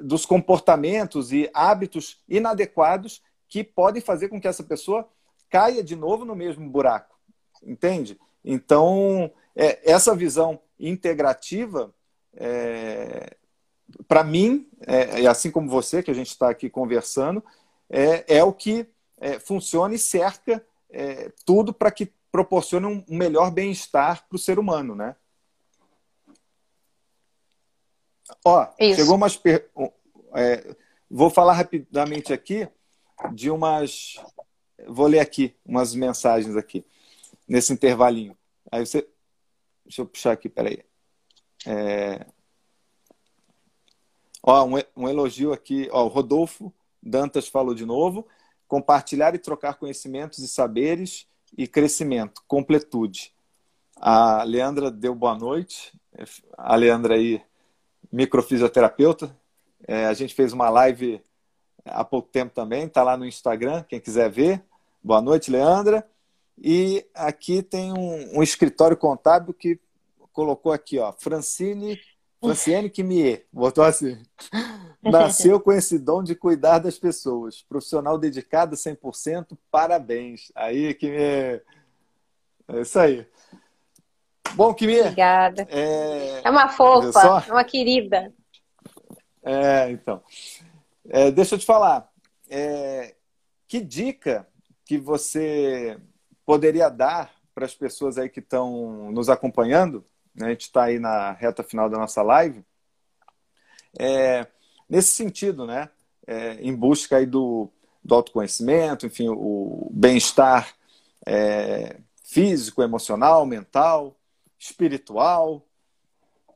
dos 0.00 0.24
comportamentos 0.24 1.32
e 1.32 1.50
hábitos 1.52 2.22
inadequados 2.26 3.20
que 3.48 3.64
podem 3.64 4.00
fazer 4.00 4.28
com 4.28 4.40
que 4.40 4.48
essa 4.48 4.62
pessoa 4.62 5.08
caia 5.48 5.82
de 5.82 5.96
novo 5.96 6.24
no 6.24 6.34
mesmo 6.34 6.68
buraco. 6.68 7.18
Entende? 7.62 8.18
Então, 8.44 9.32
é, 9.56 9.90
essa 9.90 10.14
visão 10.14 10.60
integrativa, 10.78 11.92
é, 12.34 13.36
para 14.06 14.22
mim, 14.22 14.68
é, 14.86 15.26
assim 15.26 15.50
como 15.50 15.68
você, 15.68 16.02
que 16.02 16.10
a 16.10 16.14
gente 16.14 16.28
está 16.28 16.50
aqui 16.50 16.70
conversando, 16.70 17.42
é, 17.90 18.36
é, 18.38 18.44
o 18.44 18.52
que 18.52 18.86
é, 19.18 19.38
funciona 19.38 19.94
e 19.94 19.98
cerca 19.98 20.64
é, 20.90 21.32
tudo 21.44 21.72
para 21.72 21.90
que 21.90 22.12
proporcione 22.30 22.86
um 22.86 23.04
melhor 23.08 23.50
bem-estar 23.50 24.26
para 24.28 24.36
o 24.36 24.38
ser 24.38 24.58
humano, 24.58 24.94
né? 24.94 25.16
Ó, 28.44 28.66
Isso. 28.78 29.00
chegou 29.00 29.16
umas 29.16 29.36
per... 29.36 29.70
é, 30.34 30.76
vou 31.10 31.30
falar 31.30 31.54
rapidamente 31.54 32.32
aqui 32.32 32.68
de 33.32 33.50
umas 33.50 34.16
vou 34.86 35.06
ler 35.06 35.20
aqui 35.20 35.56
umas 35.64 35.94
mensagens 35.94 36.54
aqui 36.56 36.84
nesse 37.48 37.72
intervalinho. 37.72 38.36
Aí 38.70 38.84
você 38.84 39.08
deixa 39.84 40.02
eu 40.02 40.06
puxar 40.06 40.32
aqui, 40.32 40.48
peraí. 40.48 40.84
É... 41.66 42.26
Ó, 44.42 44.64
um, 44.64 44.74
um 44.96 45.08
elogio 45.08 45.52
aqui, 45.52 45.88
ó, 45.90 46.04
o 46.04 46.08
Rodolfo 46.08 46.72
Dantas 47.02 47.48
falou 47.48 47.74
de 47.74 47.84
novo, 47.84 48.26
compartilhar 48.66 49.34
e 49.34 49.38
trocar 49.38 49.74
conhecimentos 49.74 50.38
e 50.40 50.48
saberes 50.48 51.26
e 51.56 51.66
crescimento, 51.66 52.42
completude. 52.46 53.32
A 53.96 54.42
Leandra 54.44 54.90
deu 54.90 55.14
boa 55.14 55.36
noite. 55.36 55.92
A 56.56 56.76
Leandra 56.76 57.14
aí 57.14 57.42
microfisioterapeuta. 58.12 59.34
É, 59.86 60.06
a 60.06 60.14
gente 60.14 60.34
fez 60.34 60.52
uma 60.52 60.68
live 60.70 61.20
há 61.84 62.04
pouco 62.04 62.28
tempo 62.28 62.54
também, 62.54 62.84
está 62.84 63.02
lá 63.02 63.16
no 63.16 63.26
Instagram, 63.26 63.82
quem 63.84 64.00
quiser 64.00 64.30
ver. 64.30 64.62
Boa 65.02 65.20
noite, 65.20 65.50
Leandra. 65.50 66.06
E 66.56 67.06
aqui 67.14 67.62
tem 67.62 67.92
um, 67.92 68.38
um 68.38 68.42
escritório 68.42 68.96
contábil 68.96 69.54
que 69.54 69.80
colocou 70.32 70.72
aqui, 70.72 70.98
ó, 70.98 71.12
Francine, 71.12 71.98
Franciane 72.40 72.90
Quimier, 72.90 73.46
botou 73.52 73.84
assim. 73.84 74.20
Nasceu 75.02 75.60
com 75.60 75.72
esse 75.72 75.98
dom 75.98 76.22
de 76.22 76.34
cuidar 76.34 76.78
das 76.78 76.98
pessoas. 76.98 77.62
Profissional 77.62 78.18
dedicado 78.18 78.76
100%, 78.76 79.56
parabéns. 79.70 80.50
Aí, 80.54 80.92
Quimier. 80.94 81.64
É 82.66 82.80
isso 82.80 82.98
aí. 82.98 83.26
Bom, 84.54 84.74
Quimier. 84.74 85.02
Obrigada. 85.02 85.66
É, 85.70 86.42
é 86.44 86.50
uma 86.50 86.68
fofa, 86.68 87.44
é 87.48 87.52
uma 87.52 87.64
querida. 87.64 88.32
É, 89.42 89.90
então. 89.90 90.22
É, 91.08 91.30
deixa 91.30 91.54
eu 91.54 91.58
te 91.58 91.64
falar. 91.64 92.10
É, 92.50 93.14
que 93.66 93.80
dica 93.80 94.46
que 94.84 94.98
você 94.98 95.98
poderia 96.44 96.88
dar 96.88 97.32
para 97.54 97.66
as 97.66 97.74
pessoas 97.74 98.18
aí 98.18 98.28
que 98.28 98.40
estão 98.40 99.12
nos 99.12 99.28
acompanhando? 99.28 100.04
Né? 100.34 100.46
A 100.46 100.50
gente 100.50 100.62
está 100.62 100.84
aí 100.84 100.98
na 100.98 101.32
reta 101.32 101.62
final 101.62 101.88
da 101.88 101.98
nossa 101.98 102.22
live. 102.22 102.64
É, 103.98 104.46
nesse 104.88 105.10
sentido, 105.10 105.66
né? 105.66 105.90
É, 106.26 106.54
em 106.54 106.74
busca 106.74 107.16
aí 107.16 107.26
do, 107.26 107.70
do 108.04 108.14
autoconhecimento, 108.14 109.06
enfim, 109.06 109.28
o 109.28 109.88
bem-estar 109.90 110.74
é, 111.26 111.96
físico, 112.22 112.82
emocional, 112.82 113.46
mental, 113.46 114.16
espiritual. 114.58 115.62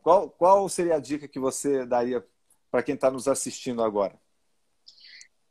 Qual, 0.02 0.28
qual 0.30 0.68
seria 0.68 0.96
a 0.96 1.00
dica 1.00 1.28
que 1.28 1.38
você 1.38 1.86
daria 1.86 2.24
para 2.70 2.82
quem 2.82 2.94
está 2.94 3.10
nos 3.10 3.28
assistindo 3.28 3.82
agora? 3.82 4.18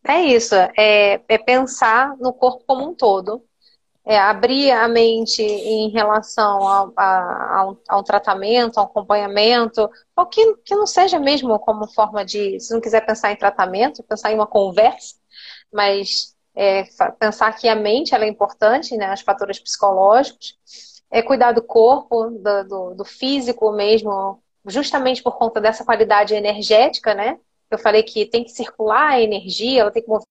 É 0.04 0.20
isso, 0.22 0.56
é, 0.56 1.22
é, 1.28 1.38
pensar 1.38 2.18
no 2.18 2.34
corpo 2.34 2.64
como 2.66 2.90
um 2.90 2.94
todo, 2.94 3.46
é 4.06 4.18
abrir 4.18 4.72
a 4.72 4.88
mente 4.88 5.44
em 5.44 5.90
relação 5.90 6.68
a, 6.68 6.86
um, 6.86 7.78
a, 7.88 7.98
um, 7.98 8.04
tratamento, 8.04 8.78
a 8.78 8.82
um 8.82 8.86
acompanhamento, 8.86 9.90
ou 10.16 10.26
que, 10.26 10.56
que 10.66 10.76
não 10.76 10.88
seja 10.88 11.20
mesmo 11.20 11.58
como 11.60 11.88
forma 11.88 12.26
de, 12.26 12.60
se 12.60 12.74
não 12.74 12.82
quiser 12.82 13.06
pensar 13.06 13.32
em 13.32 13.36
tratamento, 13.36 14.04
pensar 14.04 14.32
em 14.32 14.36
uma 14.36 14.48
conversa, 14.48 15.16
mas 15.72 16.36
é, 16.56 16.84
pensar 17.20 17.54
que 17.54 17.68
a 17.68 17.76
mente 17.76 18.14
ela 18.16 18.26
é 18.26 18.28
importante, 18.28 18.96
né, 18.98 19.14
os 19.14 19.22
fatores 19.22 19.60
psicológicos, 19.60 20.58
é 21.12 21.22
cuidar 21.22 21.52
do 21.52 21.62
corpo, 21.62 22.30
do, 22.30 22.64
do, 22.64 22.94
do 22.96 23.06
físico 23.06 23.72
mesmo, 23.72 24.42
justamente 24.66 25.22
por 25.22 25.38
conta 25.38 25.60
dessa 25.60 25.84
qualidade 25.84 26.34
energética, 26.34 27.14
né? 27.14 27.38
Eu 27.70 27.78
falei 27.78 28.04
que 28.04 28.26
tem 28.26 28.44
que 28.44 28.52
circular 28.52 29.12
a 29.12 29.22
energia, 29.22 29.82
ela 29.82 29.92
tem 29.92 30.02
que 30.04 30.10
mover. 30.10 30.26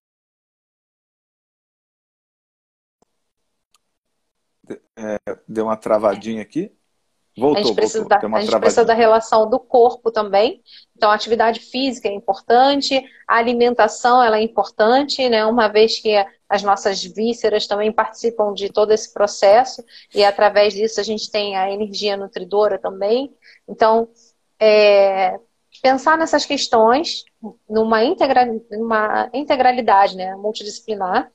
É, 4.97 5.37
deu 5.49 5.65
uma 5.65 5.77
travadinha 5.77 6.43
aqui. 6.43 6.73
Voltou, 7.37 7.61
a 7.61 7.63
gente 7.63 7.75
precisa, 7.77 8.01
voltou. 8.01 8.31
Da, 8.31 8.37
a 8.37 8.41
gente 8.41 8.59
precisa 8.59 8.85
da 8.85 8.95
relação 8.95 9.49
do 9.49 9.59
corpo 9.59 10.11
também. 10.11 10.63
Então, 10.97 11.11
a 11.11 11.15
atividade 11.15 11.61
física 11.61 12.09
é 12.09 12.13
importante, 12.13 13.03
a 13.27 13.37
alimentação 13.37 14.23
ela 14.23 14.37
é 14.37 14.43
importante, 14.43 15.29
né? 15.29 15.45
Uma 15.47 15.69
vez 15.69 15.99
que 16.01 16.15
as 16.49 16.63
nossas 16.63 17.03
vísceras 17.03 17.67
também 17.67 17.93
participam 17.93 18.53
de 18.53 18.71
todo 18.71 18.91
esse 18.91 19.13
processo 19.15 19.85
e 20.15 20.25
através 20.25 20.75
disso 20.75 21.01
a 21.01 21.05
gente 21.05 21.31
tem 21.31 21.57
a 21.57 21.71
energia 21.71 22.17
nutridora 22.17 22.79
também. 22.79 23.33
Então, 23.69 24.09
é, 24.59 25.39
pensar 25.83 26.19
nessas 26.19 26.45
questões 26.45 27.25
numa, 27.69 28.05
integra, 28.05 28.47
numa 28.71 29.31
integralidade 29.33 30.17
né, 30.17 30.35
multidisciplinar 30.37 31.31